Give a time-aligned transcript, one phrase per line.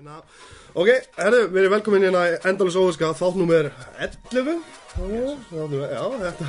[0.00, 0.22] Hérna,
[0.80, 3.66] ok, herru, við erum velkomin hérna í Endalus Óðurska, þátt nummer
[4.00, 4.62] 11
[4.96, 6.46] Já, já, þetta,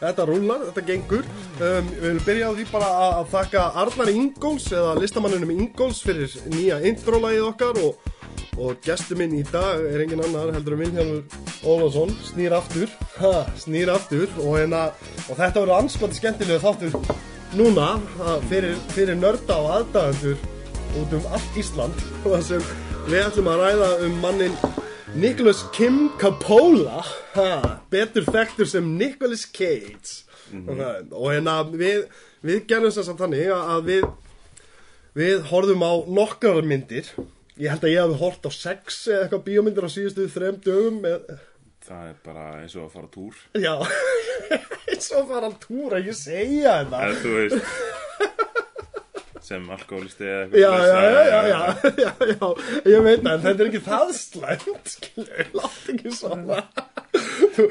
[0.00, 1.28] þetta rúlar, þetta gengur.
[1.60, 6.02] Um, Við viljum byrja á því bara að, að þakka Arnar Ingóls eða listamannunum Ingóls
[6.08, 8.10] fyrir nýja introlægið okkar og,
[8.58, 12.18] og gestur minn í dag er engin annar heldur en Vilhjálmur Ólafsson.
[12.32, 12.90] Snýr aftur,
[13.22, 14.88] ha, snýr aftur og, hérna,
[15.28, 16.98] og þetta verður anskvæmt skemmtilegu þáttur
[17.62, 17.92] núna
[18.26, 20.46] að fyrir, fyrir nörda og aðdæðandur
[20.98, 22.06] út um allt Ísland.
[22.24, 24.56] Og það sem við ætlum að ræða um mannin
[25.16, 27.00] Nicholas Kim Capola
[27.34, 30.24] ha, betur þekktur sem Nicholas Cage.
[30.52, 30.80] Og,
[31.12, 32.04] og hérna við,
[32.44, 34.06] við gerum þess að þannig að við
[35.18, 37.08] við horfum á nokkrar myndir.
[37.58, 41.00] Ég held að ég hafi hort á sex eða eitthvað bíómyndir á síðustu þrem dögum
[41.04, 41.24] með,
[41.88, 43.36] Það er bara eins og að fara túr.
[43.56, 43.74] Já
[44.92, 47.00] eins og fara að túra, ég segja þetta.
[47.06, 47.56] Eða þú veist
[49.48, 51.60] sem alkoholisti eða eitthvað Já, já, já, já,
[52.04, 52.48] já, já,
[52.92, 56.58] ég veit það, en þetta er ekki það slæmt, skilju, látt ekki svona.
[57.56, 57.68] Þú,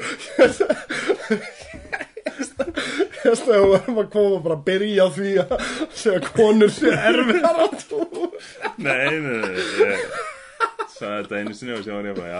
[3.18, 5.54] ég veist að við varum að koma bara að byrja því að
[6.00, 8.34] segja konur sé erfiðar á túr.
[8.78, 12.30] Nei, nei, nei Ég sagði þetta einu sinni og sem var ég bara,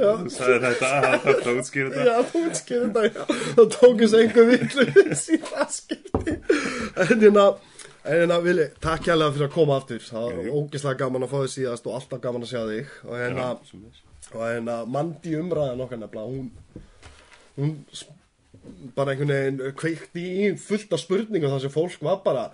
[0.00, 3.22] já, Þú sagði þetta, það þarf það útskýra þetta Já, þú útskýrir þetta, já,
[3.58, 6.36] það tókist einhver villu í það skipti.
[6.96, 7.46] En hérna,
[8.06, 11.38] en hérna, Vili, takk hérlega fyrir að koma aftur, það var ógeðslega gaman að fá
[11.42, 12.92] þig síðast og alltaf gaman að sjá þig.
[13.06, 13.48] Og hérna,
[14.32, 16.46] og hérna Mandi umræðan okkar nefnilega hún,
[17.56, 17.74] hún
[18.96, 22.46] bara einhvern veginn kveikti í fullt af spurningum þar sem fólk var bara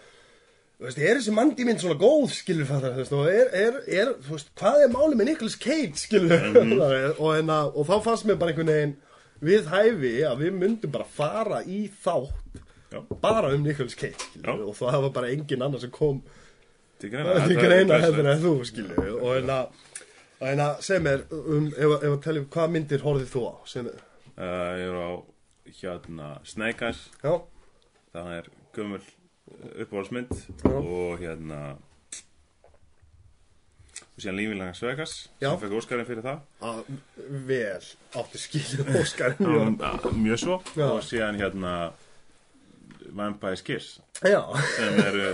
[0.82, 4.86] veist, er þessi Mandi mynd svona góð skilur þú veist, er, er, er veist, hvað
[4.86, 6.36] er málið með Nicolas Cage skilur
[7.22, 8.96] og, hérna, og þá fannst mér bara einhvern veginn
[9.42, 12.41] við hæfi að við myndum bara fara í þátt
[12.92, 13.00] Já.
[13.22, 16.22] bara um Nicolas Cage og það var bara engin annar sem kom.
[17.00, 17.32] Til greina,
[17.96, 19.56] er heldur en þú, skilju Og hérna,
[20.38, 23.54] og hérna, segð mér um, ef, að telja hvað myndir horfið þú á,
[24.32, 25.10] Uh, Ég er á
[25.80, 27.02] hérna Snake Eyes.
[28.12, 29.00] Það er gömul
[29.82, 30.32] uppáhaldsmynd
[30.62, 30.76] Já.
[30.76, 31.58] og hérna
[34.12, 36.40] og síðan lífinlega Svegas sem fekk Óskarinn fyrir það.
[36.68, 36.80] Að,
[37.48, 39.78] vel áttu skilju Óskarinn um,
[40.22, 40.58] mjög svo.
[40.76, 40.86] Já.
[40.90, 41.74] og síðan hérna
[43.16, 44.42] Vampire's Kiss Já,
[44.76, 45.32] sem eru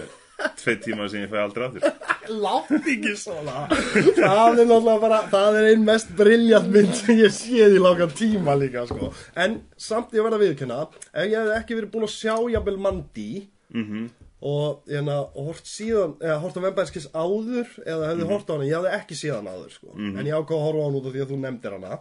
[0.60, 3.66] tvei tíma sem ég fæ aldrei áttur látt ekki svona.
[3.72, 8.12] Það er náttúrulega bara, það er einn mest briljant mynd sem ég séð í langan
[8.12, 9.10] tíma líka, sko.
[9.38, 12.80] En samt ég verð að viðkynna, ef ég hef ekki verið búin að sjá jafnvel
[12.84, 13.30] Mandi
[13.72, 18.54] mm og, hérna, og hort síðan eða hort á Vemberskis áður eða hefði hort á
[18.54, 19.94] hana, ég hefði ekki síðan áður sko.
[19.98, 21.98] en ég ákvað að horfa á hana út af því að þú nefndir hana.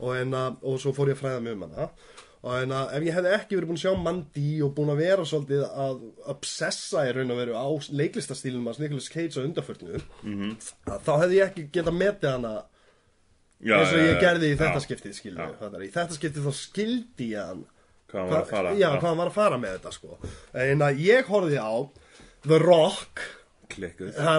[0.00, 1.88] Og, hérna, og svo fór ég að fræða mig um hana
[2.38, 5.26] og hérna, ef ég hefði ekki verið búin að sjá Mandy og búin að vera
[5.26, 7.66] svolítið að obsessa í raun og veru á
[7.98, 10.02] leiklistastílum hans Nicolas Cage á undarförnu
[10.86, 12.52] þá hefði ég ekki getað metið hana
[13.58, 14.60] já, eins og ég já, gerði í já.
[14.62, 15.48] þetta skiptið skilju,
[15.82, 17.64] í þetta skiptið þá skildi ég hann.
[18.08, 18.74] Hvað hann var að fara.
[18.78, 20.18] Já, var að fara með þetta sko.
[20.56, 21.72] En að ég horfði á
[22.46, 23.24] The Rock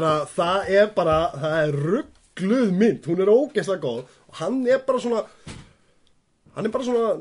[0.09, 4.15] að, það er bara það er ruggluð mynd, hún er ógeðslega góð.
[4.31, 5.25] Og hann er bara svona
[6.55, 7.11] hann er bara svona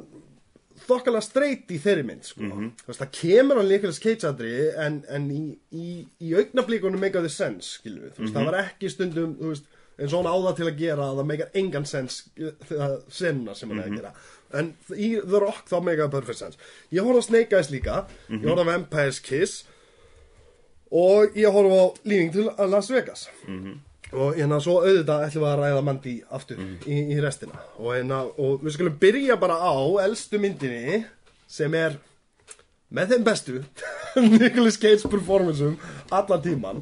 [0.88, 2.44] þokkalega straight í þeirri mynd sko.
[2.82, 4.52] þú veist, það kemur hann líka keitsandri
[4.86, 5.88] en, en í, í,
[6.24, 10.30] í augnablíkunum make the sense, þú veist, það var ekki stundum, veist eins og hann
[10.30, 12.18] á það til að gera að það meikar engan sens
[12.68, 14.12] það senna sem hann er að gera.
[14.58, 16.60] En í The Rock þá meikar perfect sense.
[16.94, 17.96] Ég horfði á Snake Eyes líka.
[18.30, 19.64] Ég horfði á Vampire's Kiss.
[20.94, 23.26] Og ég horfði á Leaving to Las Vegas
[24.12, 27.58] og hérna svo auðvitað ætlum við að ræða Mandy aftur í, í restina.
[27.78, 29.74] Og, hérna, og við skulum byrja bara á
[30.04, 31.02] elstu myndinni
[31.48, 31.98] sem er
[32.88, 33.58] með þeim bestu
[34.38, 35.74] Nicolas Cage performanceum
[36.14, 36.78] allan tíman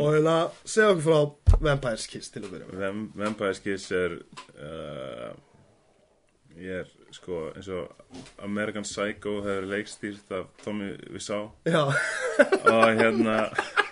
[0.00, 4.16] og hérna segja okkur frá Vampire's Kiss til að byrja Vamp Vampire's Kiss er
[4.56, 5.34] uh,
[6.56, 7.90] ég er sko eins og
[8.44, 11.50] American Psycho hefur leikstýrt af Tommy Wiseau.
[11.66, 13.36] Og hérna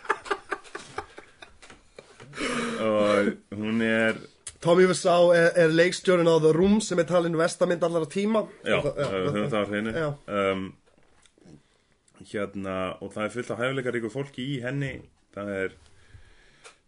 [2.88, 4.19] og hún er
[4.60, 8.80] Tommy Wiseau er, er leikstjórin á The Room sem er talin vestamynd allara tíma já,
[8.83, 10.09] já, höfum það á hreinu Já.
[10.39, 10.65] um,
[12.33, 14.95] hérna og það er fullt af hæfileikaríku fólki í henni
[15.36, 15.77] það er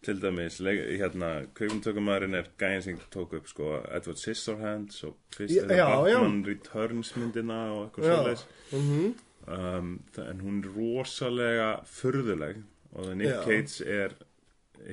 [0.00, 5.66] til dæmis hérna, kveikmyndutökumæðurinn er gæðin sem tók upp sko Edward Scissorhands og fyrst Já,
[5.68, 6.16] já, já.
[6.16, 8.14] Batman Returns myndina og eitthvað Já.
[8.16, 9.14] svoleiðis Mhm.
[9.46, 12.62] um, það- en hún er rosalega furðuleg
[12.94, 13.42] og Nick Já.
[13.44, 14.10] Cage er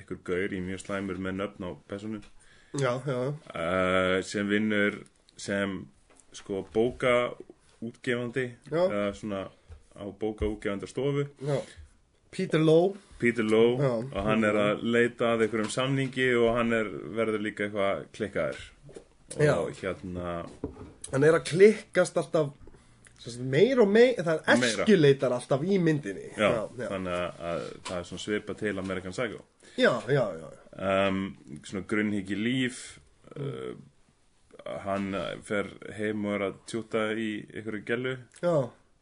[0.02, 2.22] ykkur gaur í mjög slæmur með nöfn á personu
[2.78, 5.02] já, já, uh, sem vinnur
[5.38, 5.80] sem
[6.36, 7.34] sko bóka
[7.82, 8.84] útgefandi Já.
[8.90, 9.44] eða svona
[9.98, 11.58] á bóka útgefandi stofu já.
[12.32, 13.92] Peter Lowe Peter Lowe Já.
[14.14, 18.64] og hann er að leita að einhverjum samningi og hann er, verður líka eitthvað klikkaður
[19.38, 19.56] og Já.
[19.82, 20.38] hérna
[21.12, 22.54] hann er að klikkast alltaf
[23.42, 24.84] meir og meir, það er Meira.
[24.86, 28.78] eskjuleitar alltaf í myndinni já, já, já, þannig að, að það er svona svipa til
[28.80, 29.42] American Psycho
[29.78, 30.50] já, já, já.
[31.10, 31.22] um,
[31.64, 32.82] svona grunnhyggji líf
[33.38, 33.78] uh,
[34.84, 35.14] hann
[35.48, 38.18] fer heim og er að tjúta í einhverju gellu.
[38.42, 38.58] Já.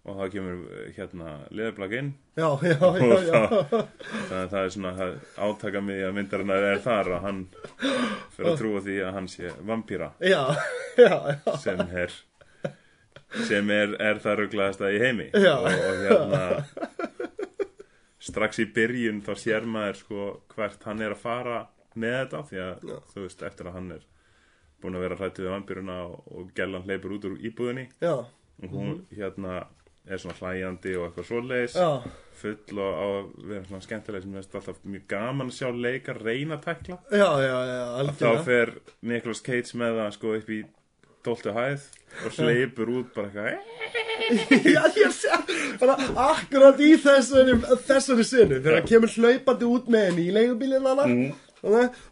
[0.06, 2.12] og það kemur uh, hérna leðurblak inn.
[2.36, 5.18] Já, já, já, já, það, þannig að það er svona það
[5.48, 7.42] átaka mig að myndarinnar er þar að hann
[8.36, 10.12] fyrir að trúa því að hann sé vampýra
[11.64, 12.18] sem er
[13.44, 15.30] sem er, er það rugglaðasta í heimi.
[15.34, 16.44] Og, og hérna
[18.26, 21.62] strax í byrjun þá sér maður sko hvert hann er að fara
[21.96, 22.98] með þetta því að Já.
[23.14, 24.06] þú veist eftir að hann er
[24.84, 27.88] búin að vera hrættu við vampýruna og, og gellan hleypur út úr íbúðinni.
[28.04, 29.64] Já, og hún hérna
[30.06, 31.78] er svona hlæjandi og eitthvað svoleiðis.
[31.80, 35.70] Já, full og á að vera svona skemmtileg sem er alltaf mjög gaman að sjá
[35.72, 40.52] leikar reyna að tekla já, já, já, þá fer Nicolas Cage með það sko upp
[40.52, 40.60] í
[41.26, 41.90] tóltu hæð
[42.26, 43.74] og hleypur út bara eitthvað.
[44.76, 45.32] Já, ég sé,
[45.82, 45.96] bara
[46.32, 47.58] akkurat í þessari,
[47.88, 51.34] þessari sinu þegar hann kemur hlaupandi út með henni í leigubílinn hana mm.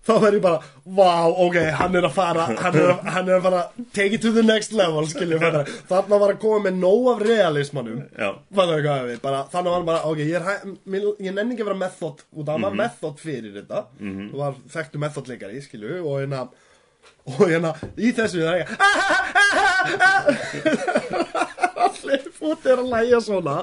[0.04, 1.14] þá verður ég bara, vá,
[1.46, 3.62] ok, hann er að fara hann er að, hann er að fara
[3.96, 8.04] take it to the next level, þetta þarna var að koma með nóg af realismannum
[8.18, 10.52] þannig var hann bara, ok, ég,
[11.24, 14.60] ég nenni ekki að vera method út af, hann var method fyrir þetta, mm var
[14.76, 16.48] þekktu method leikari, skilju, og hérna,
[17.32, 18.68] og hérna, í þessu það er
[21.88, 23.56] allir fút er að læja svona,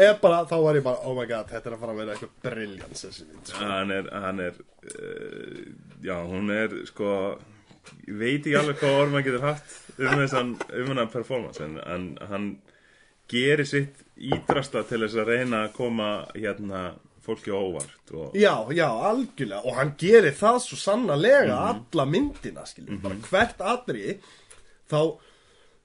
[0.00, 2.12] er bara, þá var ég bara, oh my god, þetta er að fara að vera
[2.16, 2.80] eitthvað mynd,
[3.50, 3.62] sko.
[3.66, 5.60] hann er, hann er uh,
[6.04, 7.10] já, hún er sko
[8.06, 11.74] ég veit ekki alveg hvað orð maður getur haft um þessan, um hennan performance en,
[11.84, 12.46] en hann
[13.30, 16.80] gerir sitt ídrasta til þess að reyna að koma hérna
[17.24, 23.00] fólki óvart og Já, já, algjörlega, og hann gerir það svo sannarlega alla myndina, skiljum,
[23.02, 24.18] bara hvert atriði,
[24.90, 25.00] þá,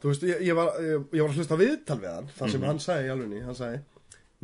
[0.02, 2.70] þú veist, ég, ég, var, ég, ég var að hlusta viðtal við hann, þar sem
[2.70, 3.82] hann sagði í alvegni, hann sagði,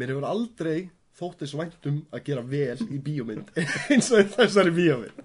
[0.02, 0.76] mér hefur aldrei
[1.22, 3.52] þótt þess væntum að gera vel í bíómynd.
[3.94, 5.20] Eins og þessari bíómynd.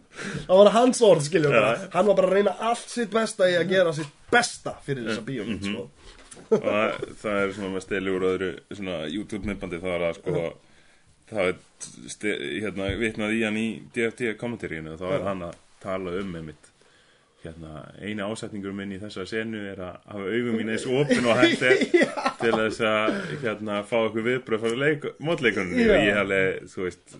[0.44, 3.56] Það var hans orð, skiljum, bara, hann var bara að reyna allt sitt besta í
[3.56, 5.86] að gera sitt besta fyrir þessa bíómynd, sko.
[6.50, 10.42] og það, það er svona með steli úr öðru svona YouTube-myndbandi það er að sko
[11.31, 16.17] það er hérna vitnað í hann í DFT kommentaríinu og þá er hann að tala
[16.20, 16.73] um einmitt
[17.46, 21.64] hérna eini ásetningur minn í þessa senu er að hafa augum mín eins og hægt
[21.67, 21.82] er
[22.40, 25.93] til þess að hérna fá okkur viðbröð frá leik, mótleikunni Já.
[25.93, 26.40] og ég hefði,
[26.73, 27.19] þú veist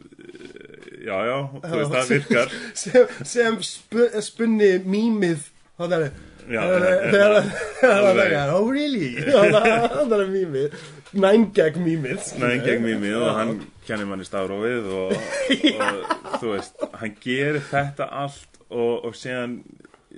[1.07, 1.37] já, já,
[1.67, 2.57] þú veist, það virkar.
[2.83, 5.47] Sem, sem spu, spunni mýmið
[5.79, 6.11] það er
[6.47, 7.49] það er
[7.81, 8.35] það alveg.
[8.39, 9.15] er oh really?
[9.27, 10.77] Það er mýmið.
[11.17, 12.29] Nine gag mýmið.
[12.43, 13.57] Nei, gegn mýmið og hann
[13.89, 15.13] kennir manni stafrófið og,
[15.87, 19.61] og þú veist, hann gerir þetta allt og, og síðan,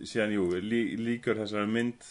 [0.08, 2.08] síðan jú, lí, líkur þessari mynd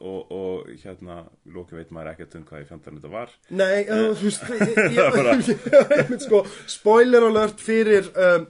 [0.00, 1.18] og, og hérna,
[1.52, 3.34] lóki veit maður ekkert um hvað í fjandarinn þetta var.
[3.52, 5.66] Nei, þú veist ég- bara- ég-
[5.98, 6.40] ég- sko,
[6.72, 8.46] spoiler alert fyrir um,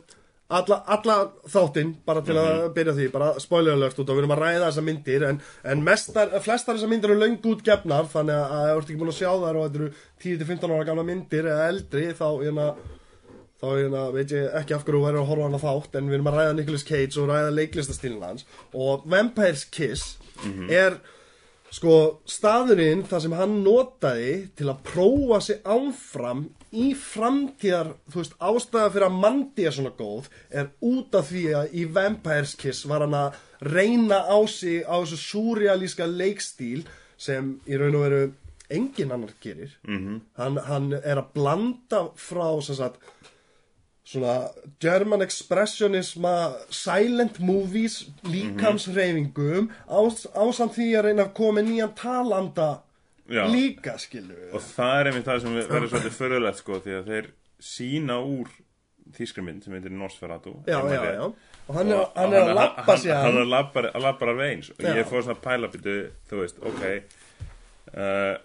[0.51, 1.17] alla, alla
[1.51, 4.63] þáttinn bara til að byrja því, bara spoiler alert út og við erum að ræða
[4.67, 5.43] þessar myndir en,
[5.73, 9.03] en mestar, flestar þessar myndir eru löng út gefnar þannig að ef þú ert ekki
[9.03, 9.91] búin að sjá þær og þetta eru
[10.25, 12.67] 10-15 ára gamla myndir eða eldri þá hérna
[13.61, 16.19] þá hérna, veit ég ekki af hverju þú verður að horfa hana þátt en við
[16.19, 20.17] erum að ræða Nicolas Cage og ræða leiklistastílinn hans og Vampire's Kiss
[20.73, 20.97] er
[21.71, 21.97] sko
[22.27, 28.91] staðurinn þar sem hann notaði til að prófa sig áfram í framtíðar þú veist, ástæða
[28.95, 33.05] fyrir að Mandy er svona góð er út af því að í Vampire's Kiss var
[33.07, 36.85] hann að reyna á sig á þessu súrealíska leikstíl
[37.21, 38.23] sem í raun og veru
[38.71, 40.21] enginn annar gerir -hmm.
[40.39, 43.01] hann, hann er að blanda frá sagt
[44.05, 44.51] svona
[44.81, 52.83] German expressionisma silent movies líkamsreyfingum ás, ásamt því að reyna að koma nýjan talanda
[53.31, 53.45] Já.
[53.53, 57.29] líka skilu og það er einmitt það sem verður svolítið förðulegt sko því að þeir
[57.71, 58.49] sína úr
[59.17, 61.25] þýskri mynd sem heitir Nosferatu já, já, já.
[61.71, 64.03] Og hann er, Og- hann er að lappa hann- sér hann er að labba að
[64.03, 64.71] labba alveg eins.
[64.75, 65.95] Og ég fór svona að pæla býtu
[66.31, 66.83] þú veist, ok
[67.95, 68.37] uh,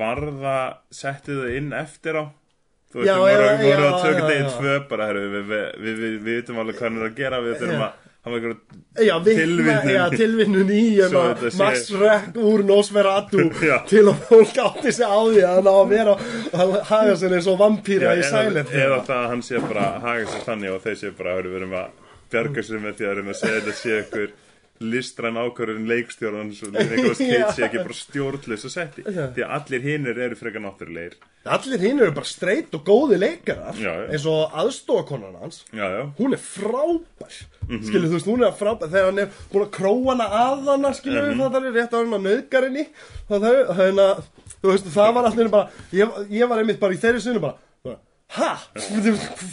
[0.00, 2.24] var það settið það inn eftir á?
[2.90, 3.60] Þú veist, við vorum,
[4.26, 4.52] degið já.
[4.58, 7.58] tvö bara, herru, við, við, við, við, vitum alveg hvað hann er að gera við
[7.62, 8.08] þurfum að
[9.40, 9.94] Tilvitnun.
[9.94, 13.46] já, tilvinnun í þetta sé- Max Reck úr Nosferatu
[13.92, 16.16] til að fólk átti sig á því að hann á að vera
[16.60, 20.04] að haga sér eins og vampýra í Silent eða það að hann sé bara að
[20.10, 21.88] haga sér þannig og þeir sé bara, herru, við erum að
[22.30, 24.30] bjarga sér með því að reyna að segja þetta sé ykkur
[24.80, 29.26] listræn ákvörðun leikstjórans og Nicolas Cage sé ekki bara stjórnlaus og setti Já.
[29.36, 31.18] því að allir hinnir eru frekar náttúrulegir.
[31.56, 34.06] Allir hinn eru bara straight og góði leikarar Já, já.
[34.12, 35.62] eins og aðstofakonan hans.
[35.72, 37.38] Já, já, hún er frábær.
[37.68, 37.82] Mhm.
[37.86, 38.90] skilur þú veist, hún er frábær.
[38.92, 41.40] Þegar hann er búin að króa hana að hana skilur Mhm.
[41.40, 42.86] við það er rétt á hann að nöðgar henni.
[43.28, 44.08] Það er hérna
[44.62, 47.56] það var allir bara ég, ég var einmitt bara í þeirri sinni bara,
[48.36, 48.50] ha,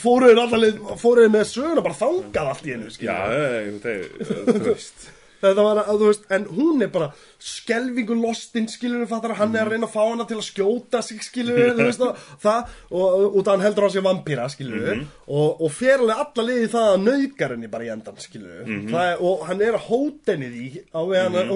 [0.04, 4.66] fóruður allir fóruður með söguna bara þangað allt í hennu já, skilur ég, það, þú
[4.68, 5.08] veist
[5.42, 7.08] þetta var að, þú veist, en hún er bara
[7.48, 11.02] skelvingu lostinn, skilur við fattar hann er að reyna að fá hana til að skjóta
[11.06, 14.48] sig, skilur við, þú veist það, það og, og af hann heldur á sig vampíra,
[14.54, 18.22] skilur við og, og fer alveg alla liði það að nauðgar henni bara í endan,
[18.24, 21.56] skilur við það er, og hann er að hóta henni því á við hann,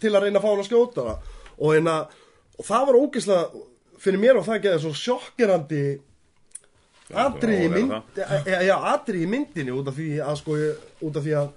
[0.00, 1.96] til að reyna að fá hann að skjóta það og, hérna,
[2.58, 3.64] og það var ógeðslega
[3.98, 5.82] fyrir mér og það geði svo sjokkirandi
[7.08, 10.58] atriði í má vera mynd, já, atriði í myndinni út af því að sko,
[11.08, 11.48] út af því að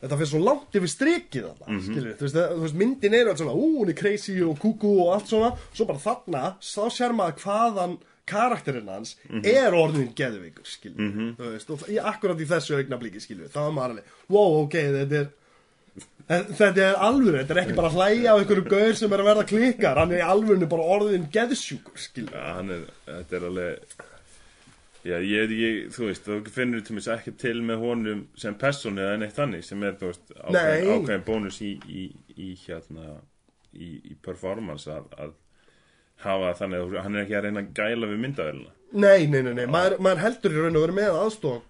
[0.00, 1.88] þetta fyrir svo langt yfir strikið þarna, mm -hmm.
[1.88, 4.92] skilur, þú veist, þú veist, myndin er allt svona, ú, hún er crazy og kuku
[5.04, 7.98] og allt svona, svo bara þarna, þá sér maður hvaðan
[8.30, 13.52] karakterinn hans er orðin geðveikur, skilur, þú veist, og í, akkurat í þessu augnablíki, skilur,
[13.52, 15.28] þá er maður alveg, wow, ok, þetta er,
[16.30, 19.48] þetta er alvöru, þetta er ekki bara hlæja á einhverju gaur sem er að verða
[19.50, 22.32] klikkar, hann er í alvörinu bara orðin geðsjúkur, skilur.
[22.32, 23.98] Já, hann er, þetta er alveg
[25.00, 29.00] Já, ég, ég, þú veist, þú finnur til mér ekki til með honum sem persónu
[29.00, 32.02] eða neitt þannig sem er, þú veist, ákveðin, ákveðin bónus í, í,
[32.36, 33.14] í hérna
[33.72, 35.32] í, í performance að, að
[36.26, 39.52] hafa þannig að hann er ekki að reyna að gæla við myndavélina Nei, nei, nei,
[39.54, 41.60] nei, maður, maður heldur í raun og verið með aðstof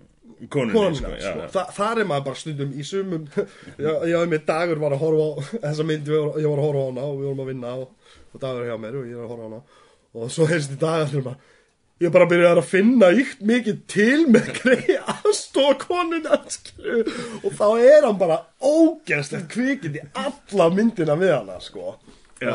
[0.48, 1.48] konunni, konuna, sko, sko, já, já.
[1.52, 3.26] Þa, þar er maður bara stundum í sumum.
[3.84, 5.30] Ég, ég með dagur var að horfa á
[5.68, 8.44] þessa mynd, ég var, að horfa á hana og við vorum að vinna og, og
[8.44, 9.80] dagur hjá mér og ég var að horfa á hana.
[10.20, 11.58] Og svo heyrst í dagar þegar maður
[12.00, 17.02] ég bara byrjaði að finna ykt mikið til með greið aðstofa konuna skilu,
[17.44, 21.96] og þá er hann bara ógeðslegt kvikið í alla myndina við hana sko.
[22.40, 22.54] Já,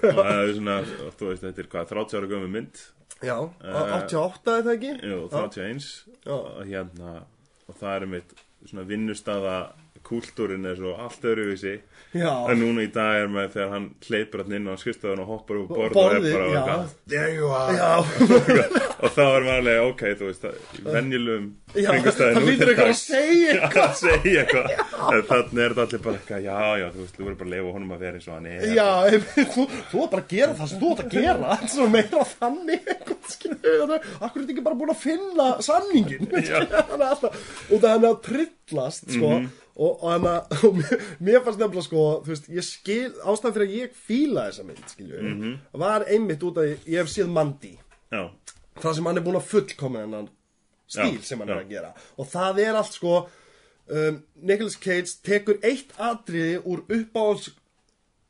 [0.00, 0.76] það er svona,
[1.18, 2.84] þú veist, þetta er hvað, 30 ára gömur mynd?
[3.20, 4.92] Já, á- 88 er það ekki?
[5.10, 5.88] Jú, 31
[6.24, 6.32] Já.
[6.38, 7.12] og hérna,
[7.68, 8.32] og það er mitt
[8.68, 9.56] svona vinnustafa
[10.08, 11.76] kúltúrin er svo allt öðruvísi.
[12.16, 12.30] Já.
[12.48, 15.58] en núna í dag er maður þegar hann hleypur hann inn á skrifstofun og hoppar
[15.60, 17.74] upp borð Borðið, og er bara eitthvað, there you are.
[17.76, 17.90] Já,
[19.04, 20.54] og þá er maður alveg, ok, þú veist það,
[21.76, 24.72] já, kringumstæðum það lítur eitthvað að segja eitthvað.
[24.72, 27.54] en þannig er þetta allir bara eitthvað, já, já, þú veist, þú verður bara að
[27.58, 28.88] leifa honum að vera eins og hann er Já,
[29.52, 31.58] þú, þú er bara að gera það sem þú ert að gera.
[31.76, 36.68] Svo meira þannig eitthvað, skilur, Akkur er þetta ekki bara búin að finna sanningin er
[36.88, 39.32] Og það hann er að trillast sko,
[39.78, 43.92] og, og, að, og mér, mér fannst nefnilega sko, veist, skil Ástæðan fyrir að ég
[44.08, 47.74] fíla þessa mynd skilur, Var einmitt út að ég, ég hef séð Mandy
[48.12, 48.24] já,
[48.82, 50.28] Það sem hann er búin að fullkoma hennan
[50.88, 51.62] stíl Já, sem hann er já.
[51.64, 53.14] að gera Og það er allt sko
[53.88, 57.50] um, Nicolas Cage tekur eitt atriði úr uppáhalds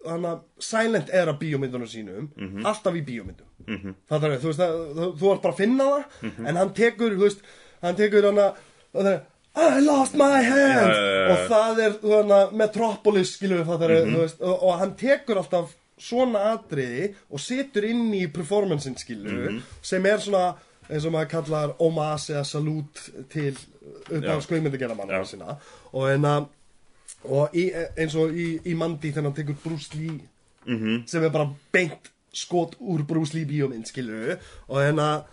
[0.07, 2.62] hana, silent era bíómyndunum sínum Mhm.
[2.67, 3.95] alltaf í bíómyndum mm -hmm.
[4.09, 6.47] það er, þú veist, það, þú, þú ert bara að finna það Mhm.
[6.47, 7.40] en hann tekur, þú veist
[7.83, 8.55] hann tekur hana
[8.95, 9.21] það er,
[9.57, 11.31] I lost my hand já, já.
[11.33, 14.14] og það er hana, Metropolis skilur við það Mhm.
[14.14, 19.50] þú veist, og, og hann tekur alltaf svona atriði og situr inn í performancein skilur
[19.50, 19.62] Mhm.
[19.83, 20.55] sem er svona
[20.90, 23.57] eins og maður kallar homage eða salút til
[24.11, 24.40] upp á Já.
[24.40, 25.25] skveimyndagerða manna Já.
[25.25, 25.57] sína
[25.93, 26.47] og en að
[27.25, 30.21] og í, eins og í, í Mandy þegar hann tekur Bruce Lee
[30.67, 34.38] mhm, sem er bara beint skot úr Bruce Lee bíómynd skilur
[34.69, 35.25] og en að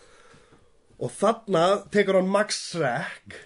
[1.00, 3.40] og þarna tekur hann Max Schreck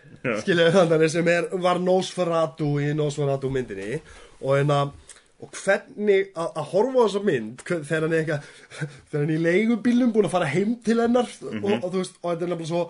[0.44, 4.01] skilur þannig sem er, var Nosferatu í Nosferatu myndinni.
[4.44, 4.91] Og en að
[5.39, 8.48] og hvernig að horfa á þessa mynd þegar hann er eitthvað
[8.82, 12.18] þegar hann er í leigubílum búin að fara heim til hennar og, og þú veist,
[12.20, 12.82] og þetta er nefnilega svo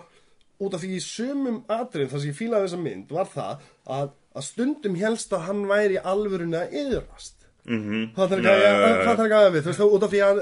[0.60, 4.10] út af því í sumum atriðum það sem ég fílaði þessa mynd var það að,
[4.34, 8.06] að stundum helst að hann væri að yðrast mhm.
[8.16, 8.70] Það ekki að já.
[8.80, 10.40] það þarf ekki að við, veist, út af því að,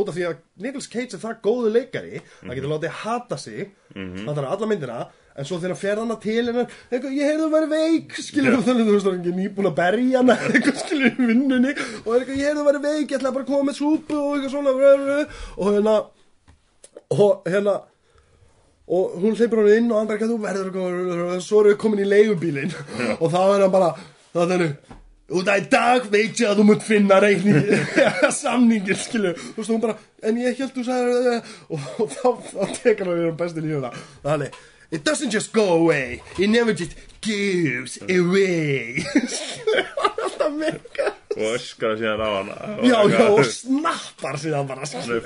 [0.00, 3.70] út af því að Nicolas Cage er það góðu leikari, það getur látið hata sig,
[3.94, 4.98] það þarf alla myndina,
[5.34, 8.94] en svo þegar fer hana til hennar, ég heyrðu að vera veik, skilur þannig, þú
[8.94, 11.72] veist, það er ekki nýbúin að berja hana, eitthvað, skilur í vinnunni,
[12.04, 14.20] og er eitthvað, ég heyrðu að vera veik, ég ætla bara að koma með súpu
[14.20, 14.76] og eitthvað svona,
[15.58, 15.98] og hérna,
[17.14, 17.80] og hérna,
[18.86, 21.60] og hún hleypur hann inn og hann bara ekki að þú verður að koma svo
[21.62, 22.74] eru við komin í leigubílinn.
[23.16, 23.94] Og þá er hann bara
[24.34, 24.64] það er
[25.32, 27.70] út af í dag veit ég að þú munt finna reikning
[28.42, 32.78] samningin skilu þú veist hún bara en ég held þú sagði og, og þá, þá
[32.82, 33.92] tekur hann við besti lífuna
[34.24, 34.62] þannig
[34.94, 39.02] It doesn't just go away, it never just gives away.
[40.22, 41.08] Alltaf mega.
[41.34, 42.50] og öskara síðan á hann
[42.86, 44.86] Já, já, og snappar síðan bara.
[44.86, 45.24] hann er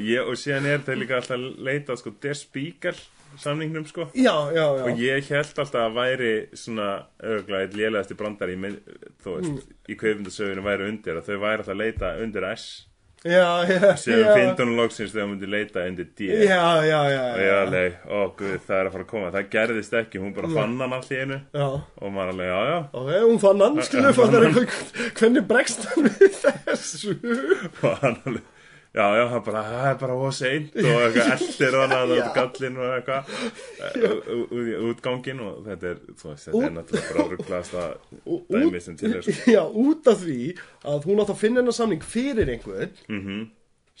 [0.00, 2.96] ég, og síðan er þeir líka alltaf að leita sko Der Spiegel
[3.38, 4.08] samningnum sko.
[4.14, 4.84] Já, já, já.
[4.84, 6.88] Og ég held alltaf að væri svona
[7.22, 9.58] örgulega eitt lélegasti brandar í, Mm.
[9.88, 12.86] í kveifundasögunum væri undir að þau væri alltaf að leita undir S.
[13.22, 16.26] Já, já, sem þegar hún myndi leita undir D.
[16.42, 19.28] Já, já, já og ég alveg, ó guð, það er að fara að koma.
[19.36, 21.38] Það gerðist ekki, hún bara fann hann allt í einu.
[21.54, 21.68] Já.
[22.02, 22.78] Og maður alveg, já, já.
[22.98, 24.58] Ok, hún fann hann, skilur, fann það
[25.20, 27.14] Hvernig bregst hann við þessu?
[27.86, 28.51] og hann alveg
[28.92, 32.26] Já, já, hann bara, það er bara óa seint og eitthvað eldir hann að Já.
[32.36, 33.22] gallin og eitthvað
[34.52, 37.86] í útgangin og þetta er, þú veist, þetta er náttúrulega bara
[38.34, 39.36] Ú- dæmi sem til er sko.
[39.56, 40.38] Já, út af því
[40.92, 43.40] að hún átt að finna hennar samning fyrir einhvern Mhm.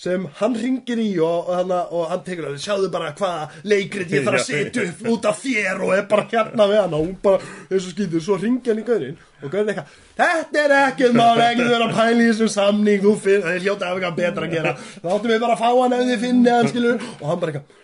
[0.02, 4.10] Sem hann ringir í og, og, hann, og hann tekur að sjáðu bara hvaða leikrit
[4.10, 7.04] ég þarf að setja upp út af þér og er bara hérna við hann og
[7.04, 10.74] hún bara eins og skýtur, svo ringir hann í gaurin og gaurin eitthvað, þetta er
[10.80, 14.00] ekkert mál ekkert vera að pæla í þessum samning þú finn, það er hljóta af
[14.00, 14.74] eitthvað betra að gera.
[15.02, 17.54] Þá áttum við bara að fá hann ef þið finni hann skilur og hann bara
[17.54, 17.80] eitthvað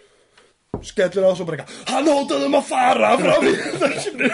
[0.90, 4.30] skellur á svo bara eitthvað hann hótaði um að fara frá fyrirtækinu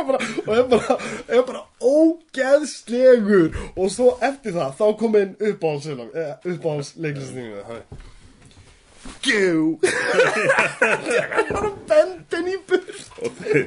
[0.00, 0.96] fyrir bara og er bara,
[1.28, 3.50] er bara ógeðslegur.
[3.76, 5.90] Og svo eftir það þá kom inn uppáhalds
[6.44, 7.64] uppáhalds leiklistingu
[9.24, 9.78] Gjú.
[10.80, 13.66] Hann er bendin í burt og þeir,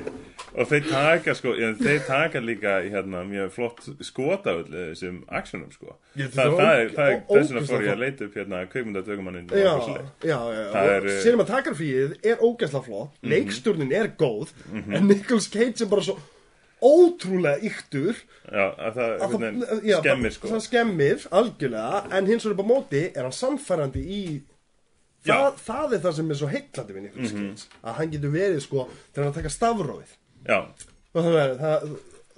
[0.55, 5.95] og þeir taka sko, já, þeir taka líka hérna mjög flott skotaföll þessum actionum sko
[6.15, 8.59] Ég, Þa, það það, er er, er þess vegna fór ég að leita upp hérna
[8.69, 9.47] kveikmyndatökumannin.
[9.49, 9.63] Það og
[10.93, 11.01] er,
[12.45, 13.31] ógeðslega flott Mhm.
[13.33, 14.53] leikstjórnin er góð
[14.93, 16.17] en Nicolas Cage er bara svo
[16.83, 18.15] ótrúlega yktur
[18.51, 22.65] já, að það að það- já, skemmir sko það skemmir algjörlega en hins vegar upp
[22.65, 24.23] á móti er hann sannfærandi í.
[25.23, 25.29] Mhm.
[25.31, 28.59] það, það er það sem er svo heitlandi við Nicolas Cage að hann getur verið
[28.61, 30.03] sko til að taka og
[31.13, 31.85] það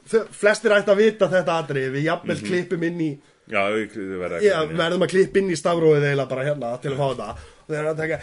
[0.06, 2.46] það flestir ætti að vita þetta atrið við jafnvel Mhm.
[2.50, 3.12] klippum inn í
[3.50, 6.98] já, við verðum já, verðum að klippa inn í stafrófið eiginlega bara hérna til að
[6.98, 7.30] fá þetta
[7.66, 8.18] og þeir eru að taka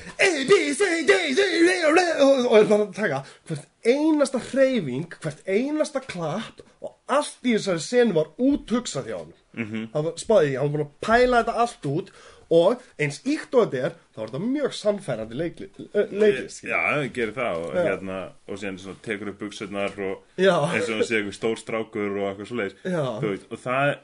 [2.22, 7.56] og og er bara að taka hvert einasta hreyfing hvert einasta klapp og allt í
[7.56, 9.88] þessari senu var úthugsað hjá hann mm -hmm.
[9.94, 12.12] hann var spáði því, hann var búin að pæla þetta allt út
[12.52, 16.76] og eins íkt og þetta er þá er þetta mjög sannfærandi leikli, ö, leiklist Já,
[16.76, 18.18] það gerir það og, hérna,
[18.48, 20.54] og síðan svona tekur upp buksurnar og Já.
[20.68, 23.48] eins og það sé eitthvað stór strákur og eitthvað svoleiðis og,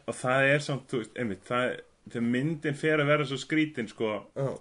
[0.09, 1.77] og það er samt, þú veist, einmitt það,
[2.09, 4.53] þegar myndin fer að vera svo skrítin sko, uh,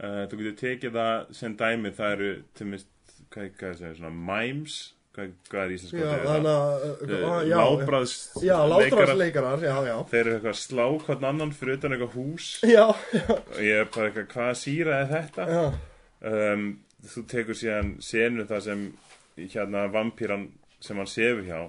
[0.00, 2.90] þú getur tekið það sem dæmi það eru, til mist,
[3.32, 4.80] hvað, hvað segir, svona mimes
[5.16, 8.14] hvað, hvað er íslenska já, þannig að já, Látbræðs
[8.46, 9.96] já, látráðsleikarar, já, já.
[10.12, 12.48] Þeir eru eitthvað að slá hvern annan fyrir utan eitthvað hús.
[12.66, 15.48] Já, já, og ég er bara eitthvað, hvað síra er þetta?
[16.30, 16.64] um,
[17.10, 18.86] þú tekur síðan senu það sem
[19.40, 20.48] hérna vampýran
[20.84, 21.60] sem hann sefur hjá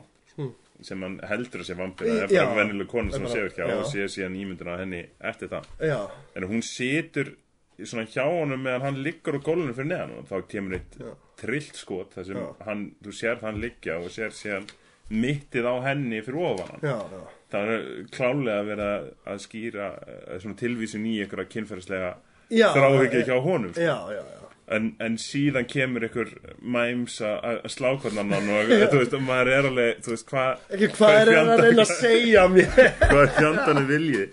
[0.82, 2.58] sem hann heldur að sé vampýra það er bara Hmm.
[2.58, 3.76] Vennileg kona sem hann sefur hjá já.
[3.78, 5.68] og sé síðan ímyndina af henni eftir það.
[5.86, 6.00] Já,
[6.36, 7.36] en hún situr í
[7.82, 11.12] svona hjá honum meðan hann liggur á gólunum fyrir neðan og þá kemur eitt Já.
[11.42, 12.48] trillt skot þar sem Já.
[12.68, 14.68] hann, þú sér hann liggja og sér síðan
[15.12, 17.24] mittið á henni fyrir ofan hann já, já.
[17.52, 17.82] það er
[18.16, 22.14] klálega að- að skýra uh, svona tilvísun í einhverja kynferðislega
[22.52, 23.26] Já, þráhyggju já.
[23.32, 23.82] hjá honum sko.
[23.82, 24.38] Já, já, já
[24.72, 26.30] en, en síðan kemur ykkur
[26.64, 30.28] mæms að að slá hvern annan og þú veist, og maður er alveg þú veist,
[30.32, 32.72] hvað Ekki hvað er hann að reyna að segja mér
[33.10, 34.26] hvað er fjandanu vilji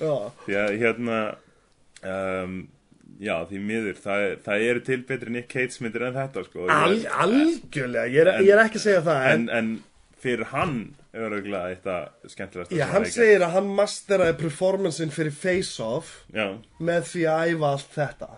[0.00, 0.14] Já,
[0.64, 1.20] að hérna
[2.02, 2.56] um,
[3.24, 6.98] já, því miður það, það eru til betri Nick Cage myndir en þetta sko, Al,
[7.24, 9.72] algjörlega, ég er, ég er ekki að segja það en, En, en
[10.24, 10.76] fyrir hann
[11.14, 16.46] er örgulega eitthvað skemmtilegast já, hann segir að hann masteraði performancein fyrir Face Off já,
[16.80, 18.30] með því að æfa allt þetta,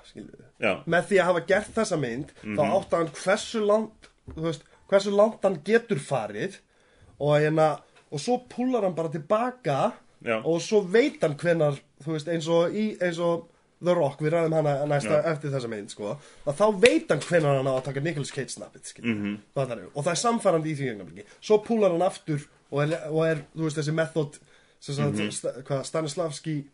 [0.88, 2.75] Með því að hafa gert þessa mynd þá Mhm.
[2.79, 6.59] átti hann hversu langt veist, hversu langt hann getur farið
[7.20, 7.68] og hérna
[8.11, 9.79] og svo púlar hann bara tilbaka
[10.25, 10.40] Já.
[10.44, 13.46] og svo veit hann hvenar þú veist, eins og, í, eins og
[13.84, 17.56] The Rock, við ræðum hana næsta eftir þessa mynd sko, að þá veit hann hvenar
[17.58, 19.36] hann á að taka Nicolas Cage snappið mm Mhm.
[19.56, 19.90] -hmm.
[19.94, 22.40] og það er samfærandi í því ögnablikki svo púlar hann aftur
[22.72, 24.38] og er, og er þú veist, þessi method
[24.80, 25.30] sagt, Mhm.
[25.32, 26.64] sta, hvað, Stanislavski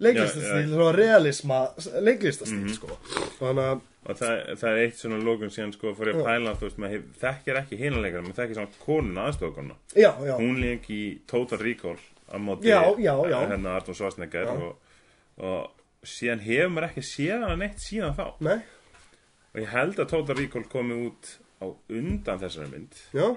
[0.00, 1.68] leiklistastíl, Já, svona realisma
[2.00, 2.74] leiklistastíl, Mhm.
[2.74, 2.88] sko
[3.40, 6.60] þannig að og það, það er eitt svona lókun síðan sko ég að pæla þú
[6.68, 11.18] veist, maður þekkir ekki hinanleikar maður þekkir svona konuna aðstofakonuna já, já, hún leik í
[11.26, 11.98] Total Recall
[12.32, 13.48] á móti Já, já, já.
[13.48, 14.76] hérna Arnur Svarsnegar og,
[15.38, 15.70] og
[16.06, 18.24] síðan hefur maður ekki séð hana neitt síðan þá.
[18.46, 18.58] Nei,
[19.52, 22.98] og ég held að Total Recall komi út á undan þessari mynd.
[23.16, 23.28] Já.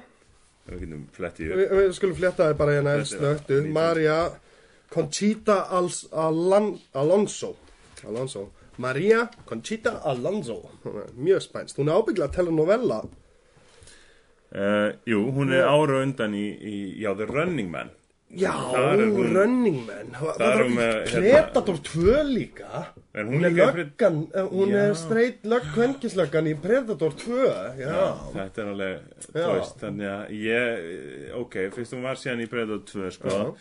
[0.69, 4.17] Við getum flettið við, við skulum fletta það bara hérna Þetta eldsnögtu Maria
[4.93, 7.56] Conchita Als, Alan, Alonso.
[8.06, 8.52] Alonso.
[8.82, 10.60] Maria Conchita Alonso.
[11.17, 13.02] Mjög spænst, hún er ábygglega telenovella.
[14.52, 17.93] Uh, Jú, hún er ára undan í, í já, The Running Man
[18.32, 23.46] Já, hún- Running Man Það er hún með, hérna- Predator 2 líka Er hún Hún
[23.46, 24.78] er löggan, eh, hún Já.
[24.89, 27.98] er straight lögg kvenkislöggan í Predator 2 Já,
[28.38, 29.02] Þetta er alveg,
[29.36, 29.48] Já.
[29.52, 33.54] veist, þannig að ég, ok, fyrst hún var síðan í Predator 2, sko, Já.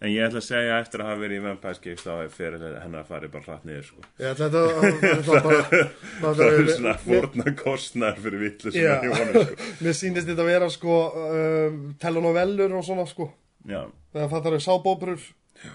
[0.00, 2.64] en ég ætla að segja eftir að hafa verið í Vampire Skips þá er fyrir
[2.82, 4.00] hennar að fara bara hratt niður, sko.
[4.20, 4.62] Ég ætla þetta
[5.28, 5.90] það er
[6.22, 8.94] bara það er- svona fórna kostnar fyrir villu sem Já.
[8.96, 9.68] er í honum, sko.
[9.84, 10.96] Mér sýndist þetta að vera sko
[11.28, 13.28] um, telenovellur og svona sko
[13.68, 13.84] Já,
[14.14, 15.26] þegar það þarf sábóbrur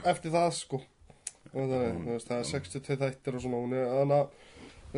[0.10, 0.82] eftir það sko.
[1.50, 2.08] Það er, mm.
[2.14, 4.26] veist, það er 62 þættir og svona hún er þannig að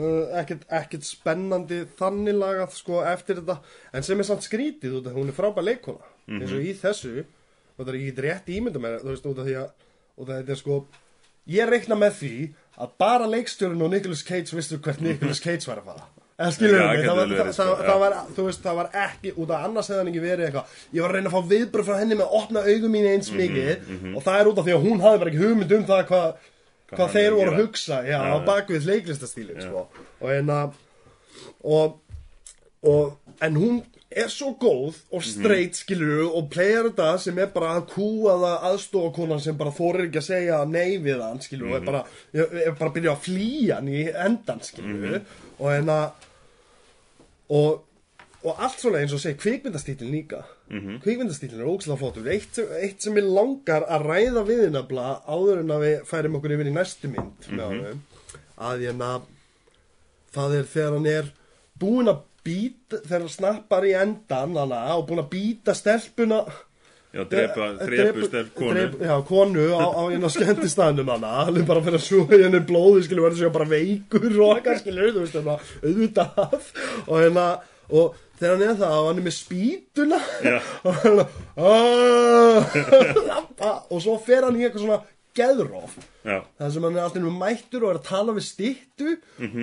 [0.01, 3.59] uh, ekkert, ekkert spennandi þannig lagað sko eftir þetta.
[3.95, 7.21] En sem er samt skrítið út af hún er frábær leikona eins og í þessu
[7.21, 9.71] og það er ekki rétt ímynda mér þú veist út af því að
[10.21, 10.77] þetta er sko
[11.51, 12.33] ég reikna með því
[12.81, 16.10] að bara leikstjórun og Nicolas Cage vissu hvert Nicolas Cage var að fara
[16.41, 18.15] mig, það, var, það, verið, sko, það, það var
[18.47, 21.31] veist, var ekki, út af annars hefði hann ekki verið eitthvað, ég var að reyna
[21.31, 24.39] að fá viðbröð frá henni með að opna augum mín Mhm, eins mikið og það
[24.39, 26.29] er út af því að hún hafði bara ekki hugmynd um það hvað
[26.91, 28.01] hvað hann þeir voru að hugsa.
[28.03, 29.87] Já, Já, á bakvið leiklistastílin sko.
[30.21, 30.71] og en að
[31.63, 31.99] og,
[32.83, 37.77] og en hún er svo góð og straight skilur og playar þetta sem er bara
[37.79, 41.77] að kúa það aðstofakonan sem bara þorir ekki að segja nei við hann skilur og
[41.79, 42.01] er bara,
[42.35, 45.21] er, er bara að byrja að flýja hann í endan skilur
[45.61, 46.27] og en að
[47.51, 47.83] og,
[48.41, 50.43] og allt svona eins og segi kvikmyndastílin líka.
[50.69, 51.01] Mm -hmm.
[51.03, 52.27] kvikmyndastílin er ógslag flottur.
[52.27, 56.55] Eitt, eitt sem ég langar að ræða við nefnilega áður en að við færum okkur
[56.55, 58.01] yfir í næstu mynd með honum
[58.57, 59.29] að ég nefn
[60.35, 61.31] það er þegar hann er
[61.81, 66.43] búinn að býta þegar hann snappar í endan hana, og búinn að býta stelpuna
[67.11, 68.85] já, drepa, drepu stelp konu.
[69.03, 73.03] já, konu á, á einu skemmtistæðnum hana hann er bara fyrir að sjúga henni blóði
[73.07, 75.47] skilur verður sér bara veikur og eitthvað skilur þú veist það
[75.83, 76.29] auðvitað
[77.07, 77.47] og hérna
[77.91, 80.57] og þegar hann er það og hann er með spýtuna Já.
[80.87, 81.27] og hann er
[81.59, 82.61] "Ah."
[83.91, 85.01] og svo fer hann í eitthvað svona
[85.37, 89.13] geðróf það sem hann er alltaf mættur og er að tala við stittu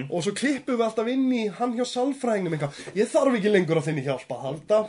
[0.09, 3.81] og svo klippum við alltaf inn í hann hjá sálfræðingum eitthvað, ég þarf ekki lengur
[3.81, 4.83] að þinni hjálpa halda,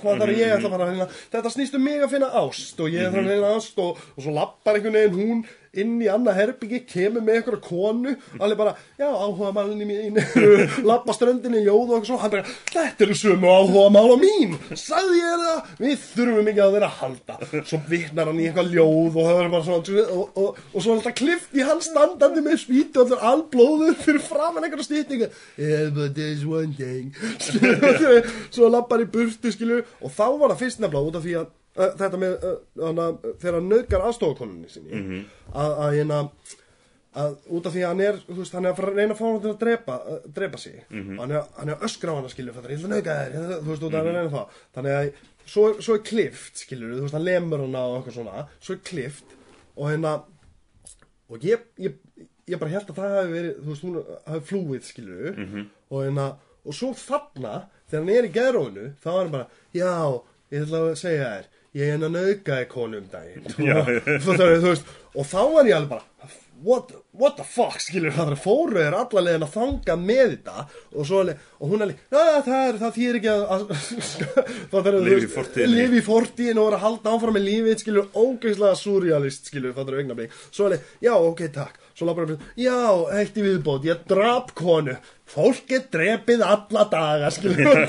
[0.87, 1.09] að finna?
[1.35, 4.25] Þetta snýst um mig að finna ást og ég þarf að finna ást og, og
[4.25, 5.43] svo lappar einhvern veginn hún
[5.77, 10.17] inn í annað herbyggi, kemur með einhverja konu, alveg bara, já, áhuga málunni mín,
[10.89, 15.19] lappa ströndinni, ljóð og eitthvað svo, hann bara, þetta eru sömu áhuga mála mín, sagði
[15.21, 19.19] ég það, við þurfum ekki að vera að halda, svo vitnar hann í eitthvað ljóð
[19.19, 22.45] og það er bara svona, og, og, og svo er alltaf klift í hann standandi
[22.45, 25.29] með spýtu og allur alblóður fyrir framann einhverja stýtningu,
[25.59, 27.13] yeah, but there's one thing,
[28.55, 31.55] svo lappar í burtu, skilju, og þá var það fyrst nefnilega út af því að
[31.99, 32.33] þetta með
[33.39, 34.99] þegar hann nöðgar aðstofakonunni sinni
[35.53, 36.17] að, að hérna
[37.19, 39.25] að út af því að hann er, veist, hann er að að reyna að fá
[39.25, 39.93] hann til að drepa,
[40.35, 40.75] drepa sig.
[41.17, 42.93] Og hann er, hann er að öskra á hann að skilja þetta, ég ætla að
[42.93, 45.09] nöðga þér, ég ætla- þú veist, út af hann er að það þannig að
[45.49, 48.75] svo, er- svo er klift, skilur þú veist, hann lemur hann á eitthvað svona svo
[48.77, 49.33] er klift
[49.75, 50.13] og hérna
[51.29, 51.97] og ég, ég,
[52.49, 55.29] ég bara held að það hafi verið, þú veist, hún hafi flúið, skilur
[55.89, 56.27] og hérna,
[56.65, 57.55] og svo þarna,
[57.89, 59.91] þegar hann er í geðrónu, þá er hann bara, já,
[60.53, 63.49] ég ætla að segja þér, ég er hann að nauðgaði konu um daginn,
[65.19, 66.29] og, þá var ég alveg bara,
[66.63, 70.65] what, what the fuck, skilur, það er fóru er alla leiðin að þanga með þetta,
[70.95, 73.45] og svo alveg, og hún alveg, já, það er, það þýr ekki að,
[74.91, 74.97] er,
[75.73, 79.93] Lifa í fortíðin og vera að halda áfram með lífið, skilur, ógeðslega surrealist, skilur, það
[79.93, 82.79] er augnablik, svo alveg, já, ok, takk, hann, já,
[83.19, 84.97] eitt í viðbót, ég drap konu,
[85.29, 87.85] fólk er drepið alla daga, skilur,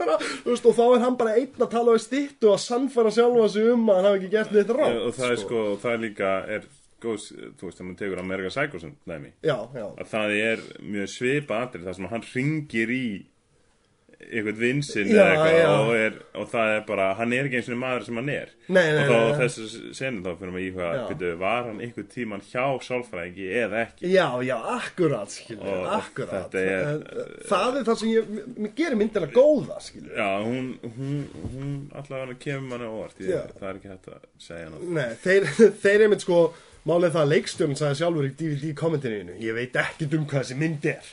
[0.00, 3.48] bara, veist, og þá er hann bara einn að tala við stittu og sannfæra sjálfa
[3.54, 6.04] sig um að hann hafi ekki gert neitt rátt, og það er sko, það er
[6.06, 6.68] líka, er
[7.00, 10.64] góð, þú veist, þegar maður tekur Amerika Psycho sem dæmi, Já, já, að það er
[10.96, 13.04] mjög svipa atrið, það sem hann ringir í
[14.20, 17.78] eitthvað vinsinn eða eitthvað og, er, og það er bara, hann er ekki eins og
[17.80, 18.52] maður sem hann er.
[18.70, 22.06] Nei, nei, og þá þessu senum þá fyrir maður í hvað byrju, var hann einhver
[22.12, 24.12] tíman hjá sálfræðingi eða ekki?
[24.12, 26.54] Já, já, akkurat, skilur, Og akkurat.
[26.60, 27.04] er-
[27.50, 28.30] Það er það sem ég,
[28.60, 31.20] mér gerir myndina góða, skilur Já, hún, hún,
[31.56, 35.08] hún allavega kemur manni á óvart ég, það er ekki hægt að segja hann Nei,
[35.24, 35.48] þeir,
[35.84, 36.42] þeir einmitt sko
[36.88, 40.56] Málið það að leikstjórn sagði sjálfur í DVD kommentininu Ég veit ekkert um hvað þessi
[40.62, 41.10] mynd er er,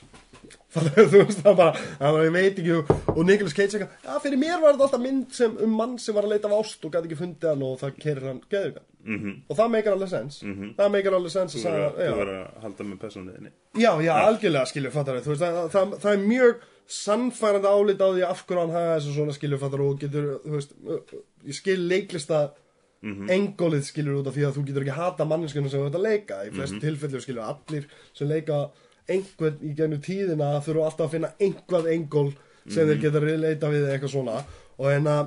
[1.12, 2.73] þú veist, það bara Það ég veit ekki,
[3.13, 6.15] og Nicolas Cage ekki Já, fyrir mér var þetta alltaf mynd sem, um mann sem
[6.17, 8.88] var að leita af ást og gæti ekki fundið hann og það kerir hann geðugan
[9.08, 9.36] mm -hmm.
[9.47, 10.39] Og það meikar alveg sens.
[10.77, 14.91] Það meikar alveg sens að Þú verður að- halda með persónuðinni Já, já, algjörlega skilur
[14.91, 16.56] fattar veist, það, það, það er mjög
[16.88, 20.51] sannfærandi álit á því af hverju hann hafa þessu svona skilur fattar og getur, þú
[20.56, 20.71] veist,
[21.45, 22.51] ég skil leiklista
[23.03, 26.08] engólið skilur út af því að þú getur ekki hata manneskunum sem þú ert að
[26.08, 26.39] leika.
[26.47, 28.69] Í flestum tilfellum skilur allir sem leika
[29.10, 32.30] einhvern í gennum tíðina þurfa alltaf að finna einhvað engól
[32.67, 34.41] sem þeir geta leita við eitthvað svona.
[34.78, 35.20] Og hérna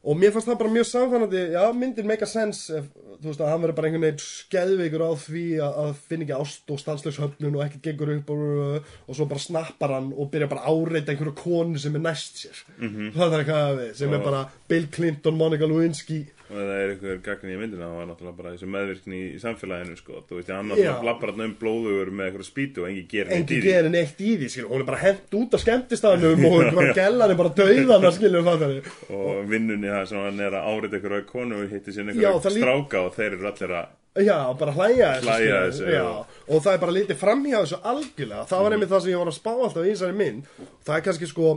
[0.00, 2.86] og mér fannst það bara mjög samfannandi já, myndin make a sense ef,
[3.20, 6.38] þú veist að hann verður bara einhvern veginn skeðveikur á því að, að finna ekki
[6.38, 10.30] ást og stanslaus höfnun og ekkert gengur upp og, og svo bara snappar hann og
[10.32, 12.62] byrja bara að áreita einhverju konu sem er næst sér.
[12.78, 13.12] -hmm.
[13.18, 17.18] það er eitthvað sem er Og- bara Bill Clinton, Monica Lewinsky og það er einhver
[17.26, 20.22] gagn í myndina það var náttúrulega bara þessu meðvirkni í samfélaginu sko.
[20.28, 23.38] þú veist, hann náttúrulega lappar hann um blóðugur með eitthvað spýtu og engi gerir neitt
[23.38, 23.68] í engi því.
[23.70, 24.70] gerir neitt í því skilur.
[24.72, 28.82] hún er bara hent út af skemmtistaðnum og hún bara gellan bara skilur fattari
[29.14, 32.44] og vinnunni það sem hann er að árita einhverju konu og hitti sér Já, einhverju
[32.44, 36.00] það lí- stráka og þeir eru allir að Já, bara hlæja þessu, Hlæja þessu, já.
[36.02, 36.06] já.
[36.50, 39.30] Og það er bara lítið framhjá þessu algjörlega Það var einmitt það sem ég var
[39.30, 40.48] að spá alltaf í þessari mynd
[40.88, 41.52] Það er kannski sko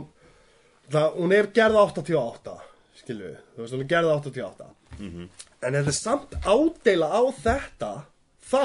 [0.94, 2.54] það, Hún er gerð 88
[3.00, 4.68] Skilju, þú veist, hún er gerð 88
[5.00, 7.90] En þetta er samt ádeila á þetta
[8.44, 8.62] Þá?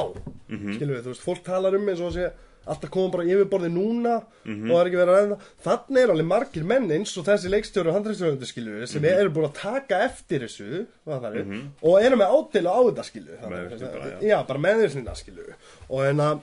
[0.75, 2.29] Skilju, þú veist, fólk talar um eins og sé
[2.69, 5.37] Alltaf komum bara yfirborði núna Og það er ekki verið að ræða.
[5.65, 9.47] Þannig er alveg margir menn eins og þessi leikstjóri og handræðstjóri skilju Sem eru búin
[9.47, 14.11] að taka eftir þessu það er, Og eru með ádeila á þetta skilju Meðvirkni bara,
[14.11, 14.17] já.
[14.27, 15.47] já, bara meðvirknina skilju
[15.89, 16.41] og en að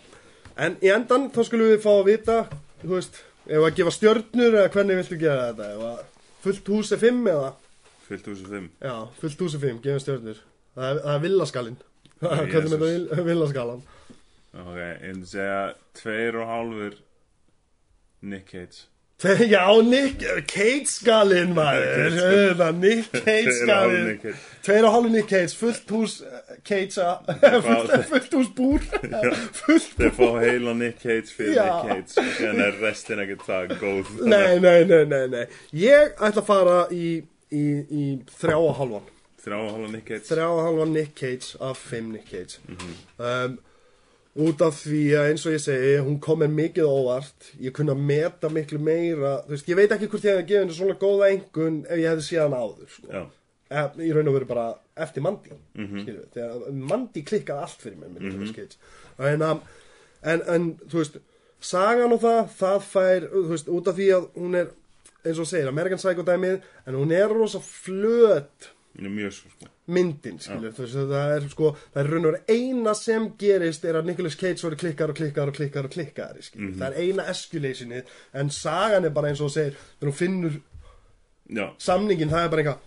[0.56, 2.36] en í endan þá skulum við fá að vita
[2.80, 5.90] þú veist, ef að gefa stjörnur eða hvernig viltu gera þetta
[6.46, 7.50] fullt hús er fimm eða
[8.06, 8.70] fyllt húsu fimm.
[8.82, 10.40] Já, fullt hús er fimm, gefa stjörnur.
[10.76, 11.78] Það er, það er villaskalinn
[12.22, 13.84] hvernig með þetta villaskalan
[14.56, 15.62] ok, ég myndi segja
[15.96, 17.00] tveir og hálfur
[18.26, 18.86] Nick Cage.
[19.48, 22.72] Já, Nick Cage skalinn maður.
[22.76, 23.52] Nick Cage.
[23.52, 27.06] Hálfur skalinn tveir og hálfu Nick Cage fullt hús eh, Cage
[27.68, 28.84] fullt, fullt hús búr.
[29.60, 31.60] Fullt þeir fá heila Nick Cage fyrir.
[31.60, 34.12] Nick Cage er restin ekkert það góð.
[34.26, 34.84] Nei, nei,
[35.32, 35.46] nei.
[35.76, 37.20] Ég ætla að fara í,
[37.52, 38.04] í, í
[38.40, 39.06] þrjá og halvan
[39.46, 40.24] þrjá og hálfa Nick Cage.
[40.26, 42.58] Þrjá og halvan Nick Cage af fimm Nick Cage.
[43.18, 43.58] Um,
[44.36, 47.46] Út af því að eins og ég segi Hún kom mér mikið óvart.
[47.62, 50.76] Ég kunna meta miklu meira Þú veist, ég veit ekki hvort ég hefði gefið henni
[50.76, 53.06] svona góða engun Ef ég hefði séð hann áður sko.
[53.12, 53.22] já,
[53.70, 56.20] Eh, Í raun og veru bara eftir Mandi mm -hmm.
[56.34, 58.76] Þegar Mandi klikkaði allt fyrir mér Nicolas Cage
[59.32, 59.60] en, um,
[60.22, 61.16] en, en þú veist
[61.60, 64.68] Sagan og það, það fær veist, út af því að hún er
[65.26, 69.66] eins og segir, American Psycho dæmið en hún er rosa flöt er sko.
[69.92, 73.84] myndin, skilur, þú veist, það er sko, það er raun og veru eina sem gerist
[73.84, 77.02] er að Nicolas Cage voru klikkar og klikkar og klikkar og klikkar, skilur, það er
[77.04, 80.56] eina escalationið, en sagan er bara eins og segir, þegar hún finnur
[81.60, 82.80] já, samningin, það er bara eitthvað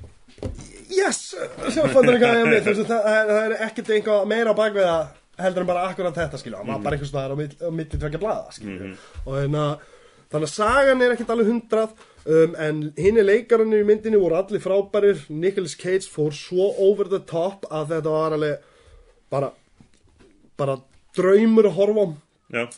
[0.98, 1.22] yes,
[2.66, 4.54] veist, það, það er- það er ekkert eitthvað meira
[4.90, 8.00] það heldur en bara akkurat þetta, skilur, hann var bara einhvers staðar á mitt- milli
[8.02, 9.88] tvekja blaða, skilur og þannig að
[10.30, 11.94] þannig að sagan er ekkert alveg hundrað
[12.26, 15.22] um, en hinni leikarannir í myndinni voru allir frábærir.
[15.30, 18.66] Nicolas Cage fór svo over the top að þetta var alveg
[19.32, 19.52] bara
[20.60, 20.80] bara
[21.16, 22.08] draumur að horfa á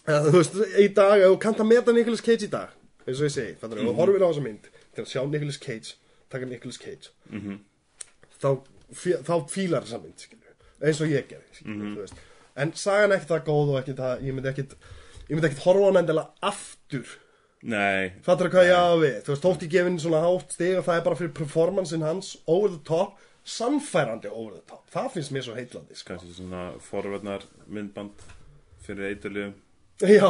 [0.03, 2.73] Eða, þú veist, í dag, þú kannt að meta Nicolas Cage í dag
[3.07, 5.57] eins og ég segi, þannig að þú horfir á þessa mynd til að sjá Nicolas
[5.63, 5.93] Cage,
[6.29, 7.07] taka Nicolas Cage
[8.41, 8.49] þá,
[8.93, 10.51] fí- þá fílar þessa mynd, skilju
[10.81, 11.63] eins og ég gerði,
[11.95, 12.19] þú veist.
[12.59, 14.71] En sagan er ekkert það góð og ekkert það ég myndi ekkert,
[15.29, 17.07] ég myndi ekkert horfa á hann endilega aftur,
[17.61, 18.11] nei.
[18.25, 19.17] Fattur hvað ég hafa við?
[19.25, 22.35] Þú veist, þótt ég gefin svona hátt stig og það er bara fyrir performancein hans,
[22.49, 24.85] over the top sannfærandi over the top.
[24.93, 26.13] Það finnst mér svo heitlandi, sko.
[26.13, 28.25] Kannski svona forverðnar myndband
[28.85, 29.55] fyrir eiturliðum
[30.01, 30.29] já,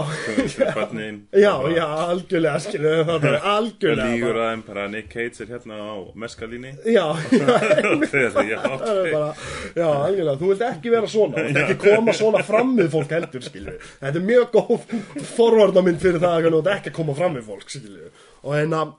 [1.31, 5.43] já, já, algjörlega, skilju það er það algjörlega lígur bara- að þeim bara Nick Cage
[5.45, 7.45] er hérna á meskalíni Já, já,
[8.11, 8.57] það er
[9.81, 13.13] já, algjörlega, þú vilt ekki vera svona, þú vilt ekki koma svona fram við fólk
[13.15, 13.77] heldur, skilju.
[14.01, 14.97] Þetta er mjög góð
[15.35, 18.11] forvarnamynd fyrir það að þú vilt ekki koma fram við fólk, skilju.
[18.41, 18.93] Og að,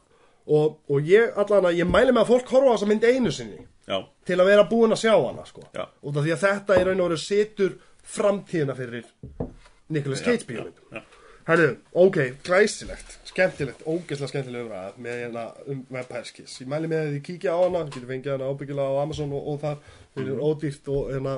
[0.46, 3.34] og, og ég allan að, ég mæli með að fólk horfa á þessa mynd einu
[3.34, 5.66] sinni já, til að vera búin að sjá hana, sko.
[5.74, 5.84] Já.
[5.88, 7.76] Af því að þetta í raun og veru setur
[8.12, 9.04] framtíðina fyrir
[9.92, 10.80] Nicolas Cage bíómynd.
[10.92, 11.02] já.
[11.42, 16.60] Herðu, ok, glæsilegt, skemmtilegt, ógeðslega skemmtileg umræða með hérna um Vampire-Kiss.
[16.62, 19.48] Ég mæli með að þið kíkja á hana, getur fengið hana ábyggilega á Amazon og,
[19.50, 19.80] og þar
[20.14, 21.34] fyrir ódýrt og hérna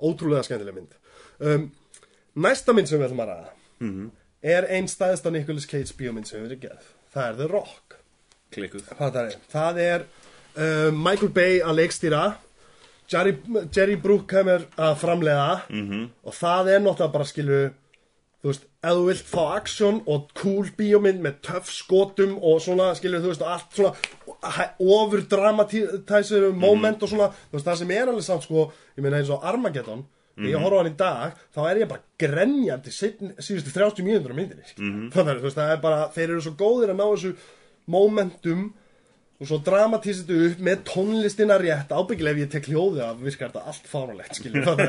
[0.00, 0.96] ótrúlega skemmtileg mynd.
[1.42, 1.68] Um,
[2.40, 3.52] næsta mynd sem við ætlum að ræða
[4.42, 6.88] er einn stæðsta Nicolas Cage bíómynd sem við erum gerð.
[7.12, 7.98] Það er The Rock.
[8.52, 9.36] klikkuð það er?
[9.52, 12.22] Það er um, Michael Bay að leikstýra,
[13.12, 13.36] Jerry,
[13.74, 16.08] Jerry Bruckheimer að framleiða -hmm.
[16.24, 17.60] og það er náttúrulega bara skilu
[18.42, 22.88] þú veist, ef þú vilt fá aksjón og cool bíómynd með töff skotum og svona,
[22.98, 23.92] skilur þú veist, allt svona
[24.82, 29.20] ofur dramatæsir moment og svona, þú veist, það sem er alveg samt sko, ég meina
[29.20, 30.02] eins og Armageddon
[30.32, 34.32] þegar ég horfa á hann í dag, þá er ég bara grenjandi síðustu 30 mínútur
[34.32, 36.98] á myndinni, skilur, þannig að þú veist, það er bara þeir eru svo góðir að
[36.98, 37.34] ná þessu
[37.92, 38.62] momentum
[39.42, 43.50] og svo dramatísið þetta upp með tónlistina rétt ábyggilega ef ég tek hljóðið af virkar
[43.50, 43.88] þetta allt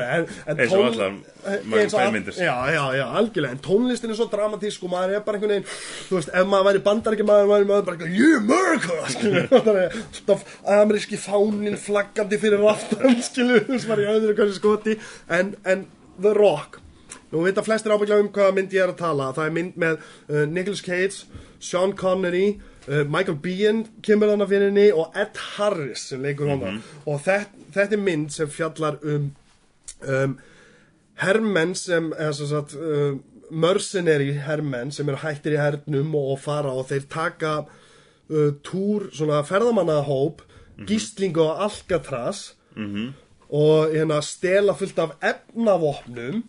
[0.14, 2.38] en, en Eins og allar Michael eins og Bay all- myndir.
[2.38, 5.66] já, já, já, algjörlega, en tónlistin er svo dramatísk og maður er bara einhvern veginn
[6.08, 9.00] þú veist, ef maður væri bandar ekki maður væri maður bara eitthvað, yeah, America!
[9.16, 10.46] Skilur, það er alltaf
[10.78, 14.96] ameríski fánin flaggandi fyrir raftan skilur, þú veist, maður í öðru hverju skoti
[15.40, 15.84] en, en
[16.22, 16.78] The Rock.
[17.34, 19.32] Nú vita flestir ábygglega um hvaða mynd ég er að tala.
[19.34, 21.24] Það er mynd með uh, Nicolas Cage
[21.58, 26.76] Sean Connery uh, Michael Biehn kemur þannig fyrir henni og Ed Harris sem leikur hana
[27.04, 29.32] og þetta, þetta er mynd sem fjallar um
[30.08, 30.38] um,
[31.22, 33.16] hermenn sem, sagt, uh,
[33.50, 39.10] mercenary hermenn sem eru hættir í hernum og, og fara og þeir taka uh, túr,
[39.14, 40.42] svona ferðamannahóp,
[40.88, 43.12] gíslingu á Alcatraz -hmm.
[43.48, 46.44] og hérna stela fullt af efnavopnum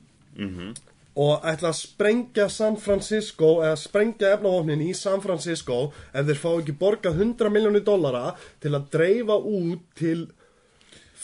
[1.15, 6.49] og ætla að sprengja San Francisco eða sprengja efnavopnin í San Francisco ef þeir fá
[6.57, 10.27] ekki borgað 100 miljónir dollara til að dreifa út til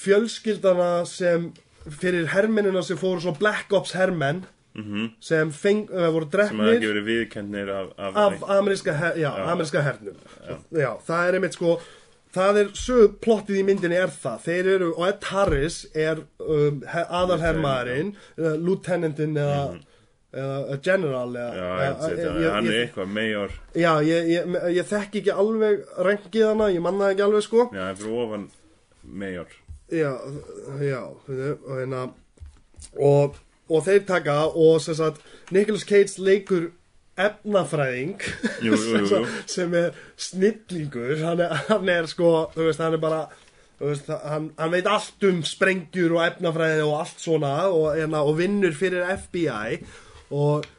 [0.02, 1.52] fjölskyldana sem
[1.90, 4.46] fyrir hermennina sem fóru svo Black Ops hermenn
[5.20, 9.30] sem feng, voru sem hafa drefnir ekki verið viðkennir af, af, af ameríska, her, já,
[9.84, 10.16] hernum.
[10.72, 10.94] Já.
[11.04, 11.74] það er einmitt sko
[12.36, 14.42] það er sög plottið í myndinni er það.
[14.48, 19.62] Þeir eru, og Ed Harris er um, he- aðalhermaðurinn uh, lieutenantin eða,
[20.32, 24.90] eða general eða, Já, eða, ég, ég, hann er eitthvað major já, ég, ég, ég
[24.94, 27.68] þekki ekki alveg rengið hana, ég manna ekki alveg sko.
[27.76, 28.46] Já, það er fyrir ofan
[29.04, 29.58] major
[29.92, 30.12] já,
[30.88, 32.06] já og hérna
[32.96, 33.36] og,
[33.72, 35.20] og þeir taka og sem sagt
[35.52, 36.70] Nicolas Cage leikur
[37.20, 38.20] efnafræðing
[38.64, 41.16] Jú, jú, jú, sem er snillingur.
[41.26, 43.24] Hann er, hann er sko, veist, hann er bara
[43.82, 48.38] veist, hann, hann veit allt um sprengjur og efnafræði og allt svona og, hérna, og
[48.40, 49.82] vinnur fyrir FBI
[50.32, 50.70] og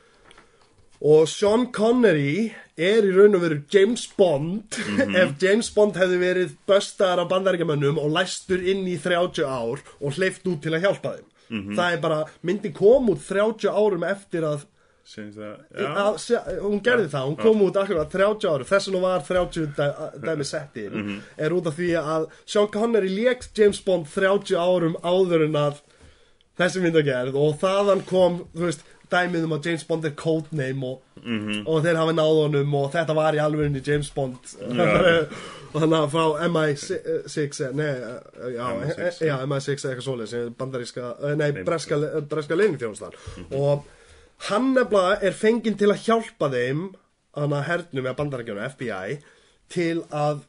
[1.03, 4.77] og Sean Connery er í raun og veru James Bond.
[5.18, 10.14] Ef James Bond hefði verið böstaðar af bandaríkjamönnum og læstur inn í 30 ár og
[10.14, 11.27] hleyft út til að hjálpa þeim.
[11.75, 14.62] Það er bara, myndi kom út 30 árum eftir að,
[15.83, 19.87] að hún gerði það, hún kom út akkurat 30 árum, þess vegna var 30 dæ,
[20.23, 20.95] dæmi settir,
[21.37, 25.83] er út af því að Sean Connery lék James Bond 30 árum áður en að
[26.61, 30.15] þessi mynd að gerð og þaðan kom, þú veist, dæmið um að James Bond er
[30.17, 31.01] codename og,
[31.67, 34.55] og þeir hafi náð honum og þetta var í alvegni James Bond.
[34.62, 41.11] Og þannig að frá MI6 nei, eh, já, MI6, já, MI6 eða eitthvað er bandaríska,
[41.21, 41.99] eh, nei, breska,
[42.31, 43.17] breska leiningþjónustan
[43.59, 43.85] og
[44.48, 46.88] hann nefnilega er fenginn til að hjálpa þeim
[47.37, 49.20] hann að hernum eða bandaríkjunum FBI
[49.72, 50.42] til að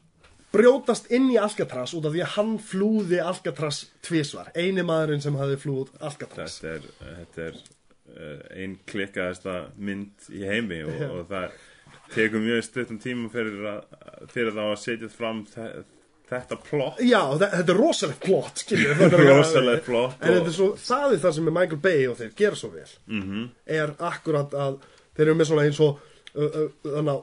[0.54, 5.38] brjótast inn í Alcatraz út af því að hann flúði Alcatraz tvísvar, eini maðurinn sem
[5.38, 6.60] hafði flúð Alcatraz.
[6.62, 11.56] Þetta er, þetta er uh, ein klikkaðasta mynd í heimi og, og það
[12.14, 13.98] tekur mjög stuttum tíma fyrir, að,
[14.30, 15.42] fyrir þá að setja fram
[16.34, 17.02] þetta plott.
[17.04, 18.64] Já, þe- þetta er rosalegt plott,
[19.24, 22.34] Rosalegt plott En þetta er svo, það er það sem er Michael Bay og þeir
[22.42, 22.90] gera svo vel.
[23.08, 23.46] -hmm.
[23.78, 24.78] er akkurat að
[25.14, 26.02] þeir eru með svona eins og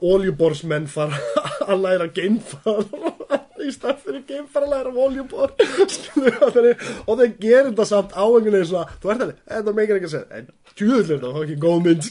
[0.02, 1.18] oljuborsmenn fara
[1.72, 2.86] að læra geimfar
[3.66, 5.52] í stað fyrir geimfar að læra oljubor
[6.46, 10.10] og þeir, gerir þetta samt á einhvern veginn svona, þú ert alveg, þetta meikir ekki
[10.10, 10.40] að segja.
[10.40, 12.08] En tjúðlega þetta var ekki góð mynd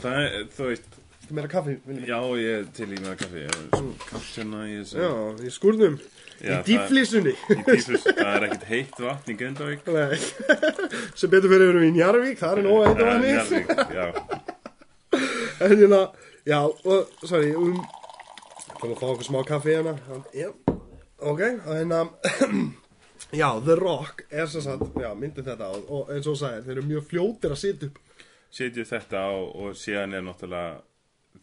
[0.00, 0.99] það er, þú veist
[1.36, 2.06] meira kaffi, Villi?
[2.08, 3.44] já, ég til í með kaffi.
[3.44, 5.10] Ég svo kaffsjana í þessu Já,
[5.46, 5.98] í skúrnum
[6.40, 9.90] Já, í dýflísunni í tífus, það er ekkert heitt vatn í Grindavík.
[9.92, 10.16] Nei.
[11.20, 14.06] sem betur fyrir við í Njarvík það er nóg að heita vatni Njarðvík, já,
[15.66, 16.02] en hérna,
[16.48, 17.76] já, og, sorry um,
[18.80, 19.96] komum að fá okkur smá kaffi hérna.
[20.32, 20.48] Já,
[21.20, 22.00] ok, og hérna
[23.42, 26.64] já, The Rock er sem sagt, já, myndi þetta og, og eins og þú sagðir,
[26.68, 28.00] þeir eru mjög fljótir að sitja upp.
[28.50, 30.80] Setju þetta á og síðan er náttúrulega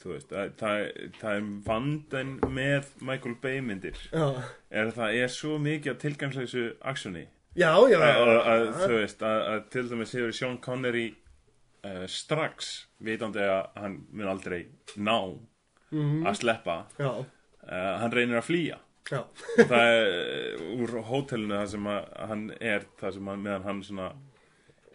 [0.01, 0.83] þú veist, það, það,
[1.17, 3.99] það er vandan með Michael Bay myndir.
[4.13, 7.25] Er að það er svo mikið af tilgangsleysu aksjoni.
[7.57, 8.73] Já, já, að, að, að, já.
[8.83, 11.07] þú veist, að, að til dæmis hefur Sean Connery
[11.87, 12.73] uh, strax
[13.07, 14.59] vitandi að hann mun aldrei
[14.97, 15.15] ná
[16.27, 17.23] að sleppa uh,
[18.03, 18.77] hann reynir að flýja.
[19.57, 23.67] Og það er uh, úr hótelinu það sem að, hann er það sem hann, meðan
[23.71, 24.09] hann svona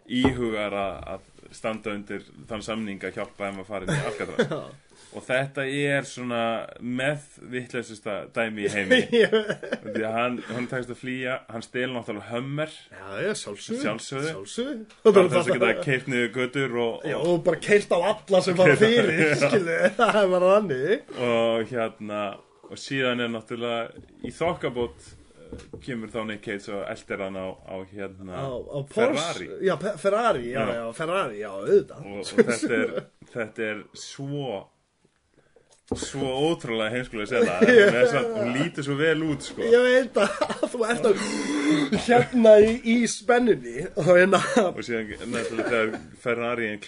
[0.07, 4.49] íhugar að, að standa undir þann samning að hjálpa þeim að fara inn í Alcatraz
[5.13, 6.41] og þetta er svona
[6.81, 12.31] með vittleysasta dæmi í heimi því að hann, hann tekst að flýja hann stel náttúrulega
[12.31, 13.81] hömmer já, já, Sjálfsögðu.
[13.85, 18.41] sjálfsögðu bara þess að geta keirt niður götur og, Já, og, bara keirt á alla
[18.45, 21.13] sem fara fyrir, skilu, það er bara þannig.
[21.29, 22.23] og hérna
[22.73, 27.47] og síðan er náttúrulega í þokkabót uh, kemur þá Nick Cage og eldir hann á,
[27.69, 30.63] á hérna Á, á Ferrari Já, Ferrari, Já.
[30.79, 32.05] já, Ferrari, já, auðvitað.
[32.07, 34.53] og, og þetta, er, þetta er svo
[35.91, 37.57] svo ótrúlega heimskulega sena.
[37.63, 39.65] Hún, er samt, hún lítur svo vel út sko.
[39.67, 41.23] Ég veit að þú ert að
[42.05, 45.91] hérna í, í spennunni og hérna og síðan náttúrulega þegar
[46.23, 46.79] Ferrari en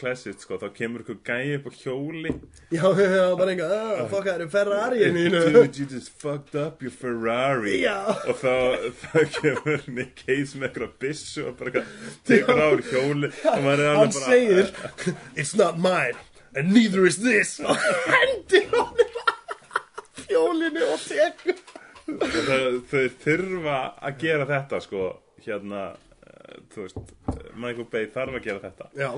[0.00, 2.34] Classic sko þá kemur ykkur gæi upp á hjóli.
[2.74, 5.44] Já, já, já, bara einhver, að fokk það eru Ferrari mínu.
[5.54, 7.76] Dude, you just fucked up your Ferrari.
[7.84, 8.00] Já.
[8.26, 8.54] og þá,
[9.04, 13.32] þá kemur Nick Cage með eitthvað byssu og bara eitthvað tekur á hjóli.
[13.54, 14.74] Og maður er alveg bara segir
[15.38, 16.18] It's not mine
[16.54, 17.58] and neither is this.
[17.68, 19.06] Og hendir honum.
[20.20, 21.56] Fjólinu og tekur
[22.18, 23.78] það, þau þurfa
[24.08, 25.06] að gera þetta sko
[25.44, 27.12] hérna eh, þú veist,
[27.54, 28.88] Michael Bay þarf að gera þetta.
[28.98, 29.10] Já,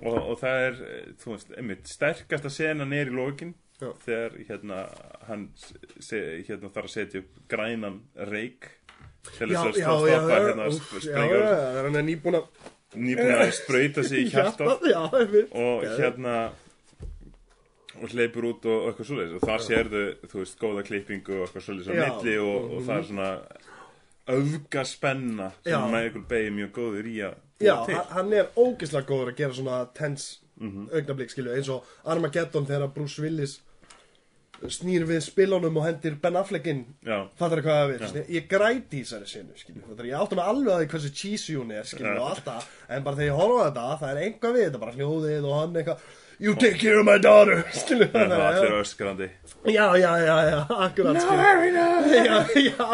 [0.00, 3.88] og, og það er, eh, þú veist, einmitt sterkasta senan er í lokin Já.
[4.04, 4.82] þegar hérna
[5.28, 6.18] hann se,
[6.48, 8.68] hérna þarf að setja upp grænan reik
[9.36, 12.50] til þess að stoppa hérna úff, já, já, hann er nýbúin að
[12.94, 16.34] nýbúin að sprauta sig í hjartað Já, einmitt og hérna
[18.00, 21.64] og hleypur út og, eitthvað svoleiðis og þar sérðu, þú veist, góða klippingu og eitthvað
[21.66, 22.04] svoleiðis á Já.
[22.06, 23.30] milli og, og það er svona
[24.30, 25.80] öfga spenna sem Já.
[25.90, 27.74] Michael Bay er mjög góður í að Já,
[28.14, 30.90] hann- er ógeðslega góður að gera svona tense Mhm.
[30.92, 33.54] augnablik, skilju, eins og Armageddon þegar Bruce Willis
[34.68, 36.82] snýr við spilunum og hendir Ben Affleck inn.
[37.06, 40.16] Já, fattar það hvað það við, ég græti í þessari sinu skilju, ég.
[40.20, 43.20] Átta mig alveg að því hversu cheesy hún er skilju, og allt það, en bara
[43.20, 46.04] þegar ég horfa á þetta það er einhvað við, þetta bara hljóðið og hann eitthvað
[46.40, 49.30] you take care of my daughter skilju, það er allir öskrandi.
[49.68, 51.48] Já, já, já, já, akkurat skilur.
[52.20, 52.86] Já, já,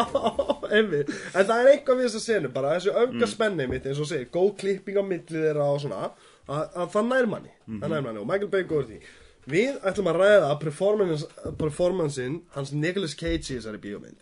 [0.71, 1.11] einmitt.
[1.33, 4.27] En það er eitthvað við þessa senu bara Þessu öfga spenni mitt eins og segir
[4.33, 6.09] Góð klipping á milli þeirra og svona
[6.47, 7.53] að, að það nær manni.
[7.67, 8.21] Það nær manni.
[8.21, 8.99] Og Michael Bay góður því
[9.47, 11.27] Við ætlum að ræða performance,
[11.59, 14.19] performancein hans Nicolas Cage í þessari bíómynd.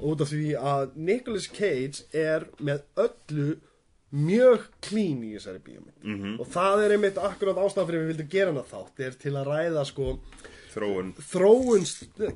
[0.00, 3.50] Út af því að Nicolas Cage er með öllu
[4.12, 6.40] mjög clean í þessari bíómynd.
[6.40, 9.52] Og það er einmitt akkurat ástæðan fyrir við vildum gera hana þátt er til að
[9.52, 10.14] ræða sko
[10.72, 11.12] þróun.
[11.20, 11.86] Þróun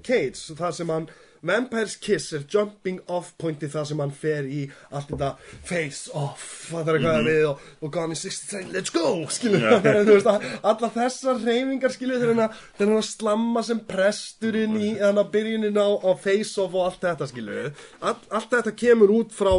[0.05, 1.09] Cage þar sem hann
[1.49, 5.31] Vampire's Kiss er jumping off pointi þar sem hann fer í allt þetta
[5.69, 9.63] face off það er eitthvað við og, og Gone in 60 seconds, let's go skilur.
[9.63, 10.01] Yeah.
[10.11, 15.23] veist, að- allar þessar reyfingar skilur þegar hann hann að slamma sem presturinn í þannig
[15.25, 17.71] að byrjunin á, á face off og allt þetta skilur.
[18.01, 19.53] All, allt þetta kemur út frá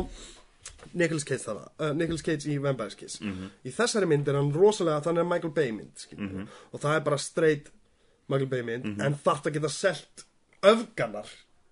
[0.98, 3.18] Nicolas Cage þarna, uh, Nicolas Cage í Vampire's Kiss.
[3.68, 6.46] Í þessari mynd er hann rosalega þannig að Michael Bay mynd skilur.
[6.72, 7.68] Og það er bara straight
[8.32, 10.24] Michael Bay mynd en þarf að geta selt
[10.68, 11.30] öfganar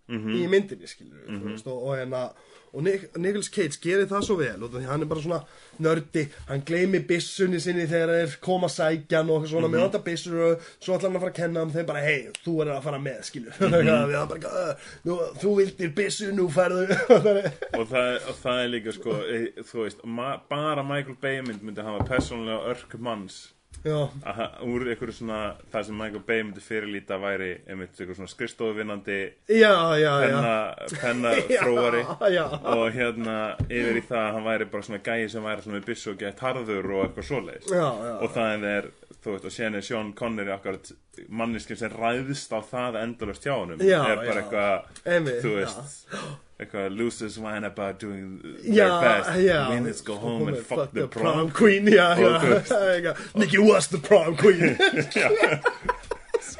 [0.10, 2.30] í myndinni skilur við mm veist, og, og, hérna,
[2.74, 5.40] og Nic Nicolas Cage gerir það svo vel og hann er bara svona
[5.80, 10.68] nördi hann gleymi byssunni sinni þegar þeir koma sækjan og svona með þetta byssur og
[10.80, 13.00] svo ætlar hann að fara að kenna um þeim bara hei, þú er að fara
[13.00, 14.28] með skilur mm -hmm.
[14.30, 14.76] bara, "Uh,
[15.06, 16.86] nú, þú vildir byssu, nú færðu
[17.80, 20.00] og það, og það er líka sko e, þú veist,
[20.50, 23.55] bara Michael Bay mynd myndi hafa persónulega örk manns
[23.86, 25.40] úr einhverju svona
[25.74, 29.18] það sem Michael Bay myndi fyrirlíta væri einmitt einhver svona skrifstofuvinnandi
[29.54, 30.32] já, já, já.
[30.32, 30.56] penna,
[31.02, 32.04] penna þróari.
[32.06, 32.46] Já, já.
[32.74, 33.38] og hérna
[33.70, 36.22] yfir í það að hann væri bara svona gæi sem væri svona með byssu og
[36.24, 37.76] gett harður og eitthvað svoleiðis.
[38.16, 40.92] Og það er, þú veist, og er Sean Connery akkurat
[41.30, 43.54] manniskin sem ræðist á það endalust hjá
[43.86, 46.10] Já, er bara eitthvað, þú veist
[46.60, 49.30] eitthvað losers whine about doing Já, their best.
[49.44, 53.16] Já minutes go home and fuck the prom queen, já, já.
[53.36, 54.78] Nicky was the prom queen.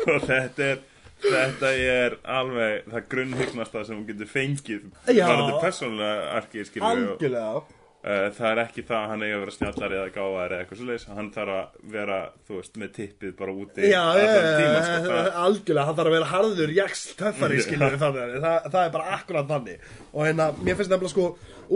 [0.06, 0.84] Og þetta er
[1.26, 4.92] þetta er alveg það grunnhygnasta sem hún getur fengið.
[5.08, 5.26] Já.
[5.30, 7.64] varandi persónulega arkið Algjörlega
[8.06, 11.06] það er ekki það að hann eigi að vera snjallari eða gáðari eða eitthvað svoleiðis,
[11.18, 14.28] hann þarf að vera, þú veist, með tippið bara úti Já, já,
[14.60, 18.92] tíma, sko, algjörlega, hann þarf að vera harður, jaksl, töffari, skiljur þannig, það, það er
[18.98, 19.88] bara akkurat þannig.
[20.14, 21.26] Og hérna, mér finnst nefnilega sko,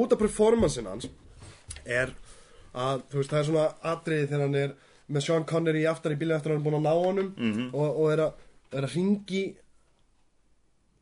[0.04, 1.10] út af performancein hans
[1.86, 2.14] er
[2.78, 3.66] að, þú veist, það er svona
[3.96, 4.78] atriði þegar hann er
[5.10, 7.70] með Sean Connery aftar í bílinn eftir að hann er búin að ná honum Mhm.
[7.74, 8.46] og, og er, að,
[8.78, 9.44] er að ringi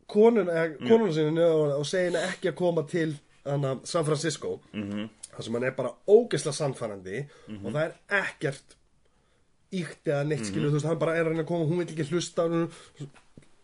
[0.08, 3.18] konuna, eða, konuna sinni og, og segja henni ekki að koma til
[3.88, 4.58] San Francisco.
[4.76, 5.10] Mhm.
[5.38, 7.22] Þar sem hann er bara ógeðslega sannfærandi
[7.62, 8.76] og það er ekkert
[9.78, 11.88] íkt eða neitt skilur, þú veist, hann bara er að reyna að koma hún vil
[11.92, 12.70] ekki hlusta hún,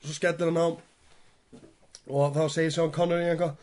[0.03, 0.67] svo skellir hann á.
[2.11, 3.53] Og þá segir Sean Connery eitthvað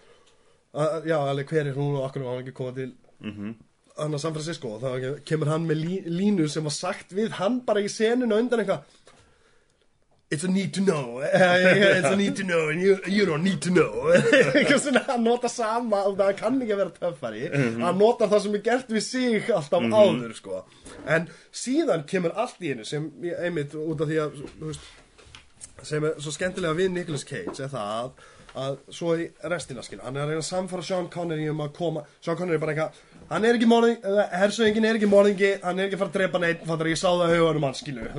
[0.73, 3.55] að, já, alveg hver er hún og akkur var hann ekki koma til Mhm.
[4.01, 4.69] hann að San Francisco?
[4.77, 8.39] Og þá kemur hann með lí, línu sem var sagt við hann bara í senuna
[8.41, 8.85] undan eitthvað
[10.31, 11.19] It's a need to know.
[11.25, 13.91] It's a need to know and you, you don't need to know.
[14.55, 17.43] Eitthvað svona hann nota sama og það kann ekki að vera töffari.
[17.83, 20.63] Hann nota það sem er gert við sig alltaf áður sko.
[21.03, 24.87] En síðan kemur allt í hennu sem ég einmitt út af því að veist,
[25.83, 28.29] sem er svo skemmtilega við Nicolas Cage er það að
[28.59, 30.05] að svo í restina skilur.
[30.07, 32.75] Hann er að reyna að samfara Sean Connery um að koma Sean Connery er bara
[32.75, 36.17] eitthvað hann er ekki morðing, hersöðingin er ekki morðingi hann er ekki að fara að
[36.19, 37.67] drepa neitt fattar ég sá það hugunum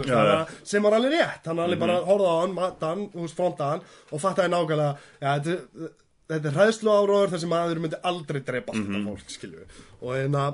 [0.07, 0.19] já.
[0.21, 3.37] er- sem var alveg rétt hann alveg bara horfða á hann, matta hann, þú veist,
[3.37, 5.91] fronta hann og fattaði nákvæmlega ja, þetta,
[6.31, 10.45] þetta er hræðslu áróður þessi maður myndi aldrei drepa allt þetta fólk skilur og hérna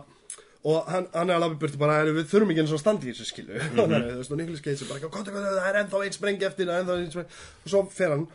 [0.68, 3.30] og hann, hann er alveg burti bara við þurfum ekki eins og standi í þessu
[3.30, 4.26] skilu mm -hmm.
[4.26, 7.30] og Nicolas Cage er bara konta, konta, það er ennþá einn sprengi eftir einn sprengi
[7.64, 8.28] og svo fer hann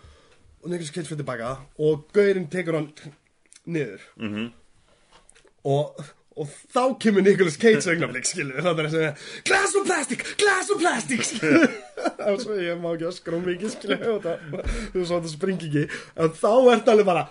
[0.62, 2.92] og Nicolas Cage fyrir tilbaka og gaurinn tekur hann
[3.66, 4.50] niður -hmm.
[5.64, 6.02] Og
[6.32, 9.10] og þá kemur Nicolas Cage augnablik skilu það er að segja
[9.50, 11.24] glass og plastic, glass og plastic.
[11.28, 11.66] Skilu
[12.24, 14.46] og svo ég má ekki öskra um mikið skilu og það,
[14.94, 16.00] þú svo þetta springi ekki.
[16.16, 17.26] En þá ert alveg bara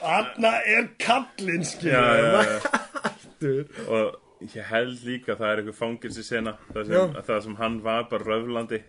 [0.00, 3.12] Anna er kallinn skilu Já, já, já.
[3.40, 3.66] Dude.
[3.90, 7.78] og ég held líka að það er eitthvað fangilsi sena það sem, það sem hann
[7.84, 8.82] var bara röflandi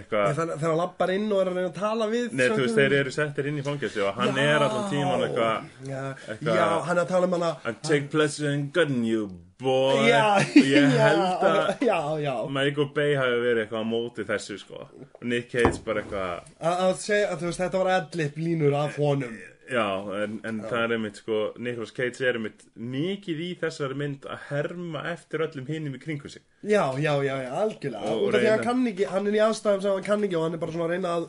[0.00, 2.74] eitthvað Þegar hann lappar inn og er að reyna að tala við Nei, þú veist,
[2.80, 6.02] þeir eru settir inn í fangilsi og hann er allan tíman eitthvað já,
[6.34, 9.24] eitthvað- já, hann er að tala um hana I take pleasure in gunning you,
[9.62, 10.02] boy.
[10.08, 12.34] Já, og ég já, held að Já, já.
[12.58, 14.84] Michael Bay hafi verið eitthvað á móti þessu sko.
[15.20, 19.36] Og Nick Cage bara eitthvað Að segja þú veist, þetta var adlip línur af honum
[19.70, 19.84] Já,
[20.24, 24.38] en, en það er einmitt sko Nicolas Cage er einmitt mikið í þessari mynd að
[24.50, 26.42] herma eftir öllum hinnum í kringu sig.
[26.62, 28.12] Já, já, já, já, algjörlega.
[28.12, 30.54] Og að reyna- hann ekki, hann er í aðstæðum sem hann kann ekki og hann
[30.54, 31.28] er bara svona að reyna að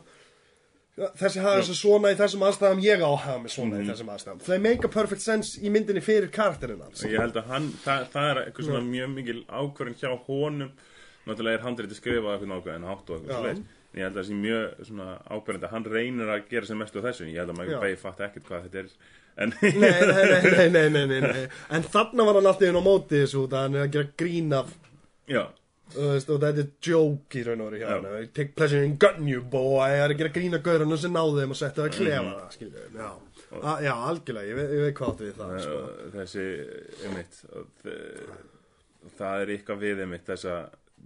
[1.20, 3.84] þessi hafa þessu svona í þessum aðstæðum ég á að hafa mig svona Mhm.
[3.84, 4.44] í þessum aðstæðum.
[4.46, 8.06] They make a perfect sense í myndinni fyrir karakterinn og ég held að hann, það,
[8.14, 10.72] það er eitthvað svona mjög mikil ákvörðin hjá honum.
[11.28, 13.64] Náttúrulega er handrið skrifað eitthvað ákveðin hátt og eitthvað Já.
[13.96, 16.78] En ég held að það sé mjög svona ákvörðin að hann reynir að gera sem
[16.84, 17.60] mest úr þessu ég held að Já.
[17.64, 18.90] Michael Bay fatt ekkert hvað þetta er
[19.36, 23.22] en nei, nei, nei, nei, nei, nei, En þarna var hann alltaf inn á móti
[23.24, 24.70] þessu út að hann er gera grín af
[25.32, 25.44] já,
[25.96, 28.28] veist, og þetta er joke í raun og veru Já.
[28.36, 31.56] take pleasure in gun you boy það er að gera grína gaurunum sem náðu þeim
[31.56, 32.36] og setja það að klefa Mhm.
[32.42, 33.14] það skilju já.
[33.56, 35.76] A, já, algjörlega, ég, ég veit hvað við það sko.
[36.16, 36.46] þessi
[37.06, 37.38] einmitt
[37.86, 38.40] þe-
[39.20, 40.56] það er eitthvað við einmitt þessa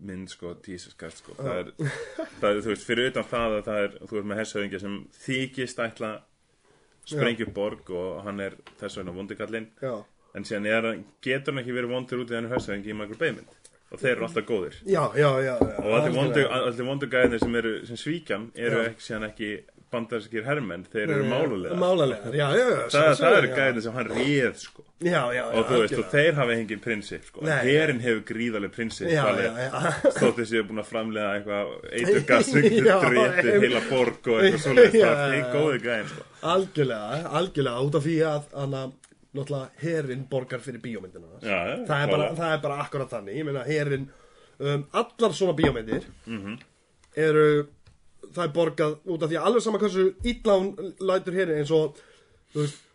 [0.05, 1.35] mynd sko, Jesus Christ sko.
[1.39, 1.93] það, er,
[2.39, 4.97] það er, þú veist, fyrir utan það að það er, þú veist með hershöfingja sem
[5.25, 6.11] þykist ætla
[7.09, 9.69] sprengja upp borg og hann er þess vegna vondikallinn
[10.37, 10.89] en síðan er,
[11.25, 13.55] getur hann ekki verið vondur út í hann hershöfingi í Michael Bay mynd?
[13.89, 14.75] Og þeir eru alltaf góðir.
[14.85, 16.65] Já, já, já, og allir vondu, algjörlega.
[16.67, 17.55] allir vondu gæðinir sem
[17.89, 19.49] sem svíkjan eru ekki síðan ekki
[19.91, 23.55] bandarskir hermenn, þeir eru málulega Málalegar, já, já, já það, það eru já.
[23.59, 24.83] gæðinir sem hann réð sko.
[24.99, 27.43] Já, já, og þú veist, og þeir hafa engin prinsip sko.
[27.47, 29.09] Herin hefur gríðarlega prinsip
[30.39, 31.73] þessi er búin að framlega eitthvað
[32.89, 36.25] Já, drepið em- heila borg og eitthvað Já, það er góði gæðin sko.
[36.53, 38.93] Algjörlega, algjörlega, út af því að hann að,
[39.39, 41.59] náttúrulega, herin borgar fyrir bíómyndina já,
[41.89, 44.07] það, er bara, það er bara akkurat þannig, ég meina, herin,
[44.59, 46.59] um, allar svona bíómyndir Mhm.
[47.19, 47.45] eru,
[48.33, 50.13] það er borgað út af því að alveg sama hversu
[50.45, 51.97] hún lætur herin eins og,
[52.55, 52.85] veist,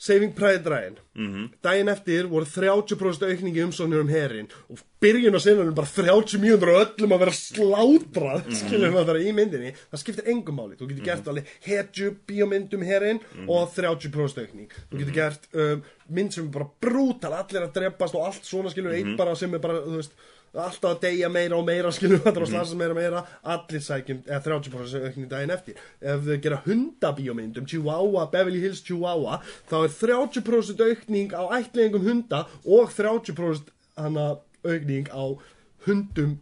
[0.00, 1.46] Saving Private Ryan Mhm.
[1.60, 6.68] daginn eftir voru 30% aukningi umsóknir um herin og byrjun á sinunum bara 30 mínútur
[6.70, 8.54] og öllum að vera slátrað Mhm.
[8.60, 12.74] skiljum að vera í myndinni það skiptir engum máli, þú getur gert alveg hetju bíómynd
[12.74, 13.48] um herin Mhm.
[13.50, 18.14] og 30% aukning þú getur gert um, mynd sem er bara brútal allir að drepast
[18.14, 18.98] og allt svona skiljum Mhm.
[19.08, 20.12] einn bara sem er bara, þú veist
[20.54, 22.42] alltaf að deyja meira og meira þetta Mhm.
[22.42, 26.62] og slasast meira og meira allir sækjum, eða 30% aukning daginn eftir ef þau gera
[26.66, 29.40] hundabíómynd um Chihuahua, Beverly Hills Chihuahua
[29.70, 35.38] þá er 30% aukning á ætliðingum hunda og 30% hana aukning á
[35.86, 36.38] hundum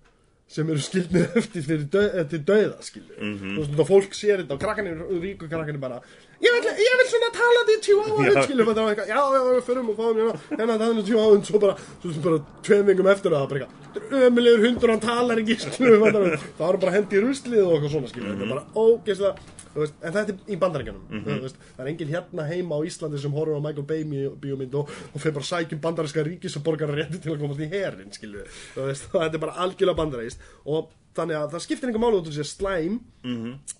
[0.48, 3.57] sem eru skildnir eftir til döða skilur mm -hmm.
[3.57, 6.00] þú veist að fólk sér þetta og krakkanir, ríku krakkanir bara
[6.45, 9.41] ég vil, ég vil svona tala til Chihuahua hund skilur þetta og eitthvað, já já
[9.49, 12.89] við förum og fáum hérna hérna það er Chihuahua hund svo bara, svo bara tveim
[12.91, 16.24] vingum eftir það bara eitthvað, þetta er ömulegur hundur hann talar ekki þetta
[16.59, 19.82] það var bara hendi í ruslið og eitthvað svona skilur þetta er bara ógeðslega þú
[19.84, 23.18] veist, en þetta er í bandaríkjanum þú veist, það er engin hérna heima á Íslandi
[23.20, 24.05] sem horfur á Michael Bay
[24.45, 27.68] bíómynd og, og fyrir bara sækjum bandaríska ríkis og borgar rétti til að komast í
[27.72, 32.05] herin skilur þú veist, þetta er bara algjörlega bandaríst og þannig að það skiptir einhver
[32.07, 32.97] máli út úr sér slæm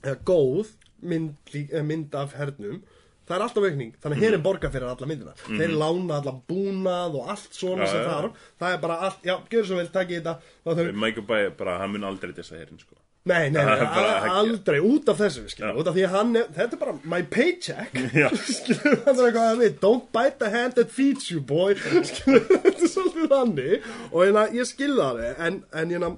[0.05, 2.83] eða góð mynd, eh, mynd af hernum.
[3.27, 7.17] Það er alltaf aukning, þannig að herin borgar fyrir alla myndina þeir lána alla búnað
[7.19, 8.07] og allt svona Já, sem já.
[8.13, 8.45] þarf.
[8.63, 11.75] Það er bara allt, já, gjör svo vel, takk í þetta þau Michael Bay, bara,
[11.81, 12.95] hann mun aldrei þessa herin sko.
[13.27, 16.45] Nei, nei, nei, er aldrei út af þessu, skilur, út af því að hann er,
[16.55, 17.99] þetta er bara my paycheck,
[18.61, 21.75] skilur, það er eitthvað að við, don't bite the hand that feeds you, boy,
[22.07, 26.13] skilur, þetta er svolítið þannig, og hérna, ég skilða það, en, en hérna,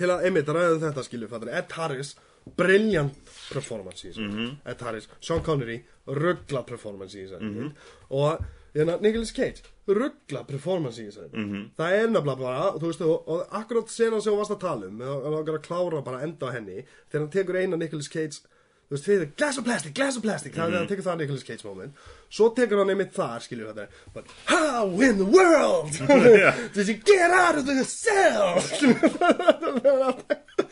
[0.00, 2.14] til að, einmitt, ræðum þetta, skilur, fattur, Ed Harris,
[2.56, 4.56] brilliant performance í þessu, Mhm.
[4.66, 7.72] Ed Harris, Sean Connery, ruggla performance í þessu, Mhm.
[8.10, 8.44] og,
[8.74, 11.70] hérna, Nicolas Cage, ruggla performance í þessu, Mhm.
[11.78, 14.86] það er nefnilega bara, þú veist, og, og akkurat senan sem þú varst að tala
[14.86, 18.08] um, og og langar að klára bara enda á henni, þegar hann tekur eina Nicolas
[18.08, 18.40] Cage
[18.88, 21.42] þú veist, fyrir glass of plastic, glass of plastic það er að tekur það Nicolas
[21.42, 21.92] Cage moment.
[22.30, 25.90] Svo tekur hann einmitt þar, skilju þetta but how in the world
[26.74, 28.60] did you get out of the cell?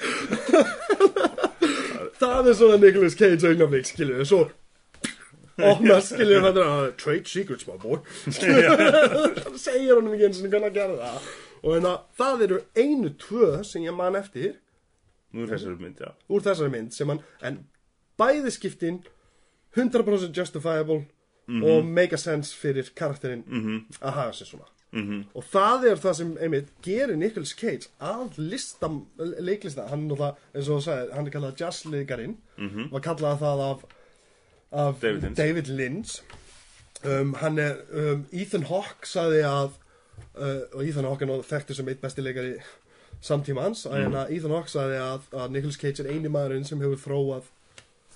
[0.65, 1.54] Það er
[2.21, 4.43] svona Nicolas Cage augnaflik, skilju svo
[5.63, 6.67] opna, skilju þetta
[6.99, 8.01] trade secrets, my boy.
[8.27, 11.33] Það segir honum ekki eins og hvernig að gera það.
[11.65, 14.61] Og þannig að það eru einu tvö sem ég man eftir
[15.35, 16.13] Nú er þessari mynd, já.
[16.31, 17.57] úr þessari mynd sem hann, en
[18.21, 19.01] bæði skiptin
[19.75, 21.01] 100% justifiable
[21.51, 23.43] og make a sense fyrir karakterinn
[24.01, 25.25] að hafa sér svona Mhm.
[25.35, 28.89] og það er það sem einmitt gerir Nicolas Cage að lista,
[29.19, 32.37] leiklista hann er það, eins og þú sagði, hann er kallað jazzleikarinn,
[32.93, 33.85] var kallað það af,
[34.73, 35.35] af David.
[35.37, 36.21] David Lynch.
[37.05, 39.71] Um, hann er, um, Ethan Hawke sagði að
[40.39, 42.55] uh, og Ethan Hawke er þekktur sem eitt besti leikari
[43.21, 43.93] samtímans, mm.
[44.15, 44.31] -hmm.
[44.37, 47.43] Ethan Hawke sagði að, að Nicolas Cage er eini maðurinn sem hefur þróað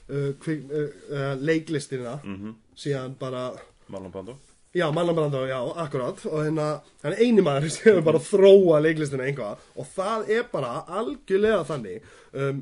[0.09, 2.55] uh, uh, uh, leiklistina Mhm.
[2.77, 3.53] síðan bara
[3.89, 4.37] Marlon Brando
[4.77, 6.21] Já, Marlon já, akkurat.
[6.29, 6.67] Og hérna,
[7.03, 11.63] hann er eini maður sem hefur bara þróa leiklistina einhvað og það er bara algjörlega
[11.71, 12.03] þannig
[12.37, 12.61] um,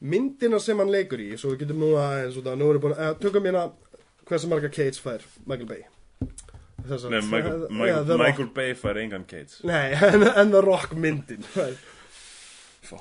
[0.00, 2.96] myndina sem hann leikur í svo við getum nú aðeins út af nú erum búin
[2.96, 3.66] að tökum hérna
[4.28, 5.84] hversu marga Cage fær Michael Bay?
[6.88, 8.22] Þess að- Nei, Michael, Já, Michael, Rock.
[8.24, 11.44] Michael Bay fær engan Cage Nei, en, en The Rock myndin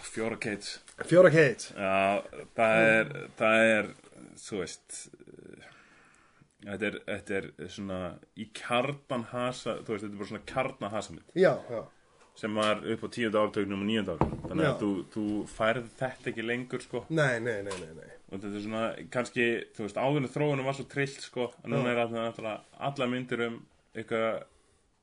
[0.03, 2.23] Fjóra Cage Fjóra Cage Já,
[2.59, 3.89] það er, það er,
[4.43, 5.22] þú veist, uh,
[6.67, 7.99] þetta er, þetta er svona
[8.39, 11.83] í kjarnan hasa, þú veist, þetta er bara svona kjarna hasamind Já, já,
[12.39, 14.39] sem var upp á tíunda ártögnum og níunda ártögnum.
[14.49, 14.71] Þannig Já.
[14.71, 17.03] að þú, þú færð þetta ekki lengur, sko.
[17.13, 18.09] nei, nei, nei, nei, nei.
[18.31, 19.45] Og þetta er svona, kannski,
[19.77, 22.49] þú veist, áðurinn þróunum var svo trillt, sko, að núna er alltaf
[22.89, 23.59] alla myndir um
[23.93, 24.41] eitthvað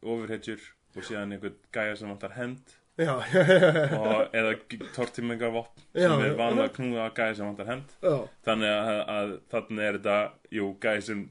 [0.03, 0.61] ofurhetjur
[0.97, 4.55] og síðan einhvern gæja sem vantar hend Já, já, já, og eða
[4.97, 8.17] tortimingavopn Já, sem er vanlega að knúða gæja sem vantar hend já,
[8.49, 10.17] þannig að, að þannig er þetta
[10.59, 11.23] jú, gæði sem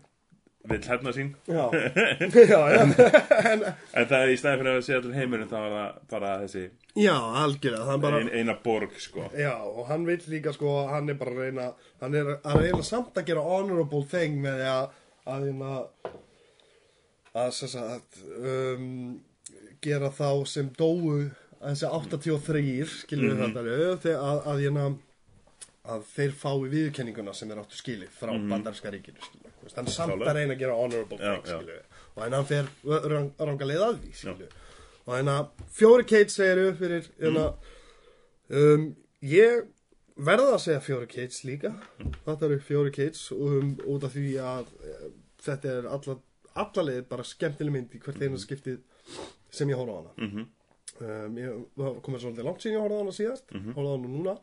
[0.70, 1.32] vill hefna sín.
[1.50, 1.66] Já,
[2.54, 5.98] já, já, en það er í stæði fyrir að segja allir heimurinn þá er það
[6.14, 6.64] bara þessi
[7.00, 9.28] já, er bara ein, eina borg sko.
[9.38, 11.68] Já, og hann vil líka sko, hann er bara að reyna,
[12.04, 14.96] hann er að reyna samt að gera honorable thing með að,
[15.30, 15.76] að hérna,
[17.44, 18.90] að sem sagt, um,
[19.84, 21.94] gera þá sem dóu, að þessi
[22.24, 22.66] 83,
[23.04, 24.90] skiljum við þetta, að, að hérna,
[25.90, 29.49] að þeir fái viðurkenninguna sem þeir áttu skilið frá bandarska ríkinu, skiljum.
[29.76, 31.58] Hann er samt að reyna að gera honorable Já, thing, já.
[31.58, 32.00] skiljum við.
[32.16, 32.72] Og hann fer
[33.14, 34.48] rang, ranga leið að því.
[35.10, 35.36] Og hérna,
[35.80, 37.46] fjóri Kate segir við fyrir, hérna,
[38.50, 39.68] Um, ég
[40.18, 41.70] verða að segja fjóri Cage líka.
[42.26, 45.04] Þetta eru fjóri Cage um, út af því að uh,
[45.46, 46.16] þetta er alla,
[46.64, 48.80] alla leið bara skemmtileg mynd í hvert einu skiptið
[49.54, 50.48] sem ég horfa á hana.
[51.00, 53.54] Um, ég það komið svolítið langt síðan ég horfa á hana síðast.
[53.54, 54.36] Mm horfa á hana núna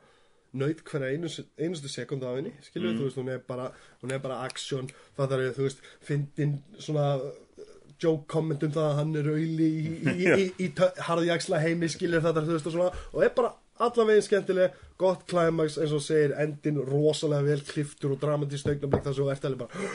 [0.61, 3.71] nöyt hverja einu, einustu sekund af henni skilju, þú veist, hún er bara
[4.03, 4.89] hún er bara action,
[5.19, 7.69] það er, þú veist fyndin svona uh,
[8.03, 10.73] joke comment um það að hann er auðli í, í, í, í,
[11.09, 15.77] harðjaksla heimi skilur þetta, þú veist, og svona og er bara allavegin skemmtileg, gott climax
[15.81, 19.65] eins og segir, endin rosalega vel kliftur og dramatist augnablik þar sem þú ert alveg
[19.65, 19.91] bara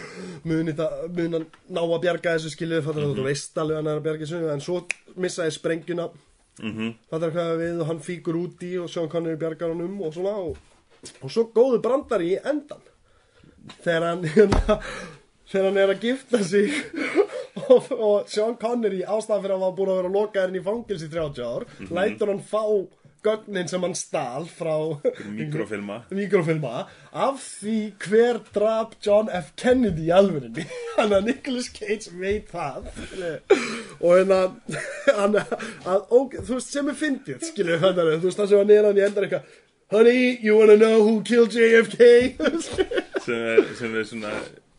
[0.45, 3.89] muni það, muni að ná að bjarga þessu skilur þetta, þú veist alveg að hann
[3.93, 4.83] er að bjarga þessu en svo
[5.25, 6.11] missaði sprengjuna
[6.59, 9.85] mm það er hvað við og hann fíkur út í og Sean Connery bjargar hann
[9.85, 10.57] um og svona og,
[11.21, 12.83] og svo góðu brandari í endan
[13.83, 14.79] þegar hann hérna,
[15.47, 16.73] þegar hann er að gifta sig
[17.71, 21.05] og, og Sean Connery ástæðan fyrir að hann var búin að vera lokaðurinn í fangils
[21.07, 22.65] í 30 ár lætur hann fá
[23.25, 24.75] gögnin sem hann stál frá
[25.29, 29.51] mikrofilma mikrofilma af því hver drap John F.
[29.59, 30.65] Kennedy í alvörinni
[30.97, 32.87] hann að Nicolas Cage veit það.
[33.99, 34.41] Og hérna
[35.23, 35.41] að,
[36.11, 39.05] þú veist sem er fyndið skilju hann þú veist það sem hann er hann í
[39.05, 39.59] endar eitthvað
[39.91, 42.01] honey you wanna know who killed JFK
[43.21, 44.33] sem er, sem er svona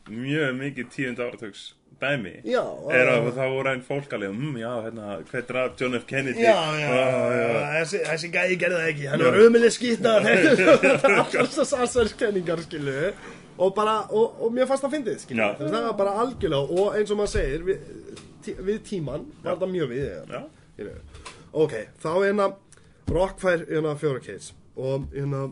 [0.09, 1.73] mjög mikið tíund áratöks
[2.03, 2.33] dæmi.
[2.49, 6.07] Já er að það voru einn fólk alveg mm, já, hérna, hver draf John F.
[6.09, 6.45] Kennedy?
[6.45, 7.45] Já, já, já,
[7.77, 9.07] þessi, þessi gæði gerði það ekki.
[9.13, 12.99] Hann var ömuleg skýttar alltaf þess aðsverðskenningar skilu
[13.63, 17.13] og bara, og, og mér fannst það fyndið skilu, það var bara algjörlega og eins
[17.13, 17.89] og maður segir við,
[18.43, 20.93] tí, við tíman var það mjög við
[21.53, 22.53] ok, þá hérna
[23.13, 24.55] Rock fær hérna fjóra case.
[24.77, 25.51] Og hérna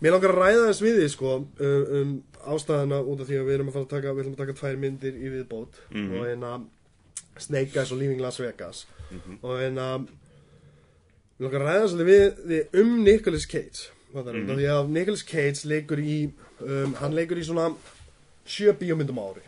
[0.00, 2.12] mér langar að ræða þess við því sko um, um
[2.46, 4.58] ástæðana út af því að við erum að fara að taka við ætlum að taka
[4.60, 6.14] tvær myndir í viðbót Mhm.
[6.18, 6.52] og hérna
[7.38, 8.86] Snake Eyes og Leaving Las Vegas.
[9.42, 9.86] Og hérna
[11.38, 13.90] mér langar að ræða svolítið við, við um Nicolas Cage.
[14.14, 14.56] Mm -hmm.
[14.56, 16.30] því að Nicolas Cage leikur í
[16.60, 17.74] um, hann leikur í svona
[18.46, 19.42] sjö bíómyndum ári.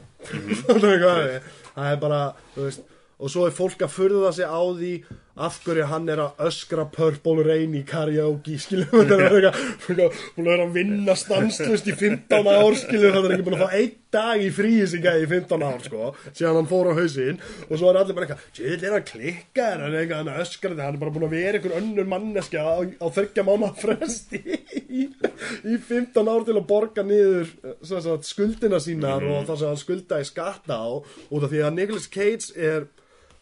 [0.66, 1.42] Það er hvað
[1.74, 2.80] það er bara veist,
[3.18, 5.04] og svo er fólk að furða sig á því
[5.36, 10.20] af hverju hann er að öskra Purple Rain í karaoke skilur hann er eitthvað að
[10.36, 13.98] vera að vinna stanslust í 15 ár skilur hann er ekki búin að fá einn
[14.12, 17.40] dag í fríi sig í 15 ár sko síðan hann fór á hausinn.
[17.70, 19.80] Og svo er allir bara eitthvað tjöðl er hann klikkar?
[19.80, 22.60] Hann er eitthvað hann er öskrandi hann er bara búin að vera einhver önnur manneska
[22.60, 24.42] á, á þryggja mánu fresti
[24.84, 29.84] í, í 15 ár til að borga niður sagt, skuldina sínar og það sem hann
[29.86, 30.90] skulda í skatta á.
[31.32, 32.90] Út af því að Nicolas Cage er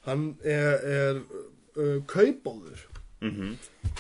[0.06, 1.18] hann er, er
[1.76, 2.86] uh, kaupóður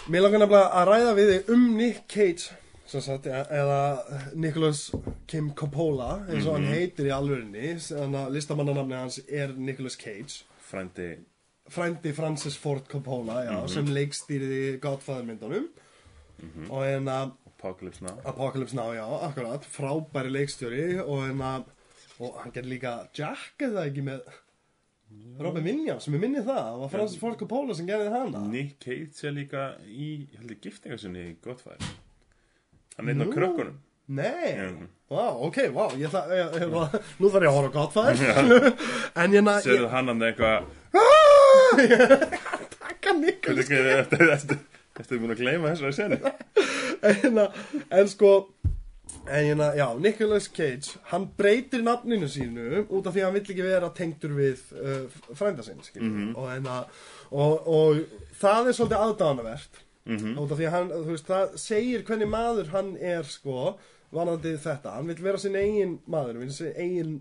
[0.08, 2.54] Mér langar nefnilega að ræða við þig um Nick Cage
[2.90, 4.90] sem sagt, e- eða Nicholas
[5.30, 10.40] Kim Coppola eins og hann heitir í alvörinni þannig að listamannanafni hans er Nicholas Cage.
[10.66, 11.10] Frændi.
[11.70, 15.68] Frændi Francis Ford Coppola já, sem leikstýriði Godfather myndunum
[16.70, 18.16] og en að Apocalypse Now.
[18.24, 19.66] Apocalypse Now, já, akkurat.
[19.68, 21.68] Frábæri leikstjóri og en að
[22.20, 24.24] og hann gerði líka Jack eða ekki með
[25.40, 28.76] Robin Williams, sem ég minni það það var Francis Ford Coppola sem gerði hana Nick
[28.84, 31.94] Cage er líka í, ég held ég giftingarsinni í Godfather.
[32.98, 33.78] Hann er einn á krökkunum.
[34.10, 34.68] Nei, Já.
[35.08, 36.72] vá, ok, vá ég, það, ég, ég,
[37.22, 38.22] Nú þarf ég að horfa það
[39.22, 40.66] En ég na Serðu hann hann eitthvað
[42.80, 44.58] Takka Nicholas Ertu
[44.98, 46.18] ertu búin að gleyma þessari senu?
[47.10, 47.38] en,
[47.86, 48.32] en sko
[49.28, 53.34] En ég na, já, Nicolas Cage Hann breytir nafninu sínu Út af því að hann
[53.36, 56.08] vill ekki vera tengdur við uh, Frænda sinn, skilur
[56.40, 56.84] og, en, að,
[57.30, 58.00] og, og
[58.40, 59.80] það er svolítið aðdánavert
[60.40, 63.76] Út af því að hann, þú veist, það segir hvernig maður hann er, sko
[64.10, 67.12] Vanandi þetta, hann vill vera sinn eigin maður Vill sinn eigin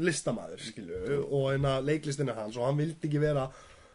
[0.00, 3.48] listamaður, skilju Og en að leiklistin er hans Og hann vildi ekki vera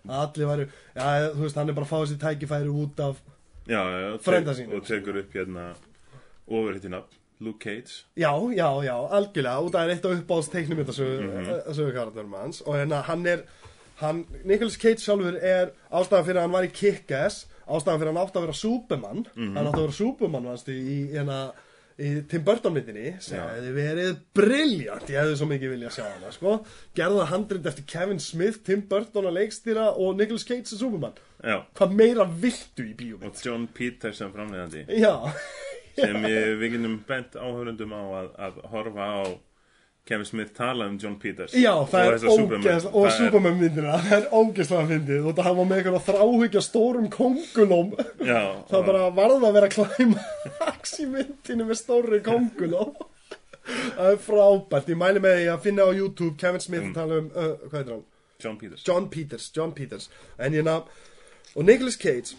[0.06, 3.24] að allir væru Já, þú veist, hann er bara að fá þessi tækifæri út af
[3.66, 3.80] já,
[4.14, 4.76] og Frænda tek- sínum.
[6.48, 8.06] Upp hérna Overhittin up Luke Cage.
[8.16, 12.62] Já, já, já, algjörlega og það er eitt af uppáðs teiknumyndasögu mm karakterum hans.
[12.62, 13.44] Og hérna hann er
[14.00, 18.16] hann, Nicolas Cage sjálfur er ástæðan fyrir að hann var í Kick-Ass ástæðan fyrir að
[18.16, 19.28] hann átti að vera Superman.
[19.36, 21.38] Hann átti að vera Superman vannst, í, hérna,
[21.96, 26.34] í Tim Burton myndinni sem hefði verið briljant ég hefði svo mikið vilja sjá hana
[26.36, 26.58] sko.
[26.96, 31.16] gerði það handrind eftir Kevin Smith Tim Burton að leikstýra og Nicolas Cage sem Superman.
[31.44, 33.28] Já, hvað meira viltu í bíómynd?
[33.32, 34.88] Og John Peters sem framleiðandi.
[35.00, 35.14] Já,
[35.98, 39.22] sem ég, við getum bent áhörundum á að, að horfa á
[40.06, 43.96] Kevin Smith tala um John Peters Já, það er ógeðslega, og Það er- Superman myndina,
[44.06, 45.24] það er ógeðslega fyndið.
[45.26, 49.78] Og það hafa með eitthvað þráhyggja stórum kongulóm Já, það bara varða að vera að
[49.80, 50.26] klæma
[50.70, 52.94] aks í myndinu með stóri kongulóm
[53.98, 57.32] það er frábært, ég mæli með því að finna á YouTube Kevin Smith tala um,
[57.34, 58.06] uh, hvað heitir hann?
[58.46, 58.84] John Peters.
[58.86, 60.10] John Peters, John Peters.
[60.38, 60.92] En ég nafn,
[61.56, 62.36] og Nicolas Cage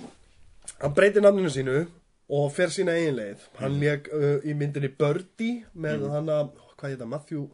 [0.84, 1.80] hann breytir nafninu sínu
[2.26, 3.44] og fer sína eigin leið.
[3.60, 6.10] Hann leik uh, í myndinni Birdie með mm.
[6.14, 7.46] hann að, hvað heit það, Matthew?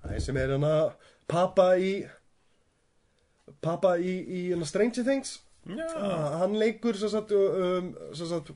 [0.00, 0.86] Æ, sem er hann að
[1.30, 1.92] pappa í
[3.60, 5.38] pappa í, í hana Stranger Things.
[5.68, 8.54] Já, ah, hann leikur sem sagt, um, sem sagt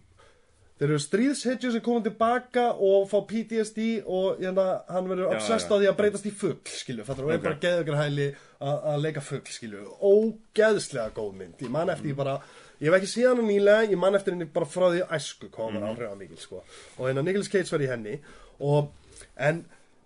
[0.78, 5.76] þeir eru stríðshetjur sem koma tilbaka og fá PTSD og hérna, hann verður obsessed á
[5.76, 7.44] því að breytast í fugg skilju, og er Ok.
[7.44, 8.28] bara geðugur hæli
[8.64, 12.18] að leika fugg, skilju, ógeðslega góð mynd, ég man eftir mm.
[12.18, 12.38] bara
[12.80, 15.70] ég hef ekki séð hann nýlega, ég man eftir henni bara frá því æsku, hvað
[15.70, 16.64] hann var áhrifamikil sko.
[16.98, 18.18] og hérna Nicolas Cage var í henni.
[18.64, 18.90] Og,
[19.36, 19.64] en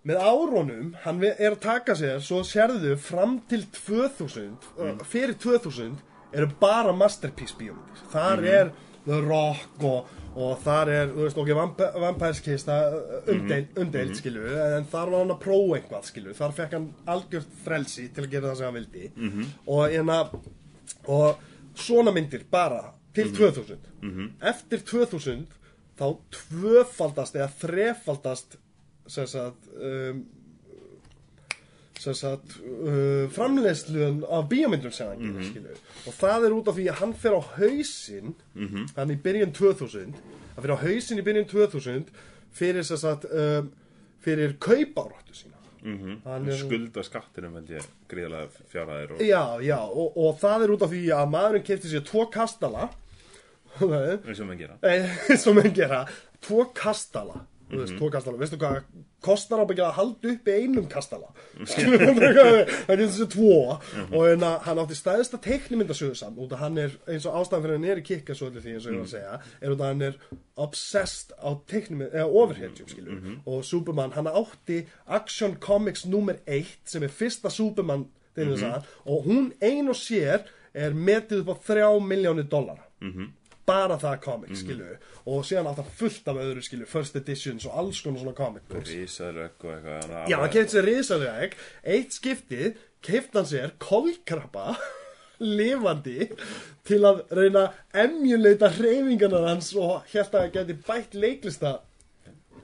[0.08, 5.98] með árunum, hann er að taka sér svo sérðu fram til 2000 uh, fyrir 2000
[6.36, 8.04] eru bara masterpiece bíómyndir.
[8.12, 8.70] Þar er
[9.08, 13.74] The Rock og, og þar er, þú veist, ok, Vamp Vampires Kiss það uh, umdeild,
[13.80, 18.08] umdeild skilu en þar var hann að prófa eitthvað, skilu þar fekk hann algjört frelsi
[18.12, 19.10] til að gera það sem hann vildi.
[19.16, 19.52] -hmm.
[19.66, 20.18] og hérna
[21.08, 21.46] og
[21.78, 23.78] svona myndir bara til 2000
[24.52, 25.46] eftir 2000
[25.98, 28.58] þá tvöfaldast eða þrefaldast
[29.08, 30.20] sem sagt um,
[31.98, 35.74] sem sagt uh, framleiðsluðan af bíómyndum sem hann gerir skilu
[36.06, 38.34] og það er út af því að hann fer á hausinn
[38.96, 40.14] hann í byrjun 2000
[40.54, 42.12] hann fer á hausinn í byrjun 2000
[42.54, 43.72] fyrir sem sagt um,
[44.22, 50.16] fyrir kaupáráttu sína hann er skulda skattinum held ég gríðlega fjárhæðir og Já, já, og,
[50.16, 52.88] og það er út af því að maðurinn kefti sér tvo kastala.
[53.78, 54.78] Eins og maður gera.
[54.82, 56.02] Nei, sem menn gera.
[56.44, 58.82] Tvo kastala þú veist, tvo kastala, veistu hvað
[59.24, 61.30] kostar ábyggja að halda upp í einum kastala?
[61.64, 63.78] Skilur við það getur þessi tvo.
[64.08, 66.38] Og en að hann átti stæðsta teiknimyndasöðu samt.
[66.38, 68.76] Út að hann er, eins og ástæðan fyrir hann er í kikka svo allir því
[68.76, 70.20] eins og ég var að segja er út að hann er
[70.58, 76.76] obsessed á teiknimynd eða overheadjum skilur við og Superman, hann átti Action Comics nummer 1
[76.88, 78.06] sem er fyrsta Superman
[78.36, 78.82] mm -hmm.
[79.04, 80.40] og hún ein og sér
[80.74, 82.84] er metið upp á 3 miljónir dollara
[83.68, 84.92] bara það comic, skilu
[85.28, 88.92] og síðan hann fullt af öðru, skilu first editions og alls konar svona comic books.
[88.94, 91.58] Rísarögg og eitthvað Já, hann kefti sér risaðeg
[91.96, 94.78] eitt skiptið kefti hann sér kolkrabba
[95.58, 96.30] lifandi
[96.88, 101.78] til að reyna emjuleita hreyfingarnar hans og það geti bætt leiklista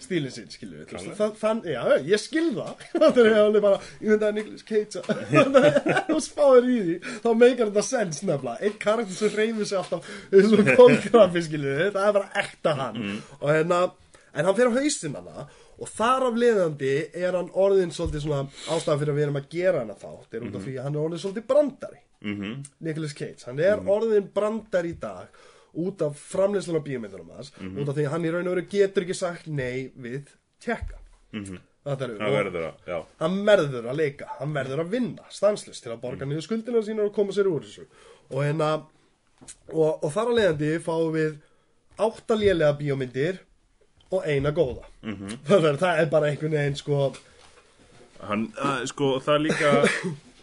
[0.02, 1.16] stílinn sinn, skilju við Klárlega.
[1.18, 2.84] Þa- þann, já, ég skil það.
[3.24, 5.02] Er alveg bara, ég myndi að Nicolas Cage
[6.10, 6.96] þú spáir í því.
[7.24, 8.56] Þá meikar þetta sens nefnilega.
[8.64, 12.74] Einn karakter sem reyfir sig alltaf eins og kólgrafi, skilju við, það er bara ekta
[12.80, 12.98] hann.
[13.40, 13.80] Og hérna,
[14.34, 18.44] en hann fer á hausinn hana og þar af leiðandi er hann orðin svolítið svona
[18.70, 20.94] ástæðan fyrir að við erum að gera hana þátt er út af því að hann
[20.98, 21.98] er orðin svolítið brandari.
[22.24, 22.52] Mhm.
[22.86, 25.42] Nicolas Cage, hann er orðin brandar í dag
[25.76, 28.66] út af framleyslun á bíómyndunum hans, út af því að hann í raun og veru
[28.70, 30.28] getur ekki sagt nei við
[30.60, 30.98] tjekka
[31.34, 31.58] Mhm.
[31.84, 32.98] þetta er Það verður að, já.
[33.20, 37.04] hann verður að leika, hann verður að vinna stanslust til að borga niður skuldina sína
[37.04, 37.84] og koma sér úr þessu.
[38.30, 38.68] Og hérna
[39.72, 41.34] og, og þar að leiðandi fáum við
[41.98, 43.38] átta lélega bíómyndir
[44.10, 44.84] og eina góða.
[45.02, 45.36] -hmm.
[45.48, 47.14] það, er, það er bara einhvern veginn sko
[48.24, 49.70] Hann, að, sko, það er líka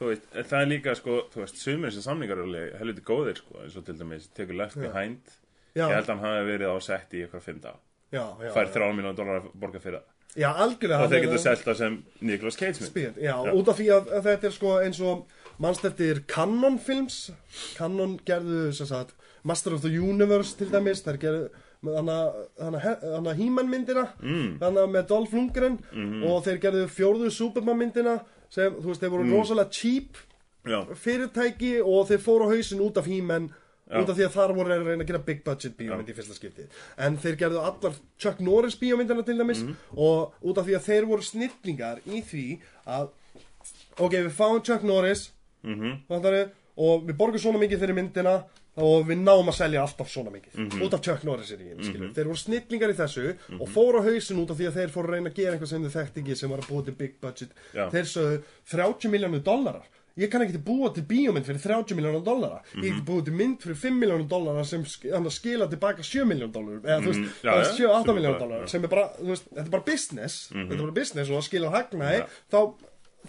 [0.00, 3.36] Þú veist, það er líka, sko, þú veist, sumir sem samningar eru alveg helviti góðir,
[3.42, 5.34] sko, eins og til dæmis tekur Left Behind,
[5.74, 8.52] já, ég held að hann hafi verið á sett í eitthvað fimm dag, já, já,
[8.54, 10.08] fær þrjá miljónu dólar að borga fyrir það.
[10.38, 13.80] Já, algjörlega og þeir getur selt það sem Nicolas Cage mynd Spyr, já, út af
[13.80, 17.16] því að, að þetta er sko eins og mannst eftir Canon films?
[17.76, 21.02] Canon gerðu sem sagt Master of the Universe til dæmis.
[21.02, 21.48] Þær gerðu
[21.82, 24.06] hann að He-Man myndina.
[24.22, 24.58] Mm.
[24.62, 25.80] hann með Dolph Lundgren.
[25.90, 26.22] Mhm.
[26.28, 28.20] og þeir gerðu fjórðu Superman myndina
[28.50, 29.32] sem, þú veist, þeir voru Mm.
[29.38, 30.16] rosalega cheap
[30.66, 33.06] Já, fyrirtæki og þeir fóru á hausin út af
[33.90, 33.96] Já.
[34.02, 36.34] út af því að þar voru að reyna að gera big budget bíómynd í fyrsta
[36.36, 36.66] skipti
[36.98, 39.74] en þeir gerðu allar Chuck Norris bíómyndina til dæmis Mhm.
[39.96, 43.08] og út af því að þeir voru snillingar í því að
[43.98, 45.30] ok, við fáum Chuck Norris
[45.64, 48.44] mhm, fattari, og við borgum svona mikið fyrir myndina
[48.76, 50.82] og við náum að selja alltaf svona mikið Mhm.
[50.82, 54.02] út af Chuck Norris er í mm þeir voru snillingar í þessu og fóru á
[54.06, 56.18] hausin út af því að þeir fóru að reyna að gera eitthvað sem þeir þekkt
[56.22, 57.90] ekki sem var að búa til big budget Já.
[57.90, 59.82] þeir sögðu 30 miljónu dollarar
[60.18, 62.96] ég kann ekki búa til bíómynd fyrir 30 miljónu dollara ég Mhm.
[62.96, 67.00] get búa til mynd fyrir 5 miljónu dollara sem skila tilbaka 7 miljónu dollar eða
[67.02, 67.30] þú veist, Mhm.
[67.42, 68.68] Já, 7-8 sem er miljónu já.
[68.68, 71.48] sem er bara, þú veist, þetta er bara business þetta er bara business og það
[71.48, 72.74] skilur hagnaði þá,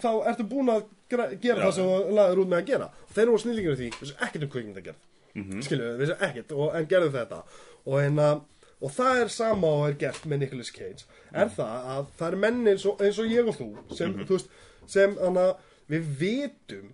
[0.00, 1.30] þá ertu búin að gera,
[1.60, 1.66] Já.
[1.66, 4.42] það sem þú laður út með að gera þeir voru snillingar í því, þessu ekkert
[4.42, 4.94] um kvikmyndagerð
[5.34, 5.52] mm Mhm.
[5.52, 5.62] -hmm.
[5.62, 7.42] skilju, þessu ekkert og, en gerðu þetta
[7.86, 11.54] og, en, og það er sama og er gert með Nicolas Cage er Mhm.
[11.56, 14.48] það að það er menn eins og, eins og ég og þú sem, þú veist,
[14.86, 15.54] sem hana,
[15.88, 16.92] við vitum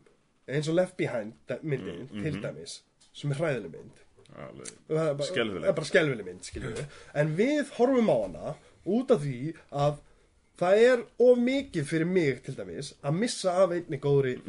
[0.49, 1.33] eins og Left Behind
[1.63, 2.23] myndin Mhm.
[2.23, 2.83] til dæmis
[3.13, 3.91] sem er hræðileg mynd
[5.69, 6.85] er bara- skelfileg mynd skiljum við
[7.15, 8.55] en við horfum á hana
[8.87, 9.95] út af því að
[10.59, 14.41] það er of mikið fyrir mig til dæmis að missa af einni góðri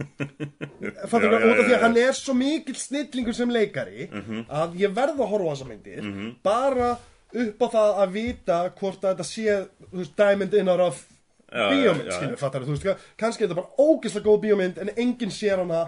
[0.00, 4.08] það já, út af því að hann er svo mikill snillingur sem leikari
[4.48, 6.10] að ég verð að horfa á þessa myndir
[6.46, 6.90] bara
[7.30, 9.56] upp á það að vita hvort að þetta sé
[9.90, 11.02] þú veist, diamond in our rough
[11.50, 15.32] Já, bíómynd, skilur, fattar þú veist, kannski er þetta bara ógeðslega góð bíómynd en enginn
[15.34, 15.80] sér hana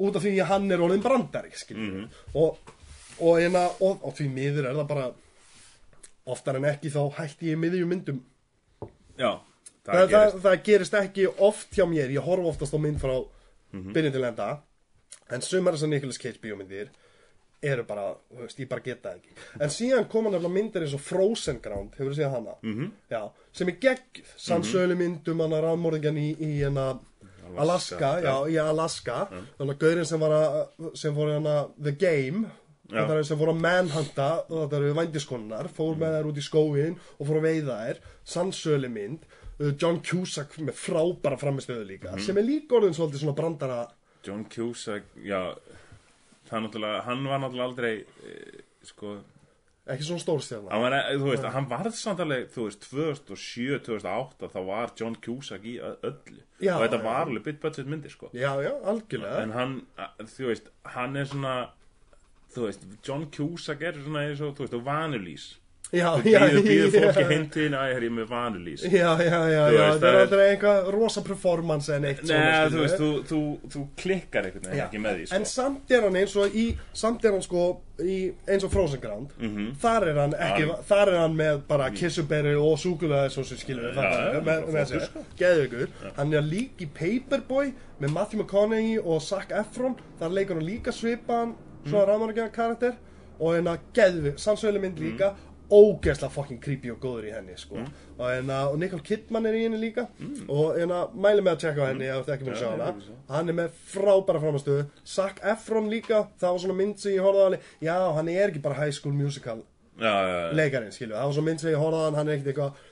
[0.00, 2.06] út af því að hann er orðin brandari, skilur Mhm.
[2.34, 2.56] og,
[3.20, 5.10] og, hérna, og, og því miður er það bara
[6.32, 8.22] oftar en ekki þá hætti ég miðjum myndum.
[9.20, 9.34] Já,
[9.92, 10.42] það, það gerist.
[10.44, 12.10] það gerist ekki oft hjá mér.
[12.14, 13.16] Ég horf oftast á mynd frá
[13.72, 13.92] Mhm.
[13.94, 14.48] byrjun til enda.
[15.30, 16.88] En sumar þessar Nicolas Cage bíómyndir
[17.62, 19.30] eru bara, þú veist, ég bara geta ekki.
[19.60, 22.54] En síðan koma nefnilega myndir eins og Frozen Ground, hefur þú séð hana?
[22.62, 22.80] Mhm.
[22.80, 22.90] -hmm.
[23.10, 26.98] já, sem er geggjuð, sannsölu myndum hana rafmorðingjan í, í hana
[27.56, 29.28] Alaska, já, í Alaska.
[29.58, 32.46] Þannig að gaurinn sem var að sem fór hana The Game
[32.92, 37.26] er sem fór að manhunta þetta eru vændiskonnar, fór með þær út í skóin og
[37.26, 39.20] fór að veiða þær, sannsölu mynd
[39.60, 43.80] John Cusack með frábæra framistöðu líka, sem er líka orðin svolítið svona brandara
[44.24, 45.54] John Cusack, já
[46.50, 49.18] hann var náttúrulega aldrei e, sko,
[49.90, 54.60] ekki svona stórstjarnar hann var, veist, hann varð samt alveg, þú veist, 2007, 2008 þá
[54.70, 56.40] var John Cusack í öllu.
[56.60, 58.32] Já, og þetta var alveg bit budget myndir, sko.
[58.36, 59.44] Já, já, algjörlega.
[59.44, 59.76] En hann,
[60.34, 61.54] þú veist, hann er svona
[62.54, 65.46] þú veist, John Cusack er svona eins og, þú veist, vanulís
[65.90, 70.08] já, býður, fólki heimtíðin að ég er með vanulís Já, já, já, já, veist, það
[70.10, 73.40] er aldrei eitthvað rosa performance en eitt Nei, þú veist, þú, þú,
[73.74, 75.38] þú klikkar Já, ekki með því, sko.
[75.40, 76.66] En samt er hann eins og í,
[77.02, 77.64] samt er hann sko
[78.00, 78.18] í,
[78.48, 79.34] eins og Frozen Ground.
[79.80, 80.68] Þar er hann ekki.
[80.68, 83.94] Hann- þar er hann með bara kissuberi og súkulega svo sem skilur
[85.38, 89.98] geðugur Hann er lík í Paperboy með Matthew McConaughey og Zac Efron.
[90.20, 91.54] Þar leikur hann líka svipaðan
[91.86, 92.50] svona mm.
[92.52, 92.98] karakter
[93.40, 95.34] og hérna geðvig, sannsölu mynd líka
[95.70, 97.80] ógeðslega fucking creepy og góður í henni sko.
[98.18, 100.06] og, hérna, og Nicole Kidman er í henni líka.
[100.48, 102.70] Og hérna, mæli með að tjekka henni ef þú ert ekki búin að Já, sjá
[102.74, 102.92] hana.
[103.06, 103.18] séð.
[103.30, 107.58] hann er með frábæra framastöðu Zac Efron líka, það var svona mynd sem ég hann
[107.80, 109.64] já, hann er ekki bara high school musical
[110.00, 112.38] Já, já, já, leikarinn, skilju, það var svona mynd sem ég horfði á hann er
[112.38, 112.86] ekkert eitthvað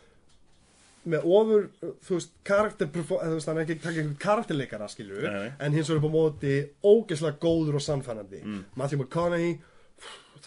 [1.08, 1.66] með ofur,
[2.04, 5.32] þú veist, karakter þú veist, hann er ekki að taka einhvern karakterleikara skilju,
[5.64, 6.54] en hins upp á móti
[6.84, 8.42] ógeðslega góður og sannfærandi.
[8.44, 8.64] Mm.
[8.76, 9.54] Matthew McConaughey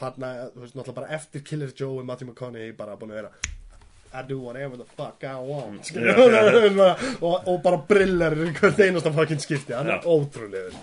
[0.02, 3.34] þarna, þú veist, náttúrulega bara eftir Killer Joe er Matthew McConaughey bara búin að vera
[4.12, 5.86] I do whatever the fuck I want.
[5.88, 6.12] Skilju,
[7.28, 10.76] og, og bara brillar í hvert einasta fucking skipti, hann er ótrúlegur.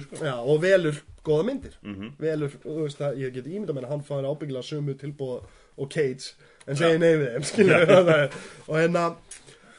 [0.00, 0.20] Sko.
[0.24, 0.96] Já, og velur
[1.26, 1.74] góða myndir.
[1.84, 2.14] Mhm.
[2.22, 5.42] velur, þú veist að ég geti ímynda að hann fáir ábyggilega sömu tilbúð
[5.76, 6.32] og Cage
[6.66, 7.92] en við þeim, skilur
[8.70, 9.04] og hérna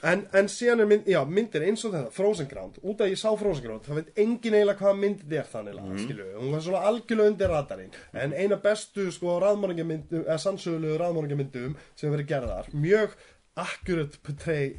[0.09, 3.21] en, en síðan er mynd, já, myndir eins og þetta Frozen Ground, út að ég
[3.21, 5.99] sá Frozen Ground það veit engin eiginlega hvaða mynd þetta er þannig mm.
[6.05, 11.75] skilur, hún var svona algjörlega undir radarinn en eina bestu sko raðmorgingamyndum, eða sannsögulegu raðmorgingamyndum
[11.95, 13.17] sem verið gerðar, mjög
[13.59, 14.75] accurate portray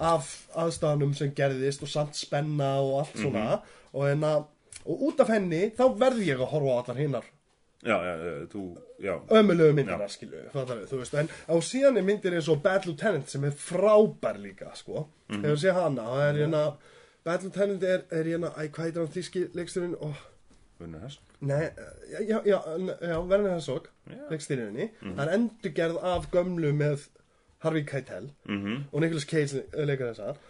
[0.00, 3.60] af aðstæðanum sem gerðist og samt spenna og allt svona.
[3.92, 4.38] Og, enna,
[4.86, 7.28] og út af henni þá verð ég að horfa á allar hinnar
[9.40, 10.04] ömulegu myndir
[10.90, 14.74] þú veist en á síðan er myndir eins og Bad Lieutenant sem er frábær líka,
[14.76, 15.08] sko.
[15.30, 15.44] Mhm.
[15.44, 16.64] hefur séð hana, það er hérna
[17.24, 20.12] Bad Lieutenant er, er hérna, hvað heitir hann þíski leiksturinn, ó,
[20.78, 21.70] Gunnar Hess nei
[22.10, 22.60] já, já, já,
[23.00, 24.28] já Werner Herzog Já.
[24.30, 27.06] leikstýrinni, það er endurgerð af gömlu með
[27.64, 28.84] Harvey Keitel mhm.
[28.92, 30.40] og Nicolas Cage leikar þessar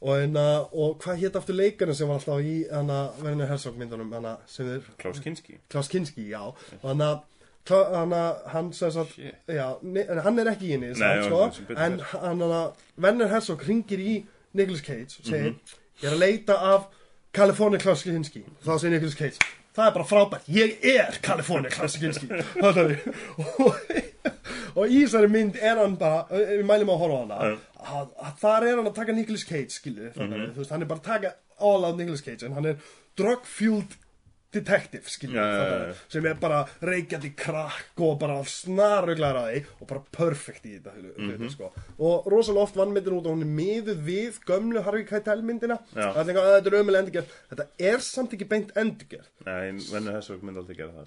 [0.00, 4.12] og, hérna, og hvað hétt aftur leikarinn sem var alltaf í hana, Werner Herzog myndunum
[4.16, 5.58] hana, sem er Klaus Kinski.
[5.68, 6.40] Klaus Kinski, já.
[6.82, 7.18] Og hann að
[8.50, 8.70] hann
[9.82, 14.24] ne- en hann er ekki í henni sko, en hann að Werner Herzog ringir í
[14.54, 15.56] Nicolas Cage og segir Mhm.
[16.02, 16.84] ég er að leita af
[17.32, 18.42] California Klaus Kinski.
[18.64, 19.38] Þá segir Nicolas Cage
[19.76, 22.26] það er bara frábært, ég er California Klaus Kinski.
[22.62, 22.76] Og,
[24.76, 27.36] og í þessari mynd er hann bara við mælum að horfa á hana.
[27.80, 30.86] Að, að þar er hann að taka Nicolas Cage skilu, mm þú veist, hann er
[30.86, 32.76] bara að taka all out Nicolas Cage en hann er
[33.16, 33.96] drug-fueled
[34.52, 35.94] detective skilu, Já, já, já, já.
[36.10, 40.94] sem er bara reykjandi krakk og bara snaruglar að því og bara perfect í þetta
[40.96, 41.50] hluti, Mhm.
[41.52, 41.68] sko.
[42.00, 45.78] og rosalega oft vann myndin út og hún er miðuð við gömlu Harvey Keitel myndina
[45.94, 50.00] þetta er ömuleg endurgerð þetta er samt ekki beint endurgerð Nei, sko.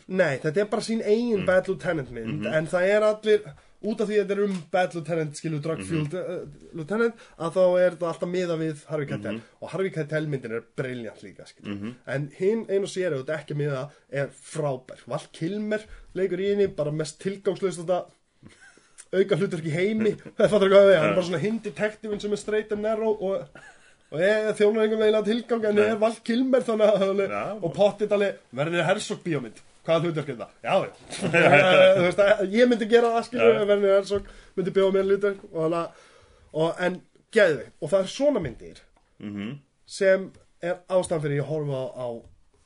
[0.07, 1.45] Nei, þetta er bara sín eigin Mm.
[1.45, 2.53] Bad Lieutenant mynd Mhm.
[2.53, 3.41] En það er allir,
[3.83, 6.33] út af því að þetta er um Bad Lieutenant, skilur drug-fueled Mhm.
[6.33, 9.33] uh, Lieutenant Að þá er þetta alltaf miða við Harvey Keitel.
[9.33, 9.41] Mhm.
[9.61, 11.93] Og Harvey Keitel myndin er briljant líka, skilur.
[12.07, 15.03] En hinn einu sér, ef þetta ekki miða, er frábær.
[15.07, 15.81] Val Kilmer
[16.15, 18.05] leikur í henni, bara mest tilgangslöst þetta
[19.13, 22.31] auka hlutverk í heimi Það fattar hvað við, hann er bara svona hinn detektivin sem
[22.33, 23.47] er straight and narrow og
[24.13, 24.19] og
[24.57, 27.43] þjónar einhvern veginn að tilgang en ég er Val Kilmer þannig að Já.
[27.65, 30.51] og pottit alveg verður Herzog bíómynd hvaða hlutverk er það?
[30.67, 30.75] Já,
[31.23, 33.65] Þú veist, að ég myndi gera það skilur Já.
[33.71, 35.81] verður Herzog myndi bíóa mér hlutverk og, hana,
[36.53, 36.99] og en
[37.33, 38.81] geðu og það er svona myndir
[39.23, 39.51] Mhm.
[39.87, 40.31] sem
[40.61, 42.07] er ástæðan fyrir ég horfa á,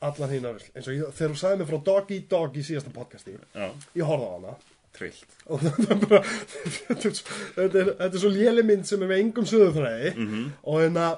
[0.08, 2.92] allan hinn eins og ég, þegar þú sagði mig frá Dog Eat Dog í síðasta
[2.94, 4.54] podcasti Já, ég horfa á hana.
[4.98, 5.34] Trillt.
[5.52, 9.10] Og það er bara þetta er, svo- þetta er, er svo léleg mynd sem er
[9.12, 10.44] með engum sögurþræði Mhm.
[10.64, 11.08] og, hérna,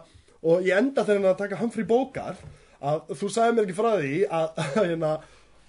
[0.42, 2.42] og ég enda þegar hann að taka Humphrey Bogart
[2.82, 5.12] að þú sagði mér ekki frá því að, að, hérna,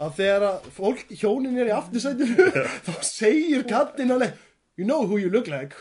[0.02, 2.48] að þegar að fólk hjónin er í aftursætinu
[2.88, 4.40] þá segir kattinn alveg
[4.80, 5.76] You know who you look like.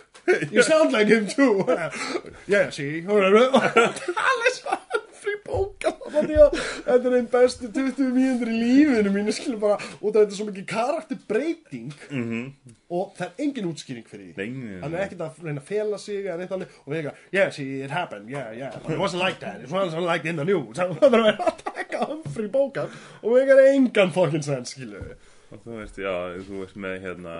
[0.51, 1.64] You sound like him too.
[2.47, 4.77] Yeah, see Alveg svo
[5.21, 6.55] Humphrey Bogart þannig að
[6.87, 10.47] Þetta er einn bestu 20 mínútur í lífinu mínu skilur bara af þetta er svo
[10.49, 11.91] mikið karakterbreyting.
[12.91, 14.47] Og það er engin útskýring fyrir því.
[14.81, 17.53] Hann er ekkert að reyna að fela sig eða neitt þannig og við eitthvað, yeah,
[17.55, 20.47] see, it happened, yeah, yeah but it wasn't like that, it wasn't like in the
[20.49, 20.81] news.
[20.81, 25.05] Það er að að taka Humphrey Bogart og við eitthvað engan fucking sens, skilu
[25.51, 26.12] Og þú veist, já,
[26.47, 27.37] þú veist með hérna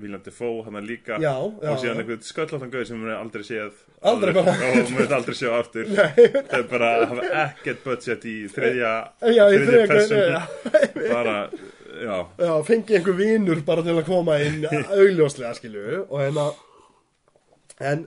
[0.00, 1.18] William Defoe, hann er líka.
[1.20, 3.82] Já, já, Og síðan einhvern sköllóttan gauð sem við aldrei séð
[4.12, 4.32] Aldrei.
[4.40, 5.92] Og við aldrei séð aftur.
[6.56, 10.42] Er bara hafa ekkert budget í þriðja þriðja já,
[11.14, 11.36] Bara,
[12.02, 12.16] já.
[12.40, 14.66] Já, fengi einhver vinur bara til að koma inn
[15.02, 16.48] augljóslega, skilu og hérna
[17.92, 18.06] en,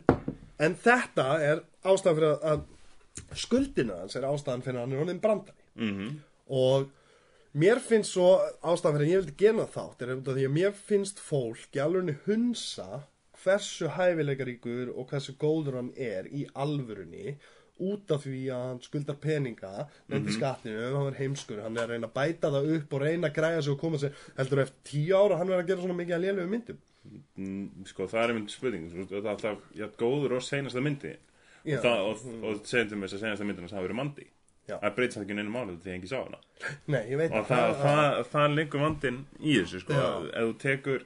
[0.60, 2.64] en þetta er ástæðan fyrir að,
[3.40, 5.62] skuldina hans er ástæðan fyrir að hann er honum brandari.
[5.76, 6.16] Mm
[6.46, 6.90] og
[7.56, 8.30] mér finnst svo
[8.62, 11.84] ástæðan fyrir að ég vildi gena þátt er af því að mér finnst fólk í
[11.84, 13.04] alvegni hunsa
[13.44, 17.36] hversu hæfileikaríkur og hversu góður hann er í alvörunni
[17.86, 19.72] út af því að hann skuldar peninga
[20.08, 23.30] nefndi skattinu, hann er heimskur hann er að reyna að bæta það upp og reyna
[23.30, 25.98] að græja sig og koma sér, heldur eftir tíu ára hann verður að gera svona
[26.00, 26.84] mikið að lélegu myndum
[27.38, 31.12] Mm, Sko, það er einmitt spurning Það er alltaf, já, góður og seinasta myndi
[31.66, 31.78] Já.
[31.78, 34.26] Og, það, og, og segjum til mér þess að seinasta myndina sem hafa verið mandi.
[34.66, 36.40] Það breytist ekki neina máli því ég ekki sá hana.
[36.94, 40.00] Nei, ég veit og það, það, það liggur vandinn í þessu sko,
[40.32, 41.06] ef þú tekur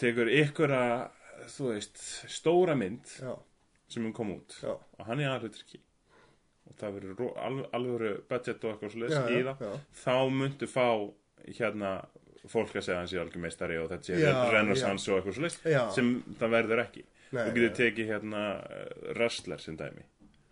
[0.00, 0.96] tekur ykkur að
[1.54, 3.32] þú veist, stóra mynd Já,
[3.90, 5.80] sem mun koma út já, og hann er aðhluturki
[6.70, 9.62] og það verður ro- alv- alvöru budget og eitthvað svoleiðis í það.
[9.66, 9.72] já.
[10.04, 10.86] þá muntu fá
[11.58, 11.92] hérna
[12.50, 15.72] fólk að segja að hann sé algjör meistari og þetta sé Já, renaissance og eitthvað
[15.74, 15.82] Já.
[15.96, 17.02] sem það verður ekki.
[17.30, 18.44] Nei, þú getur tekið hérna
[19.18, 20.02] Rustler sem dæmi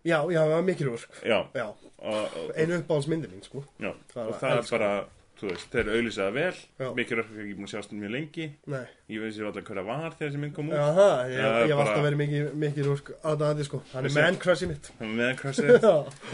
[0.07, 3.63] Já, já, það var mikil úr já, Já, og, og, einu uppáhaldsmyndi mín, sko.
[3.81, 4.91] Já, Það og er það er bara
[5.39, 6.55] þú veist, þeir auðlýsaða vel.
[6.97, 8.47] Mikið rökk ekki búin að sjást mjög lengi.
[8.67, 8.81] Nei.
[9.11, 10.75] Ég veist ég alltaf hverja var þegar þessi mynd kom út.
[10.75, 12.19] Jaha, ég, ég hef bara- alltaf verið
[12.63, 13.81] mikið úr aðdæðandi, sko.
[13.93, 15.93] Hann er man crushið mitt Það var meðan crossið Já,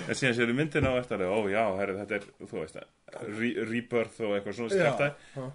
[0.09, 4.20] en síðan séu myndina og eftir ó já, herri, þetta er, þú veist re rebirth
[4.26, 5.45] og eitthvað svona já, skræftæ já.
[5.45, 5.51] uh,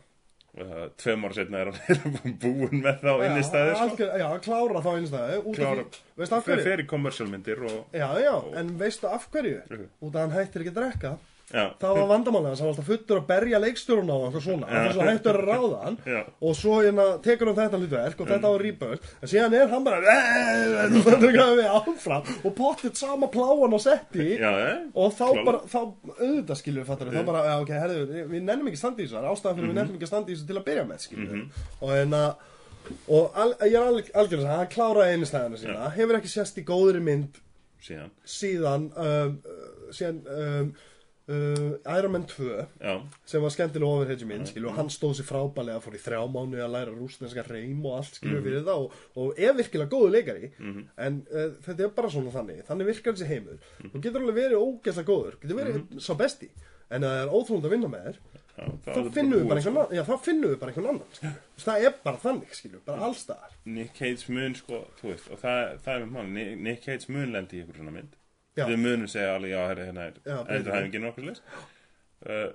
[1.01, 4.09] tveim ára setna er hann búinn með þá inn í staði sko.
[4.18, 5.82] Já, klára þá innstæði Út af
[6.18, 6.84] veistu af fer, hverju?
[6.84, 9.61] í kommersialmyndir og Já, já, en veistu af hverju?
[10.03, 11.12] Út af hann hættir ekki að drekka
[11.51, 14.66] já, Það var vandamálega, hann var alltaf fullur að berja leikstjórun á og eitthvað svona,
[14.70, 15.96] hann var svo hættur að ráða hann
[16.40, 19.84] og svo hérna tekur hann þetta hlutverk og þetta var rýpöld, en síðan er hann
[19.84, 20.01] bara
[21.11, 24.78] þannig að við áfram og pottit sama pláan á setti já, eh?
[24.94, 25.44] og þá Klálega.
[25.48, 25.80] bara, þá
[26.20, 29.07] auðvitað skilur við fattar þá bara, já ok, herðu, við nennum ekki að standa í
[29.07, 29.74] þessu það er ástæðan fyrir Mhm.
[29.74, 31.44] við nennum ekki að standa í þessu til að byrja með skilur
[31.80, 32.30] og en að
[33.11, 36.59] og al, ég er alg, algjörlega að hann kláraði einu stæðina sína, hefur ekki sést
[36.59, 37.36] í góðri mynd
[37.84, 40.72] síðan síðan um, uh, síðan um,
[41.29, 42.49] uh, Iron Man 2
[42.81, 42.95] já,
[43.29, 46.62] sem var skemmtilega overhedge minn skilju, og hann stóð sér frábælega fór í þrjá mánu
[46.64, 50.53] að læra rúsneska reym og allt skilju fyrir það og, og er virkilega góðu leikari.
[50.97, 53.71] En uh, þetta er bara svona þannig þannig virkar þessi heimur.
[53.87, 56.51] Þú getur alveg verið ógeðslega góður getur verið sá besti.
[56.91, 58.23] En það er óþrúnd að vinna með þér.
[58.31, 60.91] Já þá er finnum við búið, bara einhvern annan já, þá finnum við bara einhvern
[60.91, 61.33] annan skilju.
[61.64, 63.75] það er bara þannig skilju, bara allstaðar sko.
[63.77, 67.14] Nick Cage mun sko, þú veist og það, það er með mál, Nick, Nick Cage
[67.14, 68.18] mun lendi í ykkur svona mynd
[68.59, 68.64] Já.
[68.66, 71.44] við munum segja alveg, já, herri, hérna er endurhæfingin okkur leist
[72.26, 72.48] uh,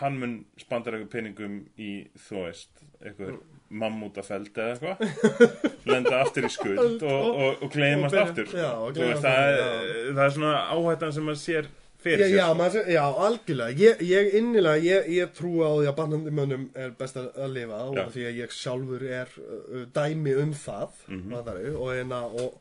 [0.00, 1.90] hann mun spandar eitthvað peningum í,
[2.28, 3.40] þú veist eitthvað
[3.72, 5.44] mammútafeldi eða eitthvað.
[5.90, 8.50] Lenda aftur í skuld og, og, og gleymast aftur.
[8.52, 11.70] já, og veist, það, er, það er svona áhættan sem maður sér
[12.02, 12.58] fyrir sér já, sko.
[12.58, 13.78] maður, já, algjörlega.
[13.80, 17.80] Ég, ég innilega, ég, ég trú á því að barnandi mönnum er best að, lifa
[17.88, 21.40] og því að ég sjálfur er uh, dæmi um það mm
[21.72, 22.60] og eina og,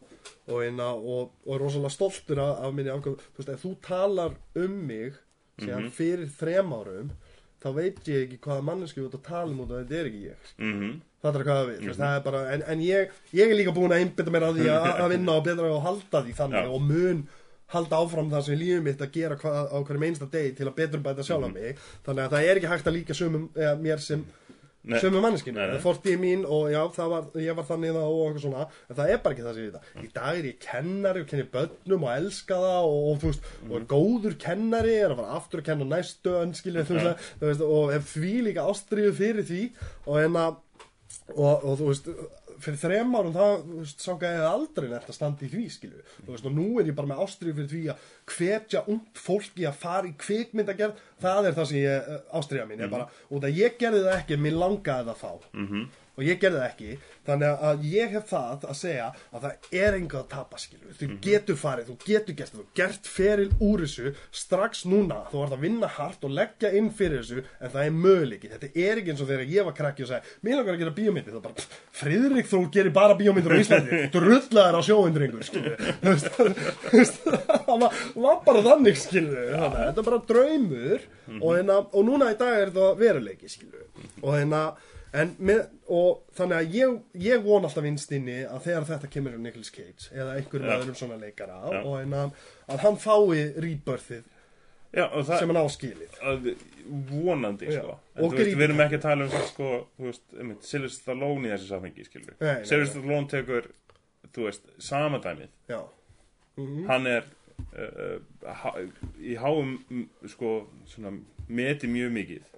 [0.52, 3.76] og, eina, og, og er rosalega stoltur af, af minni ákvæm þú veist, ef þú
[3.88, 5.14] talar um mig
[5.62, 5.92] síðan Mhm.
[5.92, 7.10] fyrir þrem árum
[7.62, 10.06] þá veit ég ekki hvaða manneski þú ert að tala um út og þetta er
[10.12, 11.02] ekki ég Mhm.
[11.22, 13.92] Það er hvað við, mm það er bara, en, en ég, ég er líka búin
[13.94, 16.72] að einbytta mér að því að, vinna og betra og halda því þannig Já.
[16.74, 17.28] og mun
[17.72, 20.76] halda áfram það sem lífið mitt að gera hvað, á hverjum einsta degi til að
[20.76, 21.54] betur bæta sjálfa Mhm.
[21.54, 24.26] mig þannig að það er ekki hægt að líka sömum, eða, mér sem.
[24.82, 28.46] Sömu manneskinu, er fortíð mín og já, það var, ég var þannig það og eitthvað
[28.46, 31.22] svona en það er bara ekki það sem ég veit í dag er ég kennari
[31.22, 35.22] og kenni börnum og elska það og, og veist, og er góður kennari er að
[35.22, 36.34] fara aftur að kenna næstu
[36.90, 37.00] þú
[37.46, 39.64] veist, og hef því líka ástriðu fyrir því
[40.08, 40.60] og en að
[41.36, 42.10] og, og þú veist
[42.66, 46.30] fyrir þrem árum það veist, sá ég aldrei nefnt að standa í því skilu þú
[46.34, 49.80] veist og nú er ég bara með ástriðu fyrir því að hvetja ungt fólki að
[49.82, 51.02] fara í kvikmyndagerð.
[51.22, 54.40] Það er það sem ég ástriða mín er bara, út að ég gerði það ekki
[54.42, 55.50] mér langaði það þá.
[55.68, 55.86] -hmm.
[56.18, 57.00] Og ég gerði það ekki.
[57.22, 61.10] Þannig að ég hef það að segja að það er enga að tapa skilu þú
[61.22, 65.20] getur farið, þú getur gert þú gert feril úr þessu strax núna.
[65.30, 68.72] Þú vart að vinna hart og leggja inn fyrir þessu en það er möguleiki, þetta
[68.74, 71.36] er ekki eins og þegar ég var krakki og sagði, mér langar að gera bíómyndir.
[71.36, 71.68] Það er bara,
[72.02, 74.02] Friðrik þú gerir bara bíómyndir á Íslandi.
[74.82, 74.82] Á
[76.02, 76.30] þú veist,
[76.90, 77.20] þú veist,
[77.68, 81.10] það var, var bara þannig skilu þannig, að þetta er bara draumur.
[81.38, 83.86] Og, hérna, og núna í dag er þetta veruleiki skilu
[84.26, 88.86] og hérna En með, og þannig að ég, ég von alltaf innst inni að þegar
[88.94, 90.76] þetta kemur um Nicolas Cage eða einhverjum Já.
[90.78, 91.82] öðrum svona leikara Já.
[91.82, 92.38] og en að,
[92.72, 94.30] að hann fái rebirthið
[94.92, 96.48] Já, sem hann áskilið að,
[97.08, 97.94] vonandi, sko.
[98.16, 100.26] En veist, við erum ekki að tala um sko, þú veist,
[100.68, 103.70] Sylvester Stallone í þessu nei, Sylvester Stallone tekur,
[104.36, 105.54] þú veist, sama dæmið.
[105.72, 105.80] Já,
[106.90, 107.30] hann er
[107.72, 108.18] uh,
[108.64, 108.74] ha,
[109.24, 109.78] í háum
[110.34, 110.58] sko,
[110.92, 111.14] svona,
[111.48, 112.52] meti mjög mikið.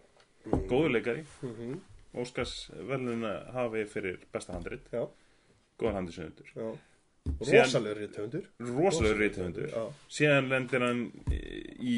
[0.71, 1.25] Góður leikari.
[1.45, 1.81] Mhm.
[2.13, 4.89] Óskars veluna hafi fyrir besta handrit.
[4.93, 5.07] Já,
[5.81, 6.11] góðan
[7.39, 8.47] Rosalegur rithöfundur.
[8.59, 11.03] Rosalega reythöfundur Já, síðan lendir hann
[11.79, 11.97] í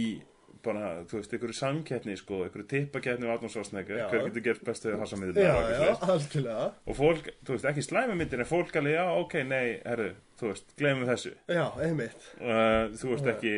[0.66, 4.05] bara, þú veist, einhverju samkeppni sko, einhverju tippakeppni Svarsnegger Já.
[4.09, 6.70] hver getur gert bestu já, hasamiðna já, algjörlega.
[6.86, 10.09] Og fólk, þú veist, ekki slæmi myndir en fólk alveg, já, ok, nei, herru
[10.40, 11.34] þú veist, glemum þessu.
[11.48, 12.26] Já, einmitt.
[12.40, 13.54] Uh, þú veist ekki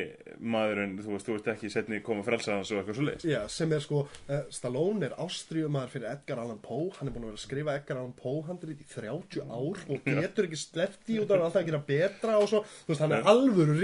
[0.55, 3.73] maðurinn, þú veist, þú veist ekki setni koma frelsaðans og eitthvað svo leiðis Já, sem
[3.73, 6.91] er sko, uh, Stallone er ástríðumæður fyrir Edgar Allan Poe.
[6.99, 10.05] Hann er búin að vera að skrifa Edgar Allan Poe handrið í 30 ár og
[10.05, 13.17] getur ekki sleppt í út af alltaf að gera betra og svo, þú veist, hann
[13.17, 13.77] er alvöru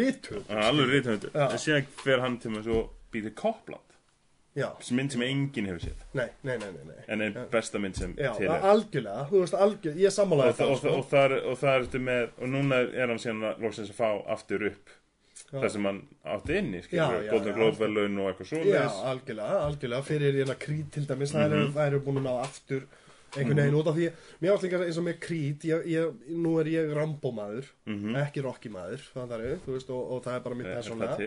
[0.50, 1.47] alveg reythöfundur Já.
[1.50, 3.92] en síðan fer hann til með svo býðið sem
[4.93, 7.05] mynd sem enginn hefur séð nei, nei, nei, nei, nei.
[7.08, 10.59] en er besta mynd sem Já, til er algjörlega, þú veist, algjörlega, ég sammálaði og,
[10.66, 10.97] og, og, sko.
[11.00, 14.09] og, þar, og þar ertu með og núna er hann síðan að loksins að fá
[14.36, 14.93] aftur upp
[15.54, 16.01] það sem hann
[16.36, 17.55] átti Já, skilur, já, Golden já.
[17.58, 21.74] Globe velun og eitthvað Já, svoleiðis algjörlega, algjörlega fyrir hérna Creed til dæmis, eru, Mhm.
[21.74, 22.86] það eru búin að ná aftur
[23.38, 24.10] einhvern veginn út af því
[24.43, 27.66] mér átt líka eins og með Creed ég, ég, nú er ég Rambo maður
[28.24, 30.74] ekki Rocky maður, það er, veist og, og það er bara mitt Mhm.
[30.74, 31.18] Er persónlega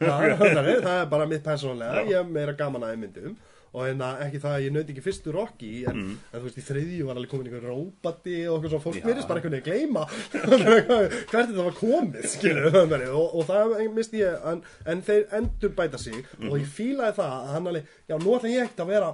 [0.00, 3.36] það það er, bara mitt persónlega ég er meira gaman að myndum
[3.76, 6.12] og hérna ekki það að ég nöyti ekki fyrstu Rocky en, Mhm.
[6.32, 9.04] en þú veist í þriðju var alveg komin einhver róbati og okkur svo fólk Já.
[9.10, 10.06] verðist bara einhvern veginn gleyma
[11.30, 12.30] hvert þetta var komið
[12.72, 16.48] þannig, og, og það misti ég en, en þeir endur bæta sig Mhm.
[16.50, 19.12] og ég fílaði það að hann alveg já nú ætla ég ekkert að vera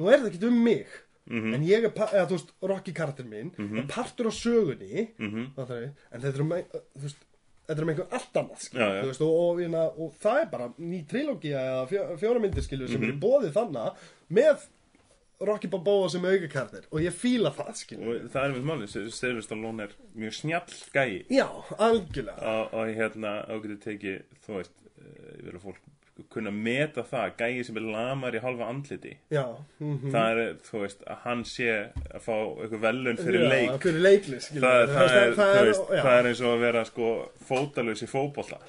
[0.00, 0.86] nú er þetta ekki um mig
[1.30, 1.54] Mhm.
[1.54, 5.52] en ég er, eða þú veist, Rocky karakter minn er partur á sögunni Mhm.
[5.56, 6.50] það er, en þetta er um
[7.70, 9.02] þetta er um einhver allt annað Já, já.
[9.06, 12.88] veist, og, og, og, og það er bara ný trilógia eða fjó, fjóra myndir skilur
[12.90, 13.10] sem Mhm.
[13.14, 13.94] er bóðið þannig
[14.30, 14.66] með
[15.40, 18.88] Rocky Balboa sem auka karakter og ég fíla það skilur og það er með máli,
[18.88, 21.46] Sylvester Stallone er mjög snjall gæi já,
[21.78, 24.74] algjörlega og, og hérna á getur tekið þú veist,
[25.38, 25.80] ég vil að fólk
[26.32, 29.16] kunna meta það, gæi sem er lamar í halva andliti.
[29.32, 29.44] Já,
[29.80, 31.68] mm það er, þú veist, að hann sé
[32.10, 33.74] að fá eitthvað velun fyrir leik.
[33.84, 36.02] fyrir leikli skilur það, það, er, það, þú veist, já.
[36.02, 37.10] það er eins og að vera sko
[37.50, 38.60] fótalus í fótbolla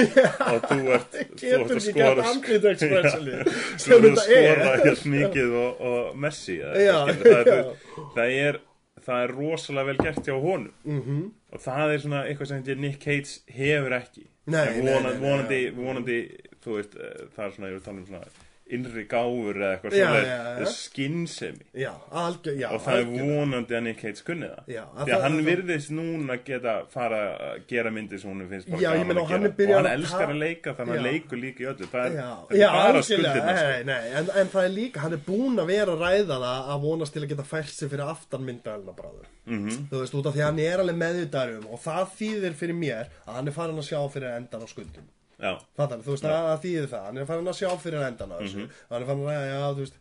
[0.52, 4.64] og þú ert getur ekki gert skora andlit expressionli þú sem þetta er.
[4.86, 7.54] helt mikið og, og Messi Já, það, já.
[7.54, 7.72] er,
[8.16, 8.60] það er
[9.04, 10.72] það er rosalega vel gert hjá honum.
[10.84, 11.00] Mhm.
[11.00, 11.30] -hmm.
[11.52, 14.26] og það er svona eitthvað sem Nick Cage hefur ekki.
[14.46, 15.74] Nei, vonandi, nei, nei, vonandi, já.
[15.74, 16.18] vonandi
[16.64, 19.94] þú veist, eh, það er svona, ég vil tala um svona innri gáfur eða eitthvað
[19.98, 20.66] já.
[20.70, 23.24] skinnsemi algjör, og það er algjörlega.
[23.40, 26.36] vonandi að Nick Cage kunni það Já, að því að það- hann það- virðist núna
[26.44, 27.18] geta fara
[27.50, 29.86] að gera myndir sem hún finnst bara Já, gaman að hann gera er og hann
[29.90, 32.54] að elskar að leika þannig að hann leikur líka í öllu það er, Já, það
[32.54, 33.74] er já bara skuldirna sko.
[33.80, 37.12] en, en það er líka, hann er búinn að vera að ræða það að vonast
[37.12, 39.26] til að geta fært sig fyrir aftan myndaðalina bráður.
[39.50, 39.88] Mhm.
[39.90, 42.74] Þú veist, út af því að hann er alveg meðvitaður um og það þýðir fyrir
[42.78, 45.08] mér að hann er farin að sjá fyrir endan á skuldum.
[45.40, 48.28] Já, Fattar, þú veist, að, að þýðir það, hann er farin að sjá fyrir endan
[48.28, 48.40] Mhm.
[48.44, 48.68] þessu.
[48.90, 49.98] Hann er farin að já, þú veist,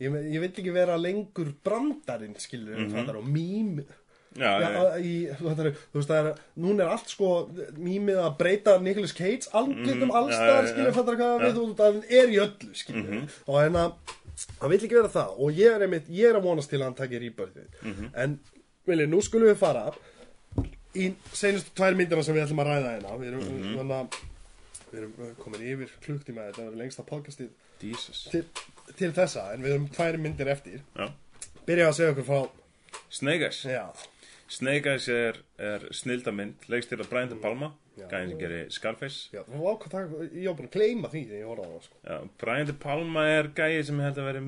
[0.00, 3.84] ég, ég vil ekki vera lengur brandarinn, skilur, mm fattar, og mím,
[4.36, 5.54] já, Já, já, í, þú
[5.94, 7.30] veist, það er, núna er allt sko
[7.78, 10.94] mýmið að breyta Nicolas Cage andlitum Mhm, allstaðar, já, já, skilur, já.
[10.94, 11.44] fattar hvað Já.
[11.46, 13.92] Við, veist, hann er í öllu, skilur, og hérna,
[14.60, 16.84] hann vill ekki vera það, og ég er einmitt, ég er að vonast til að
[16.84, 18.10] hann takir rýbörðið, Mhm.
[18.14, 18.38] en,
[18.86, 19.92] vilja, nú skulum við fara
[20.94, 23.76] í senustu tvær myndina sem við ætlum að ræða hérna, við erum, Mhm.
[23.78, 24.20] þannig að,
[24.90, 27.50] við erum komin yfir klukktíma, þetta verður lengsta podcastið
[27.80, 28.44] til,
[28.98, 31.06] til þessa, en við erum tvær myndir eftir, já.
[31.68, 32.40] byrja að segja okkur frá,
[33.10, 33.84] Snake Eyes já,
[34.50, 38.06] Snake Eyes er, er snildamynd leikst til að Brian De Palma Já.
[38.10, 39.18] gæðin sem gerir Scarface.
[39.34, 41.84] Já, þú ákvað það, ég var búin að gleyma því þegar ég horfði á það,
[41.84, 41.98] sko.
[42.08, 44.42] Já, Brian De Palma er gæði sem held að vera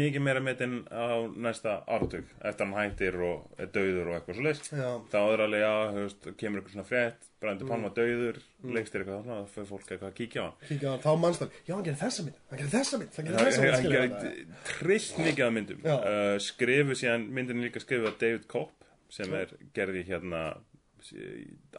[0.00, 1.04] mikið meira metinn á
[1.48, 4.88] næsta áratug eftir hann hættir og er dauður og eitthvað svo leist Já.
[5.12, 8.74] þá er alveg, já, veist, kemur eitthvað svona frétt Brian De Palma dauður, mm.
[8.76, 10.60] leikst eitthvað þá fyrir fólk eitthvað að kíkja á hann.
[10.68, 13.26] Kíkja á hann, þá mannstal, já hann gerir þessa mynd, hann gerir þessa mynd, hann
[13.26, 15.82] gerir þessa hann mynd, skilur gerir trillt mikið af myndum.
[15.82, 18.78] Uh, skrifu síðan, myndin líka skrifuð af David Kopp
[19.12, 20.42] sem er gerði hérna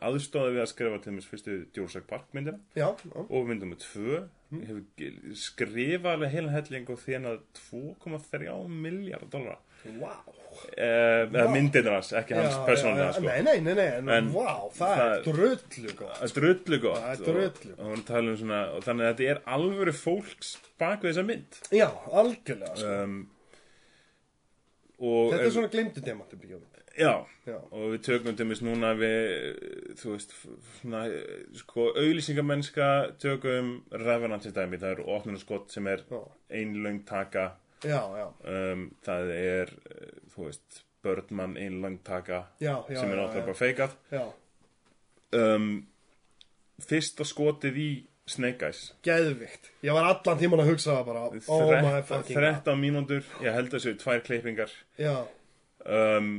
[0.03, 3.85] aðstóði við að skrifa til mér fyrstu Jurassic Park myndina Já, já, og myndum með
[3.85, 4.23] tvö
[4.53, 7.31] hefur ge- skrifað alveg heilan helling og þérna
[7.71, 9.61] 2,3 miljardar dólar
[10.01, 10.35] wow.
[10.75, 13.25] eh, eða myndirnar hans, ekki hans já, sko.
[13.25, 16.19] Nei, nei, nei, nei, en, wow, það, það- er drullu gott.
[16.27, 17.73] er drullu gott er og, drullu.
[17.77, 21.61] og, og, um svona, og þannig að þetta er alvöru fólks bak við þessa mynd
[21.73, 22.99] Já, algjörlega, sko.
[23.07, 23.21] um,
[25.03, 26.61] Þetta er svona glemdu demantur byggjum.
[26.97, 27.57] Já, Já.
[27.71, 29.57] og við tökum til mis núna við,
[29.99, 30.35] þú veist
[30.79, 31.03] svona,
[31.57, 32.87] sko, auðlýsingamennska
[33.23, 36.21] tökum Revenant til dæmi, það eru opnunarskott sem er Já,
[36.59, 37.51] ein löng taka.
[37.83, 39.73] Já, já, um, það er,
[40.35, 43.97] þú veist Birdman ein löng taka sem er já, bara feikað
[45.35, 45.69] um,
[46.83, 47.91] fyrsta skotið í
[48.29, 48.85] Snake Eyes.
[49.03, 49.67] Geðvikt.
[49.83, 52.61] Ég var allan tíman að hugsa það bara, oh my fucking god.
[52.63, 54.71] 13 mínútur, ég held að þessu tvær klippingar.
[54.95, 55.17] Já,
[55.83, 56.29] um,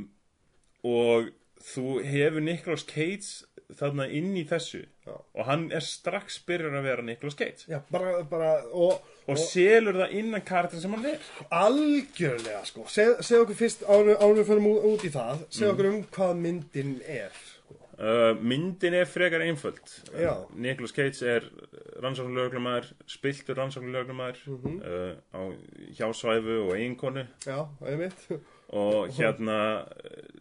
[0.85, 1.31] og
[1.65, 3.45] þú hefur Nicolas Cage
[3.75, 5.15] þarna inn í þessu Já.
[5.33, 9.97] og hann er strax byrjar að vera Nicolas Cage já, bara, bara, og, og selur
[10.03, 12.85] það innan karakter sem hann er algjörlega, sko.
[12.93, 16.93] Segð seg okkur fyrst, en við fyrir út í það, segð okkur um hvað myndin
[17.09, 17.79] er, sko.
[17.97, 20.33] uh, myndin er frekar einföld Já.
[20.53, 21.49] Nicolas Cage er
[22.05, 24.77] rannsóknarlöglumæður spiltur rannsóknarlöglumæður Mhm.
[24.85, 25.41] uh, á
[25.97, 28.27] hjásvæfu og eiginkonu Já, einmitt.
[28.69, 29.59] og hérna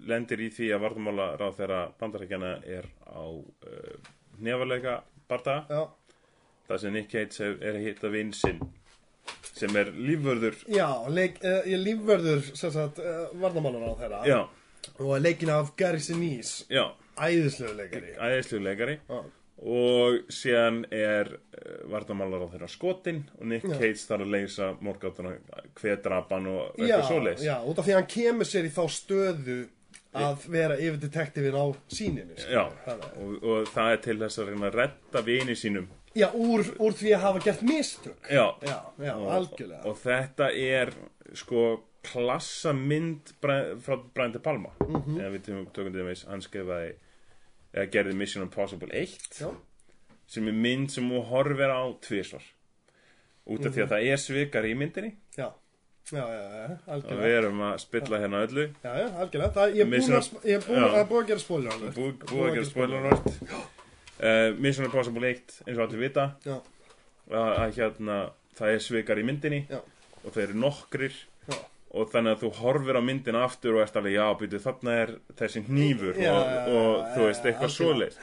[0.09, 3.99] lendir í því að varðumála ráð þeirra bandarækjana er á uh,
[4.41, 4.99] nefalega
[5.31, 5.83] barda Já,
[6.69, 8.61] það sem Nick hef- er að hitta vinn sinn
[9.55, 11.63] sem er lífvörður já, leik, uh,
[12.75, 14.23] sagt, uh, varnamálar á þeirra.
[14.29, 14.43] já,
[15.01, 16.67] Og leikin af Gary Sinise,
[17.17, 18.11] æðislegu leikari.
[18.21, 19.23] æðislu leikari Já.
[19.65, 21.31] og síðan er
[21.89, 23.79] vardamálar á þeirra skotin og Nick Já.
[23.79, 25.33] Cage þarf að leysa morgáttuna
[25.81, 28.83] hvedrapan og já, eitthvað svoleiðis já, út af því að hann kemur sér í þá
[28.99, 29.57] stöðu
[30.15, 32.51] að vera yfir detektífin á síninu sko.
[32.53, 33.17] Já, Þannig.
[33.19, 35.87] og, og það er til þess að reyna að redda vini sínum.
[36.15, 38.29] Já úr, úr því að hafa gert mistök.
[38.31, 39.85] Já, já, já, og, algjörlega.
[39.91, 40.93] og þetta er
[41.35, 41.65] sko
[42.05, 44.71] klassa mynd Bra- frá Brian De Palma.
[44.81, 45.21] Mm Mhm.
[45.21, 46.95] eða við tökum, til þess hann skrifaði
[47.75, 49.51] eða gerði Mission Impossible 1 já,
[50.27, 52.43] sem er mynd sem hún horfir á tvisvar.
[53.47, 55.17] Út af því að það er svikar í myndinni
[56.13, 57.23] já, já, já, já og algjörlega.
[57.25, 58.65] Við erum að spilla hérna öllu.
[58.85, 60.89] Já, já, algjörlega, það, ég er búin Mission- að, ég er búin Já.
[61.01, 63.29] að, búin að gera spoiler búið búið að gera spoiler alert.
[64.21, 66.27] uh, Mission Impossible 1 eins og allir vita.
[66.45, 66.57] Já,
[67.31, 68.19] að, að hérna
[68.59, 69.81] það er svikar í myndinni Já.
[70.25, 71.17] og þeir eru nokkrir.
[71.49, 71.57] Já,
[71.95, 75.13] og þannig að þú horfir á myndina aftur og ert alveg, já, byrju, þarna er
[75.39, 77.77] þessi hnífur Já, og, já, og já, þú veist, já, eitthvað algjörlega.
[77.79, 78.17] svoleið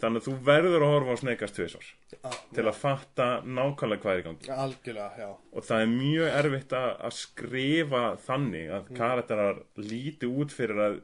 [0.00, 4.12] þannig að þú verður að horfa á sneikast tvisvar já, til að fatta nákvæmlega hvað
[4.14, 4.50] er í gangi.
[4.52, 5.28] Algjörlega, já.
[5.56, 8.96] Og það er mjög erfitt að, að skrifa þannig að Mm.
[8.96, 11.00] karakterar líti út fyrir að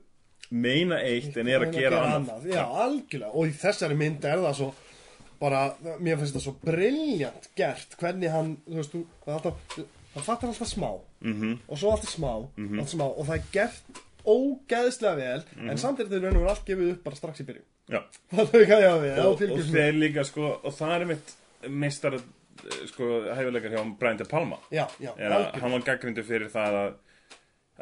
[0.50, 2.46] meina eitt en er að Reyna gera annað.
[2.52, 4.74] Já, algjörlega, og í þessari mynd er það svo
[5.40, 5.62] bara,
[5.98, 9.54] mér finnst það svo briljant gert, hvernig hann þú veist, þú, það, er alltaf,
[10.14, 10.90] það fattar alltaf smá.
[11.22, 11.58] Mm -hmm.
[11.68, 12.78] og svo alltaf smá, Mhm.
[12.78, 13.04] alltaf smá.
[13.18, 13.84] Og það er gert
[14.26, 17.64] ógeðslega vel en samtidig þau raunum allt gefið upp bara strax í byrjun.
[17.64, 17.71] Já.
[18.32, 21.32] Það er hvað ég á við, og, og þeir líka sko og það er mitt
[21.82, 22.16] meistar
[22.90, 24.58] sko hæfileikar hjá Brian De Palma.
[24.70, 25.60] Já, já, algjörlega.
[25.62, 26.92] hann var gaggrindu fyrir það að,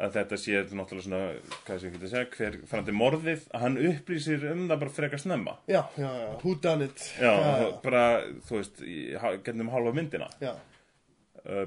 [0.01, 1.21] að þetta sé náttúrulega svona
[1.67, 4.95] hvað sem ég geti að segja, hver frandi morðið að hann upplýsir um það bara
[4.95, 5.57] frekar snemma.
[5.69, 7.03] Já, já, já, who done it?
[7.21, 7.33] Já,
[7.83, 8.05] bara,
[8.47, 10.31] þú veist í, ha- gegnum hálfa myndina.
[10.41, 10.53] Já,
[11.45, 11.65] uh,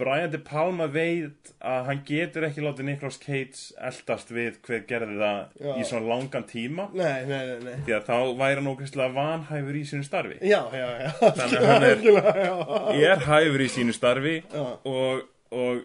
[0.00, 5.18] Brian De Palma veit að hann getur ekki látið Nicolas Cage eldast við hver gerði
[5.20, 5.70] það Já.
[5.78, 6.88] í svona langan tíma.
[6.96, 7.76] Nei, nei, nei, nei.
[7.86, 10.38] Því að þá væri hann ógæslega vanhæfur í sínu starfi.
[10.42, 15.22] Já, já, já, Þannig að hann er- er hæfur í sínu starfi og,
[15.54, 15.84] og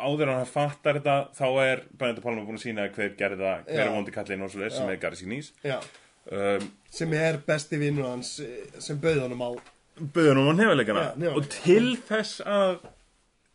[0.00, 3.42] áður en hann fattar þetta þá er Brian De Palma búin að sína hver gerði
[3.42, 5.52] það hver er vondi kallinn og svo sem er Gary Sinise.
[5.66, 5.76] Já,
[6.30, 9.50] um, sem er besti vinnur hans eh, sem bauð honum á
[10.00, 12.78] buður hann á nefnilegana og til þess að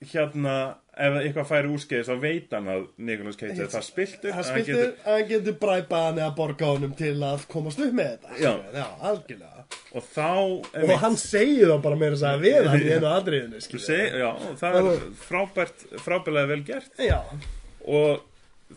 [0.03, 0.55] hérna
[0.95, 4.49] ef eitthvað færi úrskeiðis þá veit hann að Nicolas Cage er það spiltur hann að
[4.49, 8.11] spiltur getur- að hann getur bræpað hann eða borga honum til að komast upp með
[8.13, 8.37] þetta.
[8.43, 8.53] Já.
[8.75, 9.65] já algjörlega.
[9.95, 10.29] Og þá
[10.83, 13.63] og hann segir það bara meira að við hann í einu aðriðinu
[14.21, 14.29] já,
[14.61, 17.01] það er frábært frábærlega vel gert.
[17.01, 17.19] Já,
[17.87, 18.23] og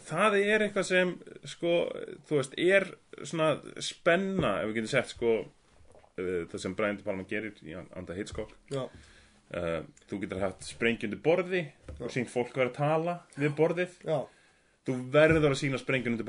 [0.08, 1.12] það er eitthvað sem
[1.48, 1.74] sko,
[2.28, 2.88] þú veist, er
[3.26, 5.36] svona spenna, ef við getum sett sko,
[6.18, 8.52] eh, það sem Brian De Palma gerir í Anda Hitchcock.
[8.72, 8.84] Já,
[9.56, 9.80] uh,
[10.10, 11.64] þú getur haft sprengjundu borði
[11.98, 13.98] og sínt fólk vera að tala við borðið.
[14.06, 14.18] Já,
[14.88, 16.26] þú verður að sína sprengjundu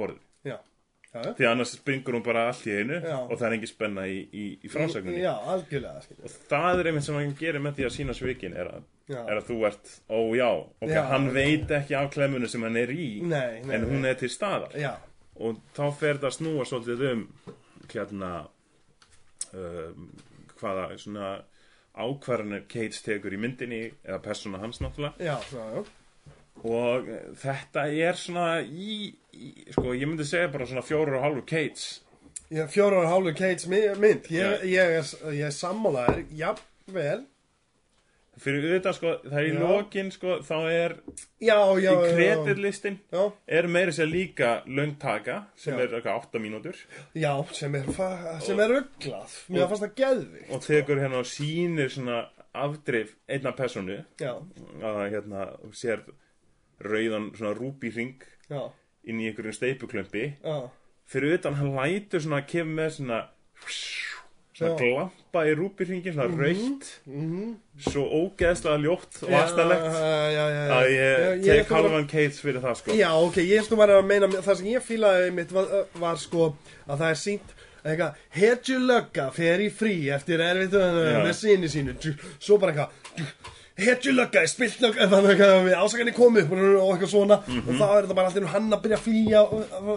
[1.12, 1.34] já.
[1.38, 3.18] því annars springur hún bara allt í einu Já.
[3.18, 7.18] og það er engin spenna í, í, í frásögninni já, og það er einmitt sem
[7.18, 8.88] hann gerir með því að sína svikin er að,
[9.18, 10.50] er að þú ert, ó já,
[10.86, 14.20] ok, hann veit ekki af klemmunu sem hann er í Nei, nei, en hún er
[14.22, 14.76] til staðar.
[15.40, 17.22] Og þá fer það að snúa svolítið um
[17.90, 18.32] hérna
[19.56, 20.10] um,
[20.60, 21.30] hvaða svona
[22.00, 25.16] ákvarðanir Cage tekur í myndinni eða persóna hans náttúrulega.
[25.20, 25.84] Já, já, já.
[26.64, 29.00] og eh, þetta er svona í,
[29.36, 31.28] í sko ég myndi segja bara svona fjórar og
[32.50, 34.32] Ég er fjóra ára hálfur Cates mynd.
[34.34, 37.20] Ég, ég, er, ég er sammálaður jafnvel
[38.40, 40.96] fyrir auðvitað sko, það er í lokin sko, þá er
[41.44, 42.98] já, já, í kreditlistin
[43.60, 45.84] er meira sér líka löngtaka sem Já.
[45.84, 46.82] er eitthvað 8 mínútur.
[47.18, 47.90] Já, sem er,
[48.46, 52.22] sem er rugglað mér fannst það geðvikt og tekur hérna og sýnir svona
[52.60, 56.06] afdrif einna personu að hérna sér
[56.82, 58.62] rauðan svona rúbíring já,
[59.04, 60.30] inn í einhverjum steipuklömpi
[61.10, 63.20] fyrir utan hann lætur svona að kemur með svona
[64.60, 67.58] svona glampa í rúbíringin svona raukt mhm
[67.88, 69.86] svo ógeðslega ljótt og aðstæðlegt
[70.76, 72.98] að ég tek halvan Cates fyrir það sko.
[72.98, 75.72] Já, ok, ég ætlum bara að meina það sem ég fílaði mitt var,
[76.02, 76.50] var sko
[76.86, 77.56] að það er sínt
[78.36, 81.22] hetju lögga fer í frí eftir Já.
[81.24, 81.96] með sinni sínu.
[82.36, 86.94] Svo bara eitthvað hetju lögga, er spilt lögga þannig að við ásakarni komið upp og
[86.94, 87.38] eitthvað svona.
[87.64, 89.44] Og þá er þetta bara alltaf hann að byrja að flýja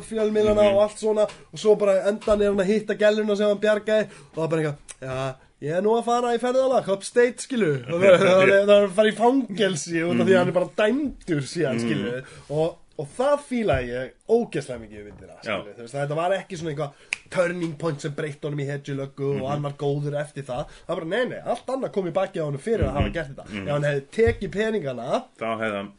[0.09, 1.26] fjölmiðlana og allt svona.
[1.52, 4.09] Og svo bara endan er hann að hitta gæluna sem hann bjargaði.
[4.32, 7.68] Og það er bara eitthvað, já Ég er nú að fara í ferðalag, upstate, skilu
[7.86, 10.56] og það það- það er að fara í fangelsi út af því að hann er
[10.56, 12.14] bara dæmdur síðan, skilu
[12.50, 12.72] og,
[13.02, 15.74] og það fílaði ég ógeðslega mikið í myndina, skilu Já.
[15.76, 19.48] þú veist, þetta var ekki svona eitthvað turning point sem breytt honum í hedjulöggu og
[19.50, 20.70] hann var góður eftir það.
[20.86, 23.12] Það var bara, nei, nei, allt annað kom í baki á honum fyrir að hafa
[23.16, 23.46] gert þetta.
[23.62, 25.92] Ef hann hefði tekið peningana þá hefði hann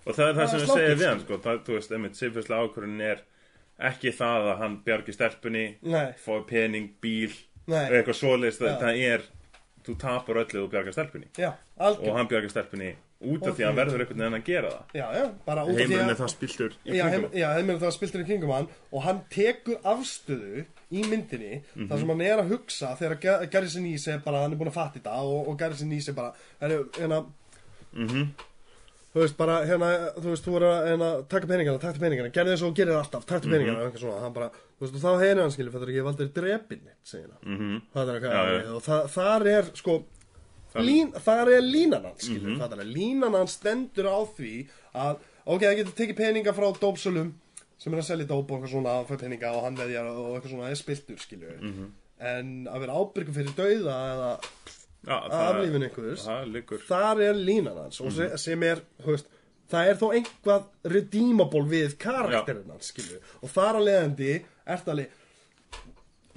[0.00, 2.16] og það er það Það sem segi slátur, við hann sko, það, þú veist, einmitt,
[2.18, 3.20] sifislega ákvörðin er
[3.90, 5.66] ekki það að hann bjargi stelpunni
[6.24, 7.32] fóði pening, bíl
[7.70, 8.74] eitthvað svoleiðist, Já.
[8.80, 9.28] það er
[9.90, 11.28] þú tapar öllu og bjargar stelpunni.
[11.38, 11.50] Já,
[11.80, 12.90] og hann bjargar stelpunni
[13.20, 14.92] út af því að hann verður einhvern veginn að gera það.
[14.96, 17.38] Já, já, bara út af því heimurinn að er það spiltur í Já, heim, kringum
[17.42, 21.58] já, heimurinn það spiltur í kringum hann og hann tekur afstöðu í myndinni
[21.90, 24.78] þar sem hann er að hugsa þegar Garrison Ease er bara, hann er búin að
[24.78, 27.24] fatta þetta og, og Garrison Ease er bara er, hérna,
[27.92, 28.28] Mhm.
[29.14, 29.88] Þú veist, bara hérna,
[30.20, 33.24] þú veist, þú er að hérna, taka peningana, takta peningana, gerði þess og gerir alltaf
[33.26, 33.52] takta Mhm.
[33.56, 36.28] peningana, svona, hann bara þú veist, og þá heyrir hann skilur, þetta er ekki valdir
[36.32, 37.82] drepin mitt, segir hann, Mhm.
[37.94, 38.74] það er eitthvað já.
[38.76, 40.04] og það, þar er, sko
[40.72, 42.60] Það- lín, þar er línan hans, skilur, Mhm.
[42.60, 45.16] það er línan hans stendur á því að,
[45.46, 47.32] ok, það getur tekið peninga frá dópsölum
[47.76, 50.52] sem er að selja dóp og eitthvað svona, fær peninga og hann veðjar og eitthvað
[50.52, 51.90] svona er spiltur, skilur Mhm.
[52.20, 54.40] en að vera ábyrgum fyrir dauða eða
[55.06, 56.26] aflífin einhvers.
[56.26, 58.10] það þar er línan hans Mhm.
[58.16, 59.26] se- sem er, veist
[59.70, 62.92] það er þó einhvað redeemable við karakterinn hans,
[63.42, 65.08] og þar að leiðandi ert alveg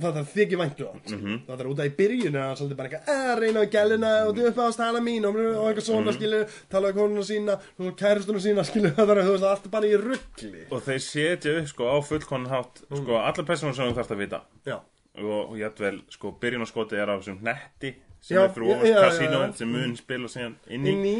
[0.02, 1.28] það er þykir væntu hann Mhm.
[1.30, 3.66] mm það er út af í byrjun er hann svolítið bara eitthvað að reyna á
[3.76, 6.18] gæluna og þú upp á stæla mín og, og eitthvað svona Mhm.
[6.18, 9.86] skilur tala um konuna sína og kærustunum sína skilur það er þú veist allt bara
[9.86, 12.98] í ruggli og þeir setja upp sko á fullkonan hátt Mm.
[13.04, 14.42] sko allar personar sem þú þarfst að vita.
[14.66, 14.80] Já,
[15.18, 19.52] og, og jættvel sko byrjun og skoti er á þessum netti sem Já, er kasínóin
[19.52, 19.58] já.
[19.60, 20.94] sem mun spila síðan inn í.
[20.96, 21.18] Inn í,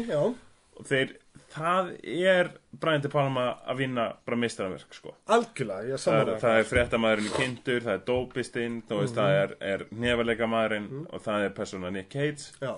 [0.74, 1.12] og þeir,
[1.54, 2.50] það er
[2.80, 5.12] Brian De Palma að vinna bara mistaraverk sko.
[5.36, 9.36] Algjörlega, ég það er, það er fréttamaðurinn í kindur, það er dópistinn þú veist, það
[9.42, 12.48] er, er nefarleikamaðurinn og það er persóna Nick Cage.
[12.64, 12.72] Já,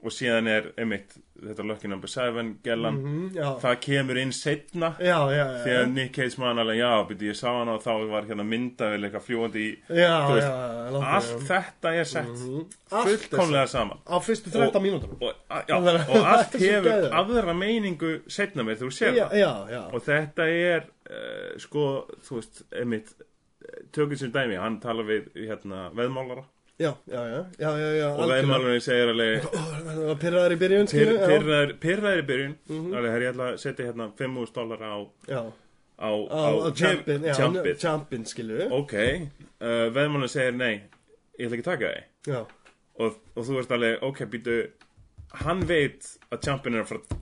[0.00, 2.96] og síðan er einmitt þetta Lucky Number 7 gellan.
[3.00, 6.90] Mm, já, það kemur inn setna já, já, já, þegar Nick Cage man alveg, já,
[7.08, 9.70] byrju, ég sá hann og þá var hérna myndavel eitthvað fljúandi í
[10.34, 10.50] veist,
[11.00, 11.40] allt já.
[11.50, 12.44] þetta er sett.
[12.90, 18.14] Allt er fullkomlega saman á fyrstu 13 mínútur og, er- og allt hefur aðra meiningu
[18.28, 18.92] setna mér þú
[19.72, 21.86] já, og þetta er uh, sko,
[22.28, 23.12] þú veist, einmitt
[23.94, 26.44] tökum sem dæmi, hann talar við hérna, veðmálara
[26.80, 27.22] já, já,
[27.60, 30.86] já, já, já, og veðmálarinn segir alveg Það var pyrraðar í byrjun,
[31.82, 32.54] pyrraður í byrjun.
[33.04, 34.94] Herri, ég ætla að setja hérna 5.000 dólar á
[37.84, 38.94] Champin, skilur ok,
[39.60, 40.72] uh, veðmálarinn segir nei
[41.36, 42.06] ég ætla ekki að taka þig.
[43.00, 44.56] Og, og þú veist alveg, ok, býtu
[45.44, 47.18] hann veit að Champin er að fara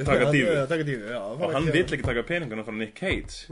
[0.00, 3.44] já, taka dífu og hann vill ekki taka peninguna frá Nick Cage.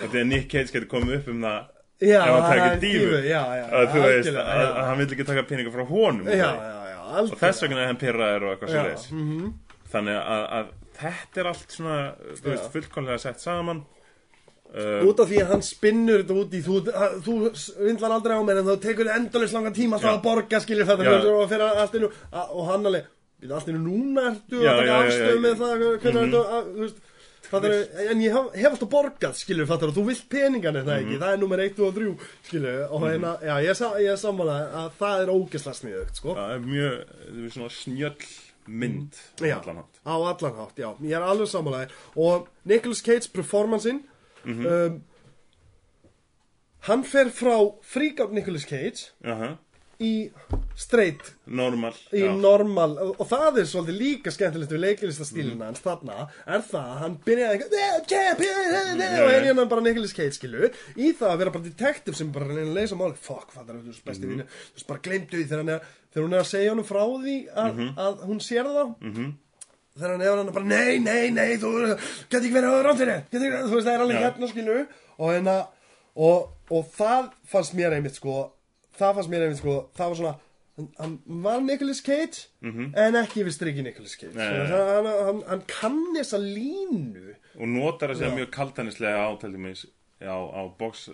[0.00, 1.60] Að Nick Cage getur komið upp um það
[2.00, 5.82] Já, ef hann er dífu að þú veist að, hann vill ekki taka peninga frá
[5.84, 9.50] honum Já, já, og þess vegna er hann pyrraður og eitthvað Já, svo leis mhm.
[9.92, 10.70] þannig að, að
[11.00, 11.98] þetta er allt svona
[12.38, 12.70] þú veist, Já.
[12.76, 13.82] fullkomlega sett saman
[14.72, 16.80] uh, Út af því að hann spinnur þetta út í Þú,
[17.26, 17.36] þú
[17.84, 20.10] vindlar aldrei á mér En þá tekur þið endalist langan tíma Já.
[20.14, 21.14] að borga Skilur þetta Já.
[21.20, 22.12] Og,
[22.48, 23.08] og hann alveg
[23.40, 25.36] "Bíddu, Allt innu núna ertu að taka já.
[25.40, 26.26] með það Hvernig Mhm.
[26.28, 26.98] ertu að,
[27.52, 31.00] er, en ég hef, hef alltaf borgað, skilur, fattar, og þú vilt peningan er það
[31.00, 31.06] Mhm.
[31.06, 32.16] ekki, það er nummer 1 og 3,
[32.46, 36.54] skilur, og hérna, já, ég, ég er sammála að það er ógeðslega sniðugt, sko, það
[36.54, 38.16] er mjög það er svona snjöll
[38.68, 39.56] mynd á Já.
[39.60, 44.02] allan hátt á allan hátt, já, ég er alveg sammála og Nicolas Cage performanceinn,
[44.44, 44.66] Mhm.
[44.66, 45.02] um,
[46.88, 49.58] hann fer frá fríkátt Nicolas Cage Aha,
[50.00, 50.30] í
[50.80, 55.64] straight, normal í normal, og það er svolítið líka skemmtilegt við leiklistastílina Mhm.
[55.66, 59.68] hans þarna, er það að hann byrjaði "Eh, champ, eh, eh, eh," og henni hann
[59.68, 62.96] bara Nicolas Cage, skilu, í það að vera bara detektiv sem bara reyna að leysa
[62.96, 63.94] máli, fuck, það er Mhm.
[64.06, 65.44] besti vinnu, þú veist, bara glemdu því.
[65.48, 65.80] Þegar hann er,
[66.16, 67.94] hún er að segja honum frá því að, Mhm.
[67.96, 69.34] að hún sér það,
[69.98, 71.98] þegar hann er hann bara, nei, nei, nei, þú
[72.30, 74.86] getur ekki verið á ekki, þú veist, það er alveg hérna, skilu,
[75.18, 75.66] og hérna,
[76.16, 78.52] og, og það fannst mér einmitt, sko,
[79.00, 80.34] það fannst mér einmitt, sko, það var svona,
[81.00, 81.14] hann,
[81.46, 86.40] var Nicolas Cage, en ekki við strikki Nicolas Cage, Nei, hann, hann, hann, kann þessa
[86.42, 88.36] línu, og notar sem Já.
[88.38, 89.86] mjög kaltanislega á til dæmis
[90.20, 91.08] á, á box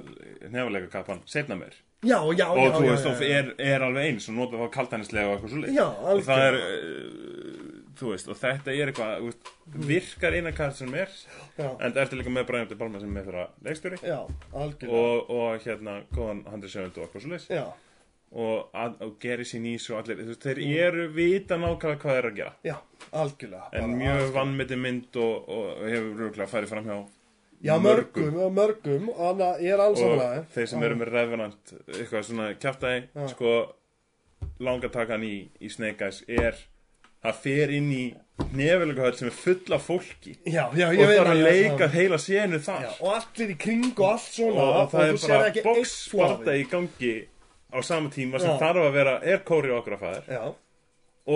[0.50, 4.36] nefnilega kappan setna mér já, já, og þú veist, og er, er alveg eins og
[4.38, 8.74] notar það kaltanislega og eitthvað svo Já, og það er uh, þú veist, og þetta
[8.74, 9.50] er eitthvað veist,
[9.88, 11.08] virkar eina kart sem er
[11.56, 11.68] Já.
[11.80, 13.98] en það ertu líka með Brian De Palma sem er með þeirra leikstjóri.
[14.04, 14.18] Já,
[14.52, 17.64] algjörlega, og, og hérna góðan handrisjöfund og eitthvað svo leis já,
[18.36, 22.22] og, að- og Gary Sinise og allir þú veist, þeir eru vita nákvæmlega hvað þeir
[22.24, 22.54] eru að gera.
[22.66, 22.76] Já,
[23.22, 24.34] algjörlega, en bara mjög algjörlega.
[24.40, 26.98] vannmeti mynd og, og hefur rúglega farið fram hjá
[27.64, 31.08] já, mörgum, og mörgum, og hann ég er alls og samanlega, þeir sem eru með
[31.14, 33.54] Revenant eitthvað svona kjaftaði sko
[34.60, 36.58] langatakan í, í Snake Eyes er
[37.30, 38.04] að fer inn í
[38.56, 40.34] nefilega höll sem er full af fólki.
[40.44, 42.84] Já, já, og það er að leika heila senu þar.
[42.84, 46.56] Já, og allir í kring og allt svona og, og það þú er bara flófi.
[46.60, 47.14] í gangi
[47.72, 50.44] á sama tíma sem þarf að vera er kóri okkar að fæður Já,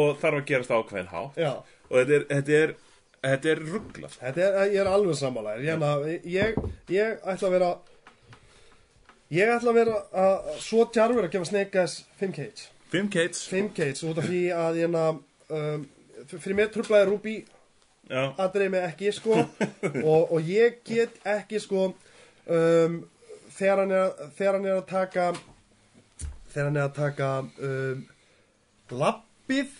[0.00, 1.40] og þarf að gerast ákveðin hátt.
[1.40, 1.52] Já.
[1.90, 2.74] Og þetta er, þetta er,
[3.26, 6.60] þetta er rugglað Þetta er, ég er alveg sammálaðir ég, ég,
[6.94, 7.70] ég ætla að vera
[9.30, 13.42] Ég ætla að vera að, svo djarfur að gefa Snake Eyes 5 cage 5 Kates
[13.50, 14.94] 5 cage út af því að ég
[15.50, 15.88] um,
[16.30, 17.36] fyrir mér trublaði Ruby
[18.10, 19.36] Já, aðrið mig ekki sko.
[20.10, 22.96] Og, og ég get ekki sko um,
[23.54, 25.28] þegar, hann er, þegar hann er að taka
[26.50, 27.28] þegar hann er að taka
[27.68, 28.02] um,
[28.90, 29.76] lappið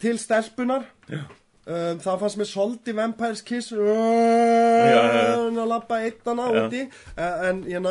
[0.00, 5.36] til stelpunar um, það fannst mér svolítið Vampires Kiss já.
[5.36, 6.60] að lappa eittana Já.
[6.64, 6.84] úti.
[7.18, 7.88] En, en,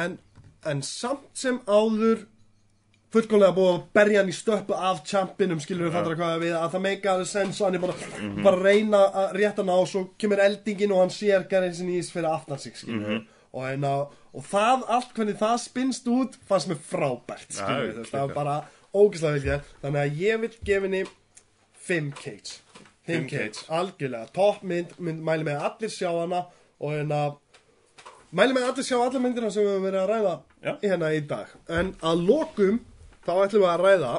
[0.00, 0.18] en,
[0.72, 2.24] en samt sem áður
[3.10, 6.70] fullkomlega búið að berja hann í stöppu af champinum, skilur við fattar hvað við að
[6.74, 8.42] það meika alveg sens og hann er bara, Mhm.
[8.44, 11.88] bara að reyna að rétta hann á og svo kemur eldingin og hann sér Garrison
[11.88, 16.36] Ís fyrir aftan sig, skilur við og, hérna, og það, allt hvernig það spinnst út
[16.48, 18.64] fannst mér frábært, skilur við það var bara
[18.94, 19.64] ógislega vel gert.
[19.82, 21.04] Þannig að ég vil gefa henni
[21.80, 22.60] 5 cage.
[23.06, 26.44] 5 Fimm cage, algjörlega, toppmynd mynd, mæli með að allir sjá hana
[26.80, 27.36] og hérna
[28.32, 30.72] mæli með að allir sjá allar myndina sem við höfum verið að ræða Já.
[30.84, 31.46] hérna í dag.
[31.68, 32.80] En að lokum
[33.30, 34.12] þá ætlum við að ræða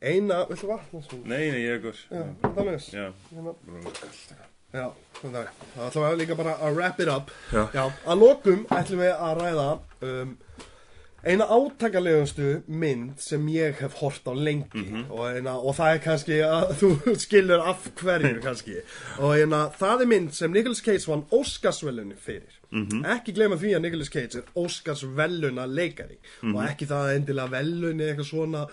[0.00, 1.18] eina, viltu vatna svo?
[1.28, 3.54] nei, nei, ég er góð Já, þannig þess Já, hérna,
[4.72, 4.86] já, já,
[5.20, 7.32] þannig að það ætlum við líka bara að wrap it up.
[7.52, 7.84] Já.
[8.06, 9.66] að lokum ætlum við að ræða
[10.08, 10.32] um,
[11.24, 16.38] eina áttakalegustu mynd sem ég hef hort á lengi og, eina, og það er kannski
[16.46, 16.90] að þú
[17.24, 18.78] skilur af hverju kannski.
[19.18, 22.56] Og eina, það er mynd sem Nicolas Cage vann Óskarsvelunni fyrir.
[23.16, 28.06] Ekki gleyma því að Nicolas Cage er Óskarsveluna leikari og ekki það að endilega velunni
[28.06, 28.64] eitthvað svona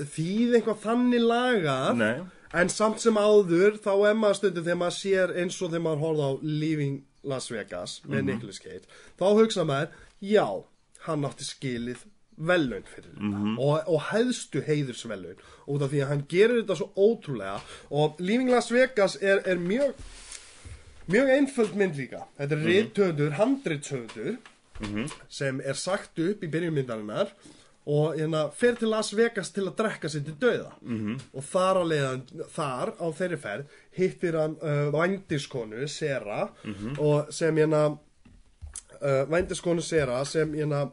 [0.00, 2.14] þýð eitthvað þannig lagað Nei,
[2.52, 6.02] En samt sem áður, þá er maður stundum þegar maður sér eins og þegar maður
[6.02, 8.84] horfði á Leaving Las Vegas með Nicolas Cage,
[9.16, 10.44] þá hugsa maður, já,
[11.06, 12.04] hann átti skilið
[12.36, 13.54] velun fyrir þetta.
[13.60, 17.58] Og, og hæðstu heiðursvelun út af því að hann gerir þetta svo ótrúlega.
[17.90, 19.96] Og Leaving Las Vegas er, er mjög
[21.12, 22.26] mjög einföld mynd líka.
[22.38, 24.38] Þetta er rithöfundur, handrithöfundur
[25.30, 27.34] sem er sagt upp í byrjumyndarinnar
[27.92, 30.72] og hérna fer til Las Vegas til að drekka sér til dauða.
[30.82, 31.20] -hmm.
[31.34, 32.22] og þar á leiðan
[32.54, 36.48] þar á þeirri ferð hittir hann uh, vændiskonu Sera
[36.98, 37.98] og sem hérna
[39.02, 40.86] uh, vændiskonu Sera sem hérna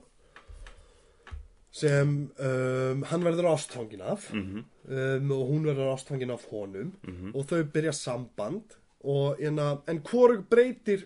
[1.71, 4.31] sem um, hann verður ástfangin af.
[4.33, 6.95] Um, og hún verður ástfangin af honum.
[7.35, 11.05] Og þau byrja samband og hérna, en hvorug breytir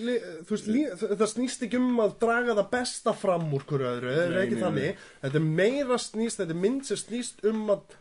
[0.00, 0.14] li,
[0.48, 4.24] veist, li, það snýst ekki um að draga það besta fram úr hverju öðru, það
[4.24, 5.04] er ekki þannig?
[5.26, 7.98] þetta er meira snýst, þetta er mynd sem snýst um að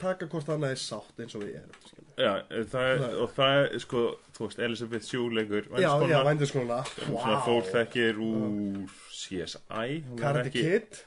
[0.00, 2.05] taka hvort annað er sátt eins og við erum.
[2.16, 2.32] Já,
[2.72, 4.02] það er, og það er, sko,
[4.36, 5.04] þú veist, Elisabeth
[6.10, 10.98] já, vændiskona, Svona fólk þekkir úr CSI Karate ekki- Kid.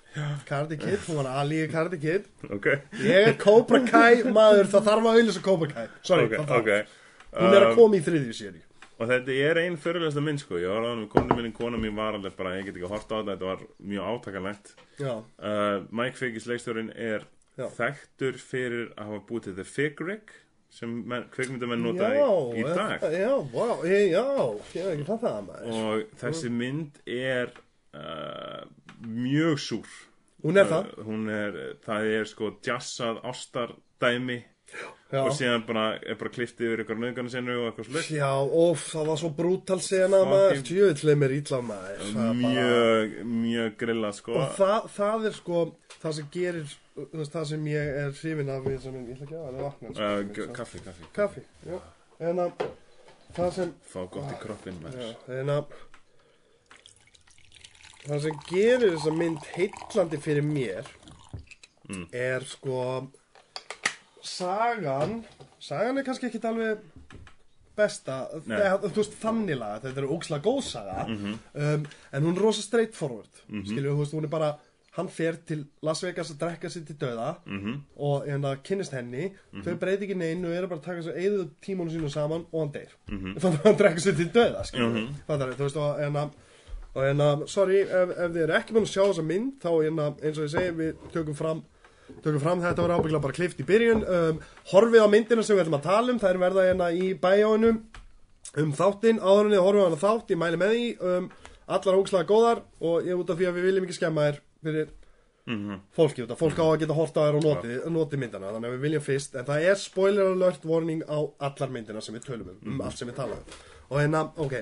[0.46, 2.26] Karate Kid, hún var alíu Karate Kid.
[2.52, 2.66] Ok,
[3.04, 5.88] ég er Cobra Kai maður, það þarf að auðvisa Cobra Kai.
[6.02, 6.60] Sorry, ok, það þarf.
[6.60, 6.98] ok.
[7.40, 8.62] Hún er að Um, koma í þriðju séri
[9.00, 10.58] Og þetta er einn fyrirlega mynd, sko.
[10.60, 12.84] Ég var á hann með konu minni, konu mín var alveg bara Ég get ekki
[12.90, 14.74] að horta á þetta, þetta var mjög átakanlegt.
[15.00, 17.24] Já, uh, Mike Figgis leikstjórin er
[17.56, 17.70] Já.
[17.78, 20.34] þekktur fyrir að hafa búið til The Fig Rig
[20.74, 23.08] sem menn, kvikmyndamenn nota já, í, dag.
[23.14, 25.80] já, wow, já, ég hef ekki fatt það maður.
[25.80, 27.52] Og þessi mynd er
[27.98, 28.62] uh,
[29.08, 29.98] mjög súr.
[30.46, 30.94] Hún er það?
[30.94, 34.40] Uh, hún er, það er sko jazzað ástardæmi
[35.10, 35.24] já.
[35.24, 38.86] og síðan bara, er bara klift yfir ykkur nöðgana sinu og eitthvað slutt Já, óf,
[38.94, 44.14] það var svo brútal sena maður, tjöðlega mér ítla maður er bara- mjög, mjög grilla
[44.16, 44.38] sko.
[44.38, 45.66] Og það, það er sko,
[45.98, 46.78] það sem gerir,
[47.12, 50.54] þú veist, það sem ég er hrifin af ég ætla ekki að vakna sko, sko.
[50.60, 51.80] kaffi, kaffi, Kaffi, já,
[52.30, 52.52] en að,
[53.38, 54.80] það sem, fá gott í kroppin
[55.40, 55.66] en að,
[58.08, 60.96] það sem gerir þessa mynd heitlandi fyrir mér
[61.90, 62.04] Mm.
[62.14, 63.08] er sko,
[64.22, 65.24] sagan,
[65.58, 66.84] sagan er kannski ekkit alveg
[67.80, 71.40] besta, þú veist, þannig laga, þetta er ókslega góð saga, Mhm.
[71.56, 73.66] um, en hún er rosa straightforward, mm -hmm.
[73.66, 74.60] skiljum, þú veist, hún er bara,
[74.98, 77.76] hann fer til Las Vegas að drekka sér til döða Mhm.
[77.98, 79.32] og hérna kynnist henni,
[79.64, 82.60] þau breyti ekki neinu og eru bara að taka sér eða tímanu sínu saman og
[82.62, 83.36] hann deyr, Mhm.
[83.40, 84.64] þannig að hann drekka sér til döða,
[85.28, 86.32] það er, þú veist, og hérna,
[86.96, 90.16] og hérna, sorry, ef, ef þið eru ekki búin að sjá þessa mynd, þá hérna,
[90.24, 91.64] eins og ég segi, við tökum fram
[92.24, 94.02] tökum fram þetta var ábyggla bara klift í byrjun.
[94.10, 94.40] Um,
[94.72, 97.84] horfið á myndina sem við ætlum að tala um það er verða hérna í bæjáinum
[98.58, 101.30] um þáttinn, áður en þið horfið á hana þátt ég mæli með því, um,
[101.70, 104.40] allar ógislega góðar og ég er út af því að við viljum ekki skemma þér
[104.64, 104.90] fyrir
[105.50, 105.80] Mhm.
[105.96, 108.74] fólki út af fólk á að geta horta þér og noti, noti myndina þannig að
[108.76, 112.50] við viljum fyrst, en það er spoiler alert warning á allar myndina sem við tölum
[112.52, 113.44] um um allt sem við tala um
[113.90, 114.54] og hérna, ok.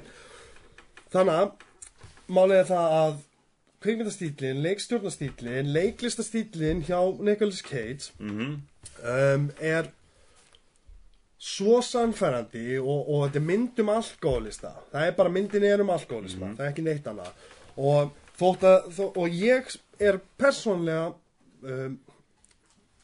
[1.11, 1.51] Þannig að
[2.29, 3.17] málið er það að
[3.81, 8.61] kvikmyndastílin, leikstjórnastílin leiklistastílin hjá Nicolas Cage Mhm.
[9.03, 9.91] um, er
[11.37, 14.71] svo sannfærandi og, og þetta er mynd um alkoholista.
[14.93, 17.29] Það er bara myndin er um alkoholisma það er ekki neitt annað.
[17.77, 18.11] Og,
[18.65, 21.13] að, þó, og ég er persónlega
[21.63, 21.97] um,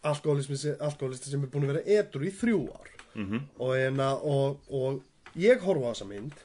[0.04, 3.42] alkoholisti sem er búin að vera edru í þrjú ár -hmm.
[3.58, 5.02] og, enna, og, og
[5.40, 6.44] ég horfa á þessa mynd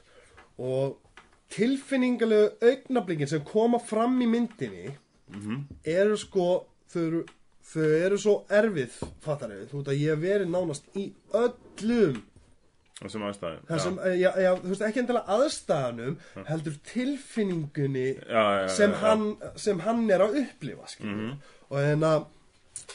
[0.59, 0.97] og
[1.49, 4.91] tilfinningalegu augnablikin sem koma fram í myndinni
[5.83, 6.47] eru sko
[6.93, 7.23] þau
[7.69, 12.21] þau eru svo erfið fattar við, þú veit að ég hef verið nánast í öllum
[12.99, 14.29] þessum aðstæðum þessum, já.
[14.43, 16.17] Já, þú veist ekki endilega aðstæðanum
[16.49, 18.99] heldur tilfinningunni Já, já, já, sem, já.
[19.05, 19.23] hann,
[19.55, 21.31] sem hann er að upplifa mm
[21.69, 22.11] og, hérna,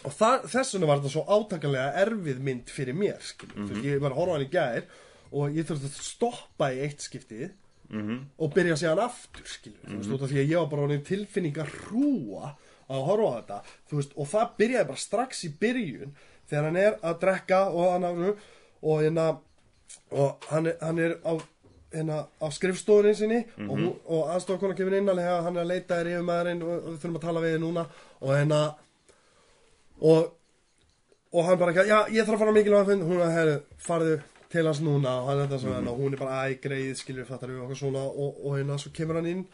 [0.02, 4.10] og það, þess vegna var þetta svo átakalega erfið mynd fyrir mér mm ég var
[4.14, 4.88] að horfa hann í gær
[5.34, 7.52] og ég þurfti að stoppa í eitt skiptið
[8.40, 10.70] og byrja að segja hann aftur skilur, þú veist, út af því að ég var
[10.72, 12.54] bara orðin tilfinningar hrúa
[12.90, 13.58] að horfa þetta
[13.92, 16.14] veist, og það byrjaði bara strax í byrjun
[16.48, 18.34] þegar hann er að drekka og hann,
[18.84, 19.26] og hérna
[20.12, 21.32] og hann er, hann er á,
[21.94, 25.98] hérna, á skrifstofunni sinni og, hún- og aðstofakona kemur inn alveg hann er að leita
[26.00, 27.86] þér yfir maðurinn og, við þurfum að tala við þið núna.
[28.20, 28.60] Og hérna
[30.00, 30.32] og,
[31.34, 33.06] og hann bara já ég þarf að fara mikilvæg að fund.
[33.08, 34.16] Hún er, herru, farðu
[34.54, 35.14] til hans núna.
[35.22, 37.80] Og hann er þetta svona, og hún er bara æ, greið skilur fattar við okkur
[37.84, 38.04] svona.
[38.10, 39.44] Og, og hérna svo kemur hann inn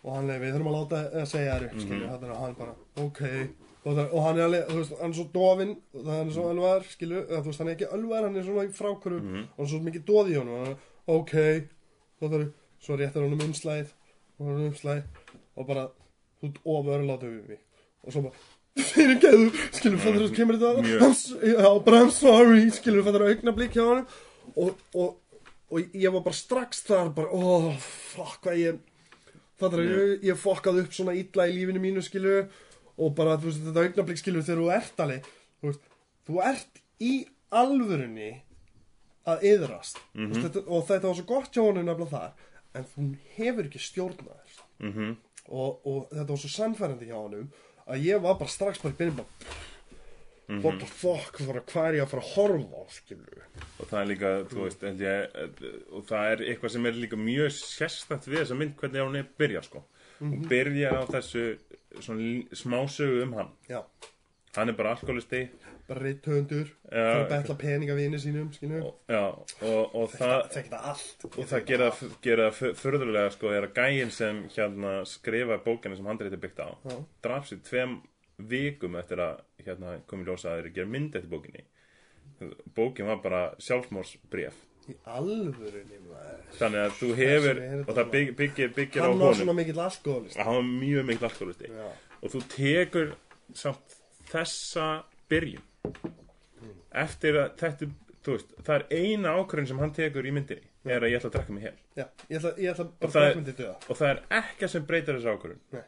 [0.00, 2.74] og hann er, við þurfum að láta að segja þér mm og hann bara,
[3.04, 3.20] ok
[3.80, 6.46] og, það, og hann er alveg, þú veist, hann er svo dofinn það er svo
[6.52, 9.30] ölvar, skilur, eða, þú veist, hann er ekki ölvar hann er svona í frákvöru og
[9.30, 10.84] hann er svo mikið doð í honum og hann er,
[11.16, 11.34] ok
[12.20, 12.46] og það er,
[12.80, 13.94] svo réttir hann um umslæð
[14.36, 15.02] og hann er umslæð
[15.56, 15.88] og bara,
[16.40, 17.60] þú ert of örlátu við mig.
[18.04, 23.04] Og svo bara fyrir geðu, skilur, fattar þú, kemur þetta já, bara I'm sorry, skilur,
[23.06, 24.04] fattar þú, augnablík hjá hann
[24.54, 25.18] og, og,
[25.70, 27.70] og ég var bara strax þar, bara, oh,
[28.14, 28.80] fuck, hvað ég
[29.60, 32.46] fattar þú, ég, ég fokkaði upp svona illa í lífinu mínu, skilur
[33.00, 35.90] og bara, þú veist, þetta augnablík, skilur, þegar þú ert alveg, þú veist,
[36.28, 37.14] þú ert í
[37.60, 38.30] alvörunni
[39.30, 40.42] að yðrast mm -hmm.
[40.42, 42.32] þetta, og þetta var svo gott hjá honum nefnilega þar
[42.74, 44.38] en þú hefur ekki stjórnað.
[44.44, 45.16] Þess mm -hmm.
[45.48, 47.50] og, og þetta var svo sannfærandi hjá honum
[47.86, 49.28] að ég var bara strax bara í byrjun bara
[50.58, 53.42] what the fuck, hvað er ég að fara að horfa á skilur
[53.78, 56.98] og það er líka, þú veist, held ég eh, og það er eitthvað sem er
[56.98, 59.84] líka mjög sérstætt við þessa mynd, hvernig hún er byrja sko,
[60.26, 63.52] og byrja á þessu svona lí- smásögu um hann.
[63.68, 63.82] Já,
[64.56, 65.48] hann er bara alkoholisti.
[65.88, 69.24] Bara fyrir að betla peninga vini sínum og, já,
[69.66, 71.26] og, og það það allt.
[71.30, 71.88] og það gera,
[72.22, 76.70] gera fyrðulega sko, er að gæinn sem hérna skrifa bókina sem handrið er byggt á
[77.26, 77.98] draf sér tveim
[78.38, 81.66] vikum eftir að hérna komið ljósa að þeir gera mynd eftir bókinni.
[82.76, 86.42] Bókin var bara sjálfsmórsbref í alvörunni maður.
[86.58, 89.40] þannig að þú hefur er og það bygg, byggir, byggir á hann var honum.
[89.42, 91.88] svona mikill alkoholist að hann var mjög mikil alkoholisti já,
[92.22, 93.12] og þú tekur
[93.54, 93.96] samt
[94.30, 94.86] þessa
[95.30, 95.62] byrjun.
[96.90, 97.88] Eftir að þetta
[98.24, 101.30] þú veist, það er eina ákvörðin sem hann tekur í myndinni er að ég ætla
[101.30, 103.98] að drekka mig hér já, ég ætla, ég ætla bara það er- frækmyndi döða og
[104.00, 105.82] það er ekkert sem breytir þessu ákvörðin Nei.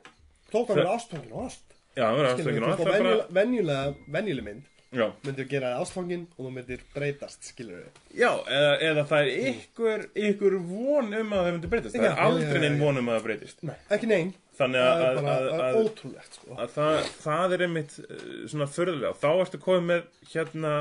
[0.53, 2.87] þótt að vera ástfangin og allt já, það er skilur, afstökin þú og veist, alltaf
[2.87, 8.23] bara venjulega, venjulega, venjuleg mynd já, myndir gera ástfangin og þú myndir breytast skilur við
[8.23, 12.25] já eða, eða það er ykkur, ykkur von um að það myndi breytist það er
[12.27, 13.63] aldrei neinn von um að það breytist.
[13.69, 16.57] Nei, ekki neinn þannig það að, er bara að, það að, er ótrúlegt sko.
[16.57, 20.75] að það, það er einmitt uh, svona förðulega þá ertu komið með hérna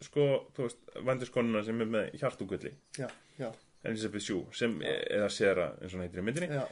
[0.00, 2.72] sko, þú veist, vandiskonuna sem er með hjartugulli
[3.80, 6.64] Elizabeth Shue, sem, eða Sera eins og hún heitir í myndinni, já.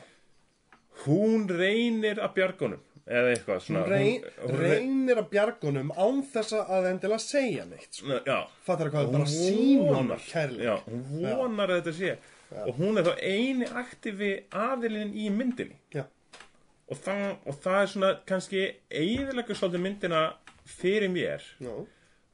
[1.07, 3.83] Hún reynir að bjargunum eða eitthvað svona.
[3.85, 8.19] Hún reyn, hún re- reynir að bjargunum án þess að endilega segja neitt sko.
[8.27, 9.97] já, fattar hvað, bara Hún sín vonar.
[9.97, 10.67] honum kærleik.
[10.69, 12.17] Já, hún vonar að þetta sé.
[12.67, 15.77] Og hún er þá eini aktifi aðilinn í myndinni.
[15.93, 16.05] Já,
[16.89, 20.23] og það, og það er svona kannski eiginlega svolítið myndina
[20.65, 21.45] fyrir mér.
[21.61, 21.75] Já.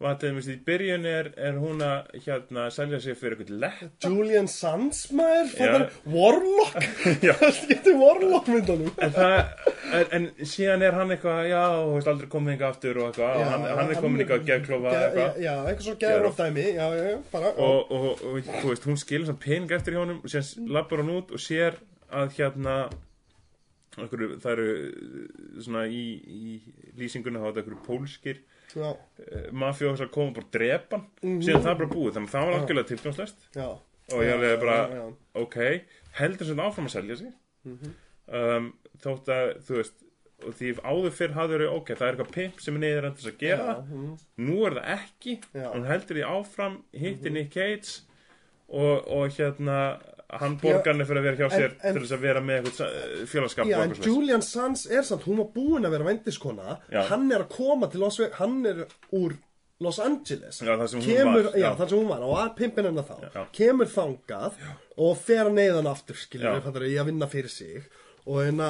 [0.03, 4.05] Og að þeim, í byrjun er, er hún að hérna selja sig fyrir eitthvað lett
[4.09, 6.11] Julian Sands maður fattar, Já.
[6.17, 6.89] Warlock?
[7.29, 7.33] Já.
[7.39, 8.91] það getur Warlock myndunum.
[9.07, 13.01] En, það, en, en síðan er hann eitthvað já, þú veist aldrei komið eitthvað aftur
[13.01, 13.39] og eitthvað.
[13.39, 15.41] Og hann, hann er komin eitthvað að geðklofa Ge- eitthvað.
[15.47, 16.67] já, eitthvað svo geðróf dæmi.
[16.75, 20.03] Já, já, já, bara og, og, og, þú veist, hún skilur samt pening eftir hjá
[20.03, 21.79] honum og síðan lappar hann út og sér
[22.15, 22.77] að hérna
[23.95, 26.57] einhverju, það eru uh, svona í, í
[26.99, 28.41] lýsingunni þá er þetta einhverju pólskir
[28.73, 31.09] já, uh, mafjóðs að koma bara drepa hann.
[31.23, 31.43] Mhm.
[31.43, 33.47] síðan það er bara búið, þannig að það var algjörlega tilgangslöst
[34.15, 35.13] og ég alveg bara, já, já.
[35.43, 35.59] ok
[36.21, 37.37] heldur sem áfram að selja sig.
[37.65, 37.95] Mhm.
[38.41, 38.73] um,
[39.05, 40.03] þótt að þú veist
[40.45, 43.39] því áður fyrr hafði verið ok, það er eitthvað pimp sem er niður endast að
[43.41, 44.17] gera Já, mhm.
[44.45, 45.37] nú er það ekki.
[45.55, 48.03] Hún heldur því áfram, hitti Nick Cage
[48.69, 49.79] og, og hérna
[50.31, 52.63] hann borgar henni fyrir að vera hjá en- sér en- til þess að vera með
[52.63, 53.95] eitthvað félagskap Já, en.
[54.03, 57.03] Julian Sands er samt, hún var búin að vera vendiskona Já.
[57.09, 59.37] Hann er að koma til Las Vegas Hann er úr
[59.81, 60.61] Los Angeles.
[60.63, 62.21] Já, þar sem hún kemur, var, já, þar sem hún var.
[62.23, 63.47] Og var pimpin hennar þá.
[63.53, 64.53] Kemur þangað
[64.97, 66.53] og fer neyðan aftur skilur Já.
[66.55, 67.83] við fattar í að vinna fyrir sig.
[68.25, 68.69] Og, hérna,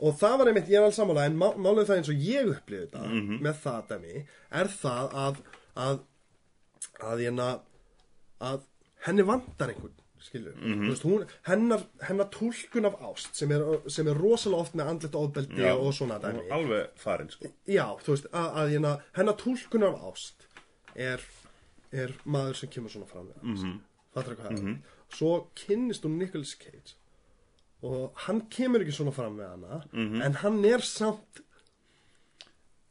[0.00, 2.52] og það var einmitt, ég er alls samanlega en má, málið það eins og ég
[2.54, 3.40] upplýði þetta Mhm.
[3.42, 5.36] með það dæmi er það að
[5.76, 6.00] að,
[7.02, 7.48] að, hérna,
[8.40, 8.62] að
[9.06, 9.97] henni vantar einhvern
[10.34, 10.74] Mhm.
[10.74, 14.86] mm veist, hún, hennar, hennar túlkun af ást sem er, sem er rosalega oft með
[14.92, 15.72] andlet ofbeldi Já.
[15.74, 20.46] og svona dæmi alveg farin sko já, veist, að, að hérna, hennar túlkun af ást
[20.94, 21.20] er,
[21.92, 23.64] er maður sem kemur svona fram við ást.
[23.64, 23.80] Mhm.
[24.14, 24.78] Fattar hvað það er?
[25.08, 26.94] Svo kynnist hún Nicolas Cage
[27.82, 30.22] og hann kemur ekki svona fram við hana Mhm.
[30.22, 31.40] en hann er samt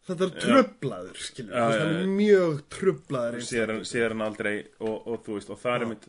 [0.07, 4.67] þetta er trublaður skilur, Já, þú veist, já, hann er mjög trublaður sér, hann- aldrei
[4.79, 6.07] og, og þú veist og það er mitt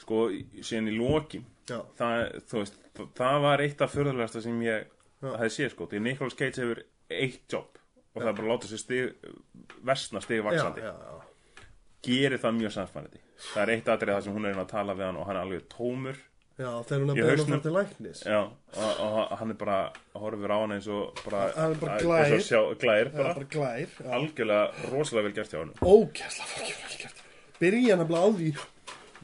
[0.00, 0.22] sko
[0.64, 1.78] síðan í lokin Já.
[1.98, 2.22] það,
[2.54, 2.78] veist,
[3.18, 4.88] það var eitt af förðulegasta sem ég
[5.22, 6.80] hefði séð sko því Nicolas Cage hefur
[7.12, 7.76] eitt jobb
[8.10, 9.28] og það er bara að láta sér stig,
[9.86, 11.68] versna stig já, vaksandi já, já.
[12.08, 13.20] gerir það mjög samsfærandi
[13.52, 15.38] það er eitt atrið það sem hún er inn að tala við hann og hann
[15.38, 16.18] er alveg tómur
[16.60, 17.52] já, þegar hún er hausnum.
[17.54, 19.78] fara til læknis já, og, og hann er bara
[20.24, 22.34] horfir á hann eins og bara, Hann er bara glær.
[22.48, 24.10] sjá, glær Já, bara, bara glær já.
[24.18, 27.24] algjörlega rosalega vel gert hjá hann fólki vel gert
[27.62, 28.22] byrja hann að blá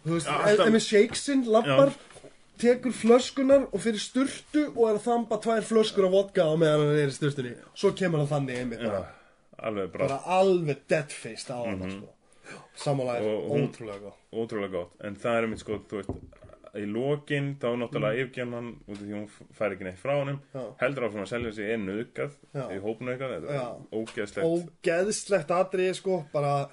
[0.07, 1.93] ja, með shakesinn lappar
[2.61, 6.87] tekur flöskunar og fyrir sturtu og er að þamba tvær flöskur af vodka á meðan
[6.87, 9.03] hann er í sturtunni svo kemur hann þannig einmitt bara,
[9.59, 12.09] alveg bara, bara alveg deadfaced á hann sko.
[12.77, 13.37] sammála er Mhm.
[13.37, 16.11] Og hún- ótrúlega góð ótrúlega gott en það er einmitt sko, þú veist
[16.77, 18.21] í lokin þá náttúrulega mm.
[18.23, 20.15] yfirgefn hann út af því hún fær ekki neitt frá
[20.55, 20.65] Já.
[20.83, 22.65] heldur áfram að selja sig inn auðgað Já.
[22.73, 22.81] í
[23.47, 23.55] er
[23.93, 26.69] ógeðslegt ógeðslegt atriði sko bara,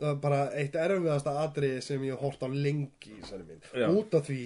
[0.00, 3.88] uh, bara eitt erfiðasta atriði sem ég hort á lengi í þessari mynd Já.
[3.90, 4.42] út af því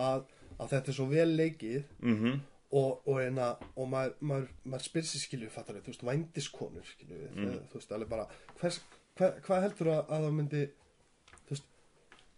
[0.00, 0.24] að,
[0.56, 2.40] að þetta er svo vel leikið mm
[2.70, 7.30] og, og, eina, og maður, maður, maður spyr sér skilju fattar þú veist, vændiskonur skilju
[7.34, 7.54] mm.
[7.70, 8.26] þú veist, alveg bara
[8.60, 8.80] hvers,
[9.18, 10.64] hva, hvað heldur að, að það myndi
[11.38, 11.70] þú veist,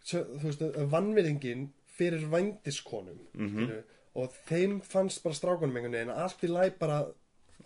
[0.08, 0.64] þú veist
[0.94, 3.82] vannvirðingin fyrir vændiskonum skilju,
[4.22, 7.02] og þeim fannst bara strákunum einhvern veginn að allt í læg bara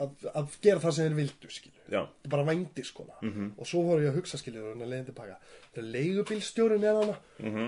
[0.02, 3.16] að, að gera það sem þeir vildu skilju já, Þetta er bara vændiskona
[3.56, 5.38] og svo voru ég að hugsa skilju og leiðin tilbaka
[5.74, 7.16] þegar leigubílstjórin er hana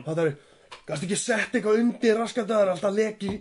[0.07, 0.35] það er,
[0.89, 3.41] gæstu ekki sett eitthvað undir er alltaf leki.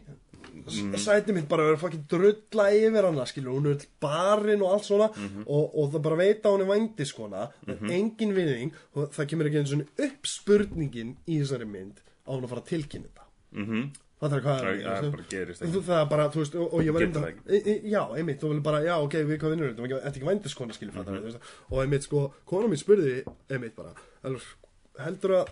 [0.97, 5.07] Sæti mitt bara verið fokkin drulla yfir hana skilju, hún er barinn og allt svona.
[5.45, 9.29] Og, og það bara veit að hún er vændiskona það er engin viðing og það
[9.29, 13.07] kemur ekki einu svona upp spurningin í þessari mynd á hún að fara að tilkynna
[13.11, 13.27] þetta.
[13.51, 13.87] Mhm
[14.19, 15.81] hvað Það- það bara gerist ekki.
[15.87, 18.79] Það bara, þú veist, og, og ég var einmitt það já, einmitt, þú vil bara,
[18.81, 21.03] já, ok, við hvað vinnur þetta, er ekki vændiskona, skilur Mhm.
[21.03, 21.37] fattar við,
[21.69, 23.93] og einmitt, sko, kona mín spurði einmitt bara,
[25.03, 25.47] heldur, að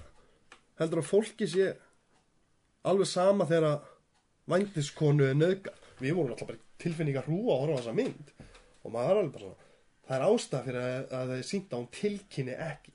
[0.79, 1.75] heldur að fólki sé
[2.85, 3.81] alveg sama þegar að
[4.49, 8.31] vændiskonu er nöðga við vorum alltaf bara í tilfinningar hrúa að horfa á þessa mynd.
[8.85, 9.61] Og maður er alveg bara svona
[10.05, 12.93] það er ástæð fyrir að, að það er sínt að hún tilkynni ekki.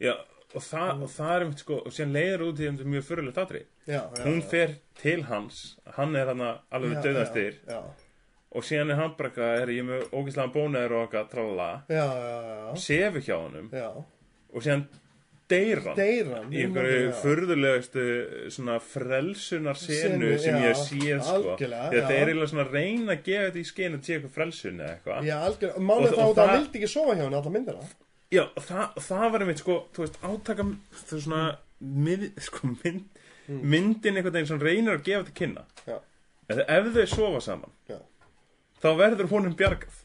[0.00, 0.14] Já,
[0.56, 3.40] og það, og það er einmitt sko og síðan leiður út í mjög fyrirlegt
[3.88, 5.58] já, hún fer til hans
[5.98, 10.52] hann er hann alveg döðastir og síðan er hann bara eitthvað, er ég með ógæslega
[10.54, 11.68] bónaður og eitthvað tralala.
[12.80, 13.36] Sefur hjá
[13.76, 13.90] já.
[14.48, 14.86] og síðan
[15.48, 15.96] deyr hann
[16.32, 17.12] hann í einhverju já.
[17.22, 18.06] furðulegustu
[18.52, 23.22] svona frelsunar senu Senu, sem já, ég sé sko þetta er eiginlega svona reyna að
[23.28, 25.30] gefa þetta í að sé eitthvað frelsun eða eitthvað.
[25.88, 27.88] Og- og að það það- vildi ekki sofa hjá henni alla myndina
[28.34, 31.44] Já, og það, það var einmitt sko, þú veist, átaka þú veist svona,
[31.80, 35.64] mið, sko, mynd, myndin einhvern veginn sem reynir að gefa til kynna.
[35.88, 35.96] Já,
[36.48, 37.96] Eða ef þau sofa saman já.
[38.82, 39.96] þá verður honum bjargað.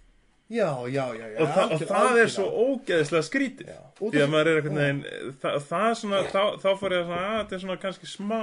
[0.53, 2.23] Já, já, já, já og, þa og algjör- það algjörlega.
[2.23, 5.03] er svo ógeðislega skrítið Já, út því af- að maður er einhvern veginn
[5.41, 8.09] það, það er svona, þá, þá fór ég að svona að þetta er svona kannski
[8.11, 8.41] smá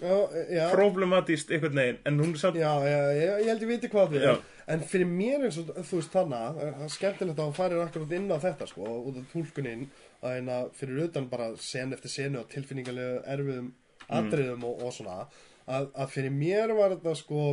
[0.00, 0.16] Já,
[0.56, 3.88] já, problematíst einhvern veginn en hún er samt já, já, já, ég held ég viti
[3.92, 4.34] hvað við Já.
[4.70, 8.16] En fyrir mér eins og, þú veist, þannig Það er skemmtilegt að hún farir akkurat
[8.18, 9.88] inn á þetta, sko Út af tólkuninn
[10.22, 13.72] að hérna fyrir utan bara sen eftir senu og tilfinningarlega erfiðum
[14.12, 15.18] atriðum og, og svona
[15.66, 17.44] að, að fyrir mér var þetta, sko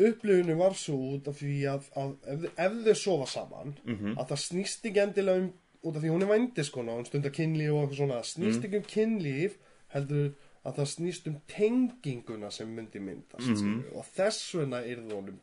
[0.00, 3.74] upplifunni var svo út af því að, að ef, ef þau sofa saman
[4.16, 5.50] að það snýst ekki endilega um
[5.80, 8.80] út af því hún er vændiskona og hún stundar kynlíf og eitthvað svona snýst ekki
[8.80, 9.58] um kynlíf
[9.94, 10.32] heldur
[10.64, 15.38] að það snýst um tenginguna sem myndi myndast mm og þess vegna er það honum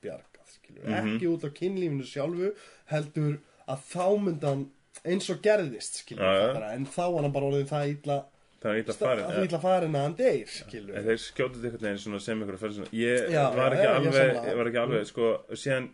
[0.63, 2.49] bjargað skilur, ekki út af kynlífinu sjálfu
[2.91, 4.65] heldur að þá myndi hann
[5.07, 8.17] eins og gerðist fattarðu, en þá var hann bara orðin það illa
[8.63, 10.55] það ítla það farin illa farin að hann deyr
[10.97, 12.57] En þeir skjótið veginn svona sem ykkur
[12.97, 15.91] Ég var ekki alveg, var ekki alveg, sko, síðan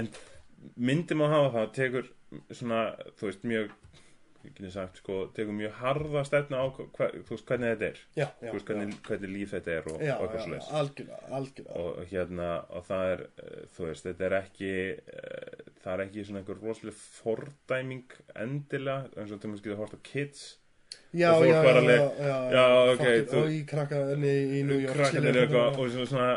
[0.00, 0.08] En
[0.76, 2.08] myndi má hafa það Tekur
[2.54, 2.80] svona,
[3.18, 3.76] þú veist, mjög
[4.42, 7.98] Geti sagt, sko, tekur mjög harða stefnu á hva, Þú veist, hvernig þetta er.
[8.16, 10.70] Já, já, Þú veist, hvernig, hvernig líf þetta er og, já, og eitthvað svoleiðis.
[10.80, 11.82] algjörlega, algjörlega.
[11.82, 16.24] Og hérna, og það er uh, þú veist, þetta er ekki uh, það er ekki
[16.24, 20.46] svona einhver rosalega fordæming endilega eins og til maður getur hort á kids.
[21.14, 22.64] Já, já, já, já,
[23.30, 26.30] þú- Og í krakkaðinni í New York og svona, svona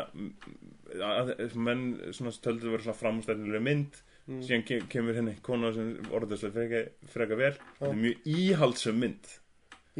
[1.02, 4.02] að, menn svona töldu verið svona framstæðnilega mynd.
[4.24, 4.40] Mm.
[4.40, 6.78] síðan ke kemur henni kona sem orðaðslega freka,
[7.12, 7.50] freka vel.
[7.76, 9.32] Þetta er mjög íhaldsum mynd.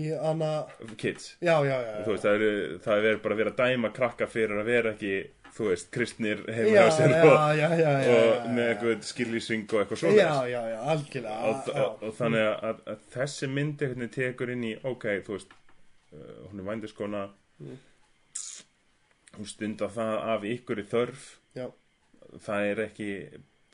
[0.01, 0.53] Í Anna
[0.99, 1.35] kids.
[1.45, 4.71] Já, já, já, veist, það er, það er bara að vera dæma krakka fyrir að
[4.73, 5.12] vera ekki,
[5.55, 10.33] þú veist, kristnir heima hjá sér og, og með eitthvað skilísing og eitthvað svona Já,
[10.51, 14.66] já, já, algjörlega og, og, og þannig að, að, þessi mynd einhvern veginn tekur inn
[14.66, 17.27] í ok, þú veist uh, hún er vændiskona
[17.62, 17.79] Mm.
[19.39, 21.27] Hún stundar það af ykkur í þörf.
[21.55, 21.66] Já.
[22.44, 23.09] það er ekki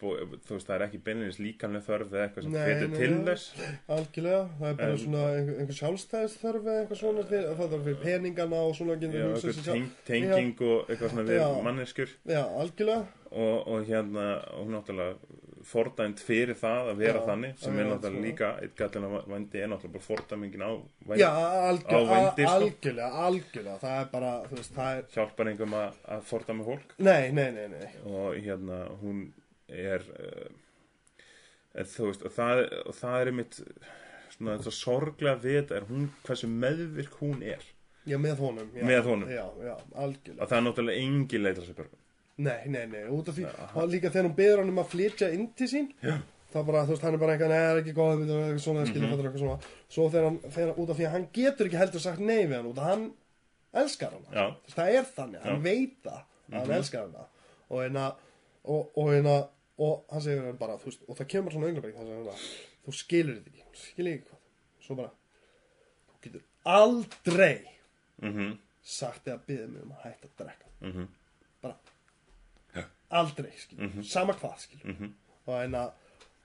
[0.00, 0.10] þú
[0.54, 3.46] veist, það er ekki beinleins líkanlega þörf eða eitthvað sem hvetur til þess.
[3.96, 8.00] Algjörlega, það er bara En- svona einhver, einhver sjálfstæðisþörf eða eitthvað svona það er fyrir
[8.04, 11.48] peningana og svona Já, eitthvað teng, tenging og eitthvað svona við Já.
[11.68, 12.14] manneskjur.
[12.32, 13.04] Já, algjörlega.
[13.30, 14.26] Og, og hérna
[14.56, 15.16] og náttúrulega
[15.66, 18.24] fordæmt fyrir það að vera Já, þannig sem já, er já, náttúrulega sko.
[18.26, 20.70] líka eitt gallina vændi er náttúrulega bara fordæmingin á
[21.10, 22.54] vændi Já, Á algjörlega, vændi, sko.
[22.54, 23.76] algjörlega, algjörlega.
[23.84, 26.94] Það er bara, þú veist, það er hjálpar einhverjum að, að fordæma fólk?
[26.98, 27.88] Nei, nei, nei, nei.
[28.10, 29.20] Og hérna hún
[29.68, 30.48] er uh,
[31.74, 33.60] en, þú veist og það, og það er einmitt
[34.36, 37.62] svona þetta sorglega við þetta er hún hversu meðvirk hún er.
[38.08, 39.28] Já, með honum já, Með honum.
[39.28, 40.40] Já, já, algjörlega.
[40.42, 41.96] Að það er náttúrulega engin leitar sér börn
[42.40, 43.42] Nei, nei, nei, út af því.
[43.44, 46.14] Já, og líka þegar hún beður hann um að flytja inn til sín Já.
[46.52, 48.62] þá bara, þú veist, hann er bara eitthvað, neða, það er ekki góð við eitthvað
[48.64, 49.12] svona, skilur Mhm.
[49.12, 49.58] mm eitthvað svona.
[49.90, 52.56] Svo þegar hann fer út af því að hann getur ekki heldur sagt nei við
[52.56, 53.04] hann út af hann
[53.74, 55.62] elskar hann veist, það er þannig, hann Já.
[55.62, 56.76] veit það að hann Mhm.
[56.80, 57.26] elskar hana.
[57.70, 58.14] Og hérna
[58.64, 59.48] og, og hérna
[59.78, 62.36] og hann segir hann bara, þú veist, og það kemur svona það hann bara,
[62.86, 64.40] þú skilur þú skilur ekki hvað,
[64.86, 65.10] svo bara
[73.10, 74.02] aldrei, skilur, Mhm.
[74.04, 74.86] sama hvað skilur.
[74.94, 75.12] Mhm,
[75.46, 75.90] og hérna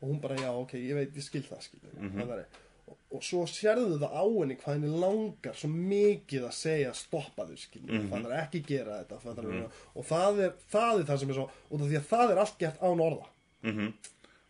[0.01, 1.93] og hún bara, já, ok, ég veit, ég skil það skilur.
[1.99, 2.21] Mhm.
[2.21, 2.45] mm
[2.87, 7.45] og, og svo sérðu það á henni hvað henni langar svo mikið að segja stoppa
[7.47, 7.55] þau
[7.89, 8.09] mm Mhm.
[8.23, 11.49] það er ekki gera þetta mm og það er, það er það sem er svo
[11.81, 13.25] af því að það er allt gert án orða.
[13.63, 13.93] Mhm.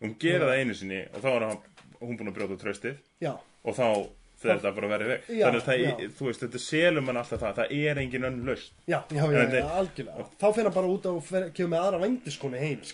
[0.01, 1.57] Hún gera það einu sinni og þá er hann,
[2.01, 4.09] hún búin að brjóta tröstið já, og þá
[4.45, 5.29] fer þetta bara veg.
[5.29, 8.41] Já, þannig að það, þú veist, þetta selur mann alltaf það það er engin önn
[8.47, 10.27] laust já, já, já, já, algjörlega.
[10.41, 12.85] Þá fer hann bara út fer, kemur með aðra vændiskonu heim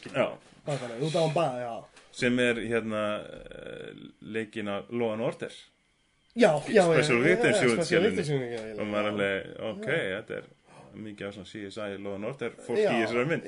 [0.76, 2.06] er þannig, út af hann bara, já.
[2.22, 3.92] Sem er hérna uh,
[4.36, 5.54] leikin að Law and Order.
[6.36, 8.32] Já, já, Special Victims
[8.80, 10.50] og maður er alveg, ok, þetta er
[11.02, 13.48] mikið af svona CSI Law and Order fólk í þessari mynd.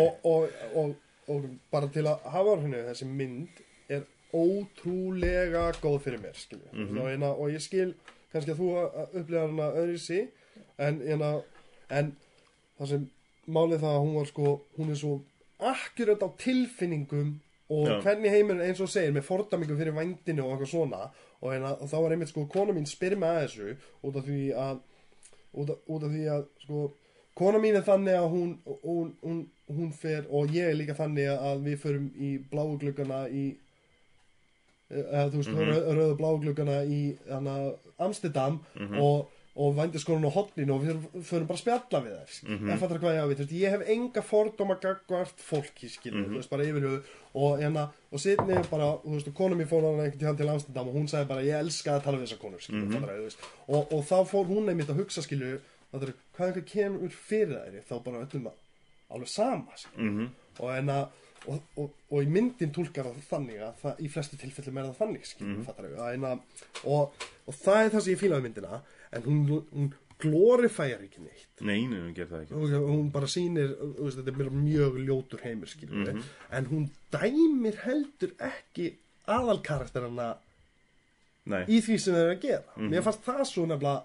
[0.00, 0.94] og, og, og,
[1.30, 2.58] og bara til að hafa á
[2.90, 3.69] þessi mynd er
[4.32, 6.36] ótrúlega góð fyrir mér
[6.72, 7.94] mm og, hérna, og ég skil
[8.32, 8.68] kannski að þú
[9.20, 10.20] upplifa hana öðru sí
[10.78, 11.42] en, hérna,
[11.90, 12.12] en
[12.78, 13.06] það sem
[13.50, 15.14] málið það að hún var sko hún er svo
[15.60, 17.40] akkurat á tilfinningum
[17.70, 18.00] og Já.
[18.02, 21.10] hvernig heimurinn eins og segir með fordamingum fyrir vændinu og eitthvað svona.
[21.40, 23.68] Og, hérna, og þá var einmitt sko kona mín spyr mig að þessu
[24.08, 24.80] út af því að
[25.60, 26.80] út af, út af því að sko
[27.38, 29.38] kona mín er þannig að hún hún, hún,
[29.70, 33.44] hún fer og ég er líka þannig að við förum í bláu gluggana í
[34.90, 35.58] eða þú veist, mm.
[35.58, 35.92] -hmm.
[35.98, 38.98] rauðu bláu gluggana í hana, Amsterdam Mhm.
[39.00, 42.58] og, og vændiskonun á hotninu og við förum bara að spjalla við þær mm.
[42.58, 42.78] -hmm.
[42.78, 46.30] fattar hvað ég við, þú veist, ég hef enga fordóma gagvart fólki, skilur, Mhm.
[46.32, 47.02] þú veist, bara yfirhugð
[47.34, 50.48] og hérna, og sitni bara, þú veist, og kona mín fór hann einhvern tíðan til
[50.48, 52.92] Amsterdam og hún sagði bara, ég elska að tala við þessa konur, skilur, Mhm.
[52.92, 53.38] fattar þú veist,
[53.68, 55.60] og, og þá fór hún einmitt að hugsa, skilur,
[55.92, 58.52] hvað eitthvað kemur fyrir þær, þá bara öllum að,
[59.10, 60.30] alveg sama, skilur, mhm,
[60.60, 60.98] og hérna,
[61.48, 64.98] og, og, og í myndin tólkar það þannig að það, í flestu tilfellum er það
[65.00, 65.64] þannig, skilur, Mhm.
[65.64, 66.32] fattar þú, hérna,
[66.84, 67.12] og,
[67.46, 68.80] og það er það sem ég fíla við myndina,
[69.12, 71.46] en hún, hún glorifæjar ekki neitt.
[71.64, 72.52] Nei, nei, hún ger það ekki.
[72.52, 76.22] Og hún bara sýnir þetta er mjög ljótur heimur skilur Mhm.
[76.52, 78.94] en hún dæmir heldur ekki
[79.26, 80.36] aðalkarakterina
[81.46, 82.64] nei, í því sem þeir eru að gera.
[82.76, 82.90] Mhm.
[82.90, 84.02] mér fannst það svo nefnilega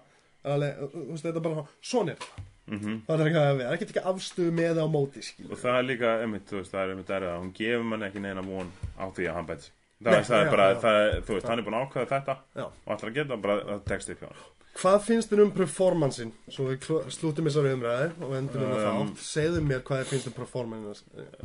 [1.20, 2.98] þetta er bara svona er það mhm.
[3.06, 5.88] Það er ekki að vera, ekki ekki afstöðu með á móti skilur og það er
[5.92, 9.04] líka, einmitt, veist, það er einmitt erið að hún gefur mann ekki neina von á
[9.06, 9.70] því að hann bæti
[10.02, 10.80] það, það já, er bara, já.
[10.82, 12.66] það er, þú veist, hann er búin að ákveða þetta Já.
[12.66, 14.44] og að geta bara að texta upp hjá hann
[14.76, 19.10] hvað finnst þér um performancein svo við slútum þessari umræði og endur um það Um,
[19.10, 19.22] þátt.
[19.24, 21.04] Segðu mér hvað þér finnst um performance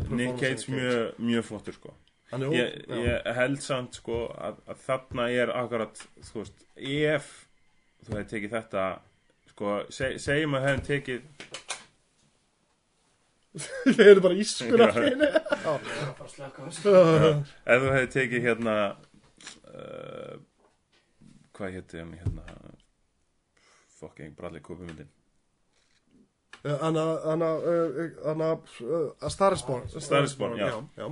[0.10, 1.94] Nick Cage mjög, mjög flottur sko.
[2.32, 3.00] Er ó- ég, já.
[3.06, 7.32] ég held samt sko að, að þarna er akkurat þú veist, ef
[8.06, 8.86] þú hefði tekið þetta
[9.62, 11.22] sko, seg, segjum að hefði tekið
[13.98, 15.28] þið eru bara ískur af henni.
[16.72, 18.76] Ef þú hefði tekið hérna
[19.70, 20.38] uh,
[21.58, 22.46] hvað hétti hann hérna?
[24.02, 25.12] Fucking Bradley Cooper myndin.
[26.62, 28.02] Anna, Anna, uh,
[28.32, 28.52] Anna,
[28.82, 29.86] uh, A Star is Born.
[29.94, 30.74] Star is Born, já.
[30.98, 31.08] já.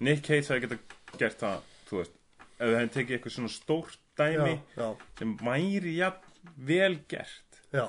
[0.00, 2.14] Nick Cage hefði geta gert það þú veist,
[2.56, 4.88] ef við hefði tekið eitthvað svona stórt dæmi já, já,
[5.20, 7.86] sem væri jafn vel gert já,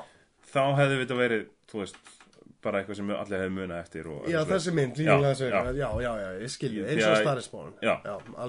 [0.53, 1.95] þá hefði þetta verið, veist
[2.63, 5.15] bara eitthvað sem allir hefði munað eftir og, já, þessi mynd, Já,
[6.01, 6.11] já.
[6.17, 7.93] já, ég skilji, eins og að- Starisborn Já.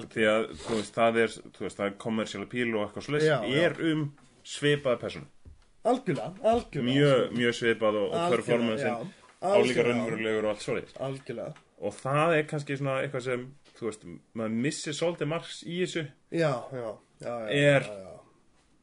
[0.09, 3.37] því að veist, það er, veist, það er commercial appeal og eitthvað já.
[3.63, 4.01] er um
[4.43, 5.27] svipaða persónu,
[5.85, 6.89] algjörlega, algjörlega.
[6.89, 10.95] Mjög, mjög svipað og, og performancein álíka raunverulegur og allt svoleiðis.
[10.99, 13.45] Algjörlega, og það er kannski svona eitthvað sem
[13.79, 14.01] þú veist,
[14.35, 16.07] maður missir svolítið margs í þessu.
[16.35, 16.89] Já, já,
[17.21, 18.15] já, já Er- já, já.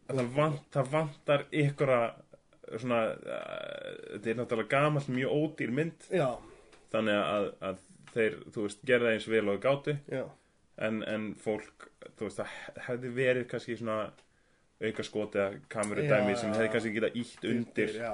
[0.08, 1.92] að það, vant, það vantar ykkur
[2.74, 6.10] svona uh, þetta er náttúrulega gamalt mjög ódýr mynd.
[6.10, 6.28] Já,
[6.92, 7.80] þannig að, að
[8.12, 9.96] þeir, þú veist, gerða eins vel og gátu.
[10.12, 10.22] Já,
[10.86, 11.88] en, en fólk,
[12.18, 13.98] þú veist, það hefði verið kannski svona
[14.76, 18.10] auka skoti að kameru Já, dæmi sem hefði kannski getað ítt undir er, hjá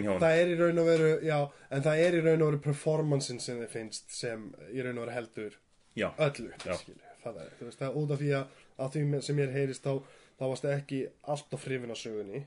[0.00, 0.16] honum.
[0.18, 1.36] það er í raun og veru já,
[1.70, 5.04] en það er í raun og veru performancein sem þið finnst sem í raun og
[5.04, 5.54] veru heldur
[5.94, 8.58] já, öllu skilju, það er, þú veist, það er út af því að,
[8.96, 9.92] því sem ég heyrist þá
[10.36, 11.00] þá varst ekki
[11.32, 12.42] alltaf hrifin á sögunni.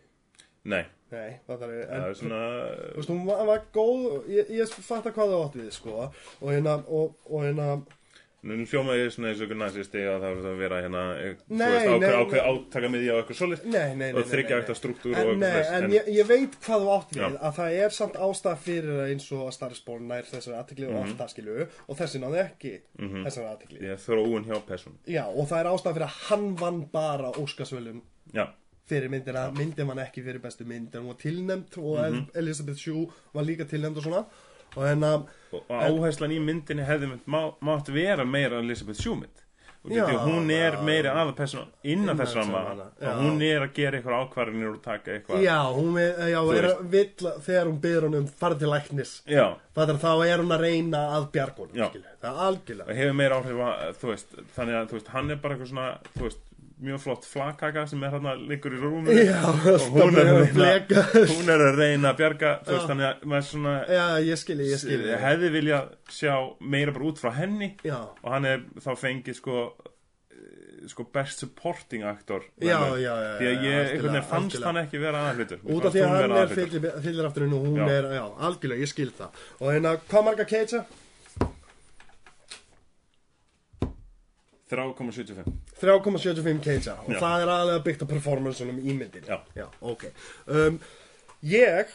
[0.70, 2.42] Nei, nei, það er, það en er svona
[2.80, 6.10] þú veist, hún var, var góð ég, ég fattar hvað það átt við, sko.
[6.40, 7.72] Og hérna, og, og hérna
[8.40, 11.58] Nú hljómaði svona eins og ykkur nazisti að það var að vera hérna, eh, þú
[11.60, 13.66] veist, ákveð, ákveð átaka miðja og eitthvað svolít
[14.16, 14.78] og þryggja nei.
[14.80, 17.28] struktúr og En, eitthvað þess, en ég, ég veit hvað þú átt við Já.
[17.50, 20.96] að það er samt ástæð fyrir það eins og að Starisborn nær þessari aðtikli og
[21.02, 25.52] allt það skilju og þessi náði ekki þessari aðtikli ég þróun hjá person Já, og
[25.52, 28.00] það er ástæð fyrir að hann vann bara Óskarsvölum
[28.32, 28.46] já,
[28.90, 32.30] fyrir myndina, myndin vann ekki fyrir bestu mynd en hún var tilnæmt og Mhm.
[32.36, 34.26] Elizabeth Shue var líka tilnæmt og svona.
[34.78, 39.16] Og en að og, áherslan í myndinni hefði mynd má, mátt vera meira Elizabeth Shue
[39.16, 39.46] mynd.
[39.80, 42.62] Og Já, að hún er meira aðal persóna innan þess ramma,
[43.00, 46.68] og hún er að gera eitthvað ákvarðinir og taka eitthvað Já, hún er, já, er
[46.68, 49.14] að vill þegar hún byrður hann um farið til læknis.
[49.26, 49.46] Já,
[49.78, 52.12] það er þá er hún að reyna að skilju.
[52.20, 52.90] það er algjörlega.
[52.90, 55.88] Og hefur meira áhrif að, veist, þannig að veist, hann er bara eitthvað svona,
[56.18, 56.44] þú veist,
[56.80, 59.16] mjög flott flakaka sem er hann liggur í rúminu.
[59.20, 61.04] Já, og hún er, að að reyna,
[61.34, 64.68] hún er að reyna að bjarga, þú veist, þannig að maður svona Já, ég skilji,
[64.72, 65.80] ég skilji hefði vilja
[66.16, 66.34] sjá
[66.76, 67.74] meira bara út frá henni.
[67.88, 73.34] Já, og hann er þá fengið sko eh, sko best supporting actor já, já, já
[73.42, 74.70] því að ég algjörlega, fannst algjörlega.
[74.70, 78.24] hann ekki vera aðhlutur Út af því að hann er fyllir, aftur hún er, já,
[78.48, 79.46] algjörlega, ég skil það.
[79.60, 80.86] Og hérna, hvað marga keitsa?
[84.70, 85.50] 3,75
[85.82, 87.20] 3,75 keitsa Og Já.
[87.24, 89.28] það er aðlega byggt á performanceunum í myndinni.
[89.30, 89.40] Já.
[89.58, 90.10] Já, ok.
[90.48, 90.80] Um,
[91.50, 91.94] Ég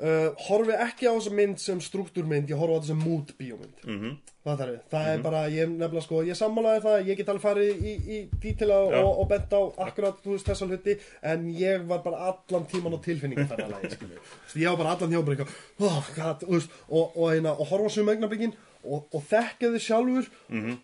[0.00, 4.18] uh, horfi ekki á þessa mynd sem struktúrmynd Ég horfi á sem mood bíómynd mm
[4.48, 5.08] Það, er, það.
[5.12, 8.78] Er bara, ég nefnilega sko, ég sammálaði það, ég get alveg farið í, í dítila
[8.86, 10.94] og, og bent á akkurat, veist, þessa hluti,
[11.32, 14.06] en ég var bara allan tíman á tilfinningum þarna veist,
[14.56, 15.52] Ég var bara allan eitthvað,
[15.84, 18.56] oh, og, og, og, og horfa á sum augnablikin
[18.88, 20.32] og, og þekkja þið sjálfur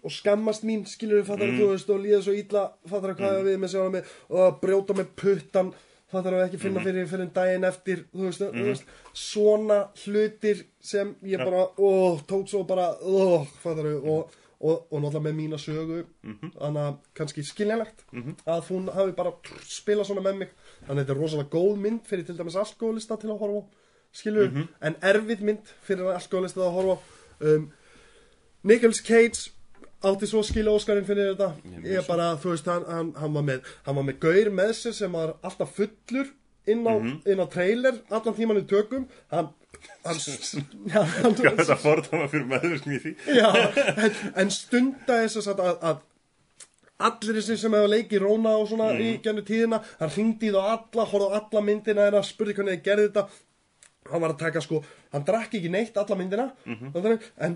[0.05, 3.49] og skammast mín, skilur við, fattar þú veist, og líða svo illa, fattar hvað mm.
[3.49, 5.73] við með sjálf með, og brjóta með puttan,
[6.13, 8.95] fattar ekki finna fyrir, fyrir daginn eftir, þú veist, þú veist,
[9.25, 11.91] svona hlutir sem ég bara, ó,
[12.29, 16.03] tók svo bara, ó, fattar og, og, og náttúrulega með mína sögu,
[16.59, 18.05] þannig að kannski skiljanlegt
[18.47, 19.35] að hún hafi bara
[19.69, 20.53] spilað svona með mig,
[20.85, 23.71] þannig að þetta er rosalega góð mynd fyrir til dæmis alkoholista til að horfa á,
[24.15, 27.03] skilur, en erfið mynd fyrir alkoholista að horfa á,
[27.51, 27.67] um,
[28.65, 29.51] Nicolas Cage
[30.05, 31.51] átti svo skilja Óskarinn fyrir þetta.
[31.81, 34.73] Ég ég bara, þú veist, hann, hann, hann, var með, hann var með gaur með
[34.79, 36.33] sér sem var alltaf fullur
[36.71, 36.95] inn á,
[37.29, 39.07] inn á trailer allan tíman í tökum.
[39.33, 39.53] Hann,
[40.05, 40.21] hann,
[40.95, 43.15] já, hann þetta fordama fyrir meðvirkni í því?
[43.39, 43.49] Já,
[44.05, 46.05] en, en stunda þess að, að,
[47.09, 50.61] allir þessi sem hefur leikið Róna og svona í gennu tíðina, hann hringdi í þá
[50.63, 53.27] alla horfði á alla myndina þeirra, spurði hvernig þið gerði þetta.
[54.13, 54.83] Hann var að taka sko,
[55.15, 57.55] hann drakk ekki neitt alla myndina, þannig, en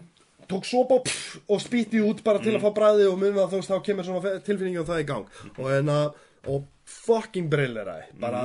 [0.49, 3.53] tók sopa og, pff, og spýtti út bara til að fá bræði og munið að
[3.53, 5.39] þú veist þá kemur svona tilfinningi og það í gang.
[5.59, 6.09] Og en að
[6.49, 8.43] og fucking brillera bara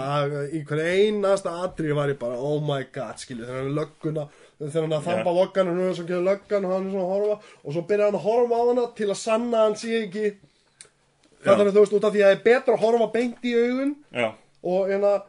[0.52, 4.26] í hverju einasta atri var ég bara oh my god skilju þegar hann lögguna
[4.60, 7.06] þegar hann að þampa voggan og nú er svo ekki löggan og hann er svona
[7.06, 9.78] að horfa og svo byrjar hann að horfa á hana til að sanna að hann
[9.80, 10.26] sé ekki
[11.44, 13.56] það er þú veist út af því að það er betra að horfa beint í
[13.62, 14.30] augun já,
[14.74, 15.22] og hérna í,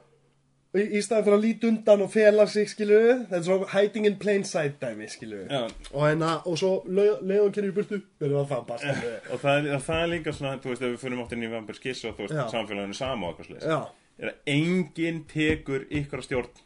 [0.75, 4.17] í staðin fyrir að líta undan og fela sig skilju þetta er svo hiding in
[4.19, 5.63] plain sight dæmi skilju já.
[5.93, 9.81] og hérna og svo leiðan kynni í burtu verður það þampa skilju og það er,
[9.87, 12.27] það er líka svona, þú veist, ef við fyrir áttin í Vampir Skiss og þú
[12.27, 12.45] veist, Já.
[12.57, 13.81] samfélaginu sama og eitthvað slis já.
[14.15, 16.63] Er að enginn tekur ykkur stjórn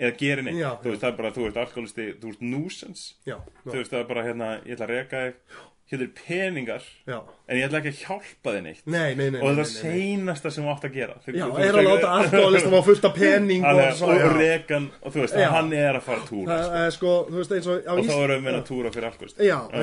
[0.00, 0.60] eða gerir neitt.
[0.60, 0.70] Já.
[0.80, 3.02] þú veist, það er bara, þú veist, alkoholisti, þú veist, nuisance.
[3.28, 3.36] Já.
[3.66, 5.58] Þú veist, það er bara, hérna, ég ætla að reka þig
[5.90, 7.16] hérna er peningar Já,
[7.50, 9.70] en ég ætla ekki að hjálpa þið neitt nei, nei, nei og það er nei.
[9.74, 13.08] seinasta sem þú átt að gera Þú- Já, þú- er að láta alkoholistum á fullt
[13.10, 14.28] af pening og og já.
[14.36, 15.48] rekan og þú veist Já.
[15.56, 17.14] hann er að fara túr Það sko.
[17.30, 19.58] sko, veist og og þá erum við að túra fyrir alkoholist Já,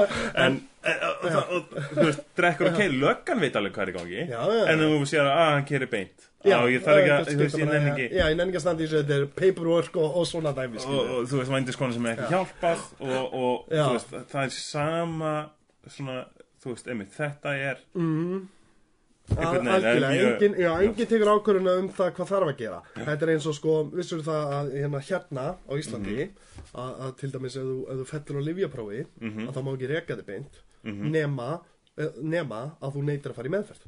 [0.46, 3.92] en e, og, og, og, þú veist, drekkur og keir löggan veit alveg hvað er
[3.94, 4.64] í gangi Já, já.
[4.74, 7.58] en þú sér að að, hann keirir beint Já, ég þarf ekki að, þú veist,
[7.60, 8.04] ég nenni ekki.
[8.16, 10.80] Já, ég nenni ekki að standa í þessu, þetta er paperwork og, og svona dæmi,
[10.86, 13.82] og, og þú veist, vændiskona sem er ekki hjálpað og, og Já.
[13.84, 15.34] þú veist, það er sama
[15.96, 16.16] svona,
[16.64, 17.84] þú veist, einmitt, þetta er
[19.30, 22.80] einhvern veginn engin, já, engin tekur ákvörðuna um það hvað þarf að gera.
[22.96, 26.16] Þetta er eins og sko, vissur það að hérna, hérna á Íslandi
[26.72, 29.04] að, að til dæmis ef þú, ef þú fellur á livjaprófi
[29.46, 30.60] að það má ekki reka þig beint
[31.14, 31.48] nema,
[32.00, 33.86] eh, nema að þú neytir að fara í meðferð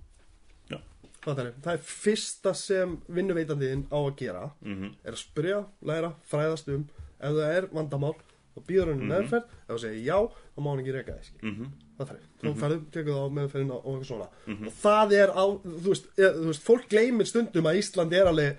[1.23, 1.31] Já.
[1.35, 4.91] Það er, það er fyrsta sem vinnuveitandiðin á að gera Mhm.
[5.05, 6.89] er að spyrja, læra, fræðast um.
[7.23, 8.15] Ef það er vandamál
[8.57, 9.45] og býður henni meðferð.
[9.69, 10.19] Ef þú segir já,
[10.57, 11.53] þá má hann ekki reka þig skilur.
[11.53, 11.71] Mhm.
[11.99, 14.29] það þarf, þú ferðu, tekur það á meðferðin og eitthvað svona.
[14.67, 18.27] Og það er á, þú veist, e, þú veist fólk gleymir stundum að Ísland er
[18.27, 18.57] alveg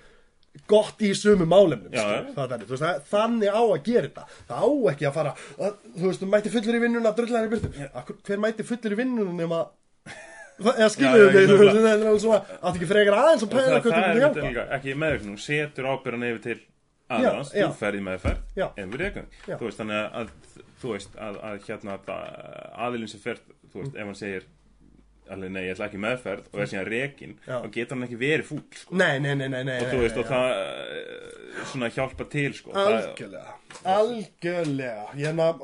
[0.70, 4.24] gott í sömu málefnum það er, það, þannig á að gera þetta.
[4.48, 7.50] Það á ekki að fara að, þú veist, þú mæti fullur í vinnuna drullar í
[7.50, 7.68] byrtu
[8.24, 9.60] hver mæti fullur í vinnuna nema
[10.94, 14.46] Skilur ég er alveg svona áttu ekki frekar aðeins og og pæla hvað þú getur
[14.46, 16.60] hjálpa ekki þú setur ábyrðan yfir til
[17.10, 17.30] já.
[17.52, 19.30] þú ferð í meðferð en við rekum.
[19.44, 19.56] Já.
[19.58, 21.96] þú veist, þannig að, að þú veist, að, að hérna
[22.86, 23.40] aðilin sem fer,
[23.72, 24.46] þú veist, ef hann segir
[25.34, 27.54] alveg nei, ég ætla ekki meðferð og er síðan rekin, Já.
[27.62, 28.96] þá getur hann ekki verið fúll sko.
[29.00, 32.74] Nei, nei, nei, nei, nei og þú veist, og það eh, svona hjálpa til, sko.
[32.84, 33.54] Algjörlega,
[33.94, 35.06] algjörlega.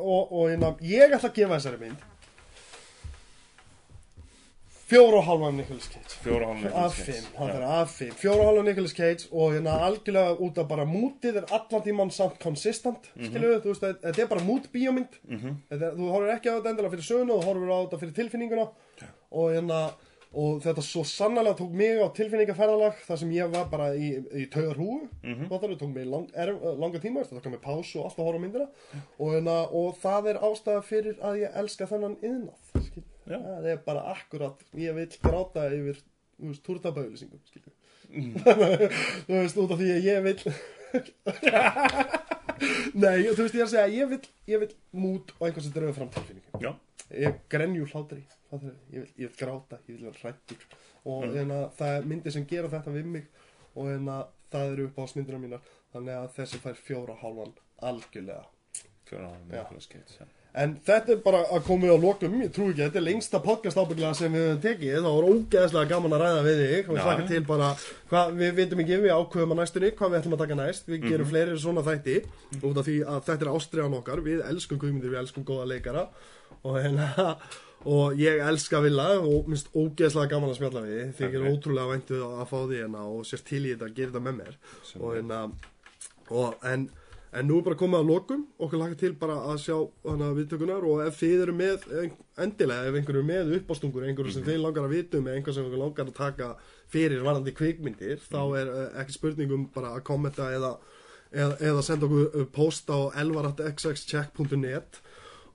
[0.01, 2.07] Og, og ég ætla að gefa þessari mynd
[4.91, 6.17] Fjóra og hálfa Nicolas Cage.
[6.25, 8.15] Fjóra hálfum Af fimm, það er af fimm.
[8.19, 12.11] Fjóra og hálfa Nicolas Cage og hérna algjörlega út af bara mútið er allan tímann
[12.11, 13.25] samt konsistent Mhm.
[13.31, 15.13] skilju, þú veist, þetta- er bara mút bíómynd
[15.71, 18.15] þetta, er- þú horfir ekki á þetta endilega fyrir sögunu þú horfir á þetta fyrir
[18.15, 18.69] tilfinninguna.
[19.33, 19.93] Og hérna
[20.35, 24.51] og þetta svo sannlega tók mig á tilfinningaferðalag þar sem ég var bara í, í
[24.51, 25.35] taugar húu Mhm.
[25.35, 25.79] mm -hmm.
[25.79, 28.69] tók mig lang, er, langa tíma þetta tók mig pásu og allt að horfa myndina.
[29.21, 33.03] Og, hérna, og það er ástæða fyrir að ég elska þennan yðnað.
[33.39, 36.01] Það er bara akkurat ég vil gráta yfir
[36.67, 37.41] túrtabauðlýsingum
[38.11, 38.33] Mm.
[39.29, 40.39] þú veist út af því að ég vil
[42.99, 44.19] nei, þú veist ég er að segja ég vil,
[44.51, 46.73] ég vil mút og einhvern sem dröður fram tilfinningum já,
[47.15, 50.67] ég grenju hlátri ég, vil, ég vil gráta, ég vil vera hrættur
[51.05, 51.37] og Mm.
[51.37, 53.29] hérna, það er myndir sem gera þetta við mig
[53.77, 54.17] og hérna,
[54.53, 55.63] það eru upp á smyndina mínar
[55.95, 58.45] þannig að þessi fær fjóra hálfan algjörlega
[59.09, 59.31] fjóra.
[59.49, 60.27] Nicolas Cage, já.
[60.55, 62.33] En þetta er bara að komið á lokum.
[62.43, 65.89] Ég trú ekki, þetta er lengsta podcast ábygglega sem við höfum tekið, það voru ógeðslega
[65.93, 66.91] gaman að ræða við þig.
[66.91, 67.03] Já.
[67.05, 67.69] hlaka til bara
[68.11, 71.01] hvað, við vitum ekki, við ákveðum að næstunni hvað við ætlum að taka næst, við
[71.09, 71.31] gerum Mhm.
[71.31, 72.17] fleiri svona þætti.
[72.63, 74.21] Út af því að þetta er ástriðan okkar.
[74.27, 76.09] Við elskum guðmyndir, við elskum góða leikara.
[76.65, 77.37] Og hérna
[77.87, 81.53] og ég elska Villa og minnst ógeðslega gaman að spjalla við þið er Ok.
[81.55, 84.37] ótrúlega væntu að fá því hérna og sérst til í þetta að gera þetta með
[84.37, 84.55] mér.
[85.01, 85.39] Og hérna
[86.31, 86.91] og, en,
[87.31, 88.41] en nú er bara komið að lokum.
[88.59, 89.77] Okkur laka til bara að sjá
[90.09, 91.87] hana, viðtökunar og ef þið eru með
[92.43, 95.69] endilega ef einhverju er með uppástungur einhverju sem þið langar að vitum eða einhverju sem
[95.69, 96.49] þið langar að taka
[96.91, 100.73] fyrir varandi kvikmyndir þá er uh, ekki spurningum bara að kommenta eða,
[101.31, 105.01] eða, eða senda okkur uh, post á elvaratxxcheck.net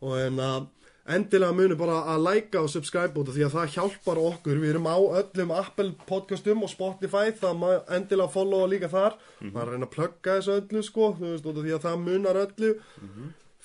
[0.05, 0.71] og en að
[1.05, 4.59] endilega munu bara að læka og subscribe út af því að það hjálpar okkur.
[4.63, 9.17] Við erum á öllum Apple podcastum og Spotify það má endilega followa líka þar.
[9.41, 11.85] Maður er að reyna að plugga þessu öllu sko þú veist út af því að
[11.85, 12.71] það munar öllu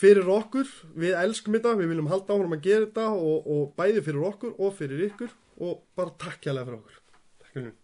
[0.01, 4.05] fyrir okkur, við elskum þetta við viljum halda áfram að gera þetta og, og bæði
[4.07, 5.37] fyrir okkur og fyrir ykkur.
[5.61, 6.97] Og bara takk hérlega fyrir okkur.
[7.45, 7.77] Takk fyrir.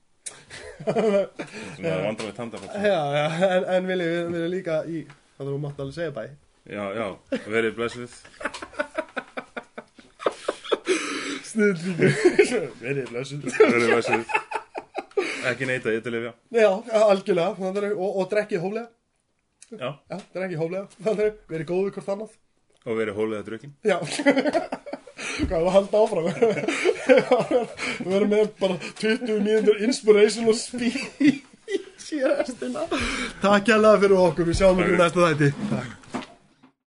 [2.82, 5.04] Já, já, en, en viljum við viljum líka í
[5.36, 6.24] það þú mátt alveg segja bæ.
[6.66, 7.06] Já, já,
[7.46, 8.16] verið blessuð
[11.56, 14.36] snillíku verið blessuð verið blessuð
[15.50, 16.70] ekki neita ég til lifja Já,
[17.06, 18.88] algjörlega, þannig, og, og drekkið hóflega.
[19.70, 20.86] Já, Já, drekkið hóflega.
[21.06, 22.36] Þannig, verið góðu hvort annað.
[22.86, 23.98] Og verið að drukkin Já.
[25.36, 26.26] Hvað er að halda áfram?
[28.00, 32.84] Við verðum með bara 20 mínútur inspirational speech í restina
[33.42, 35.52] Takk hérlega fyrir okkur, við sjáum okkur næsta þætti.
[35.72, 36.05] Takk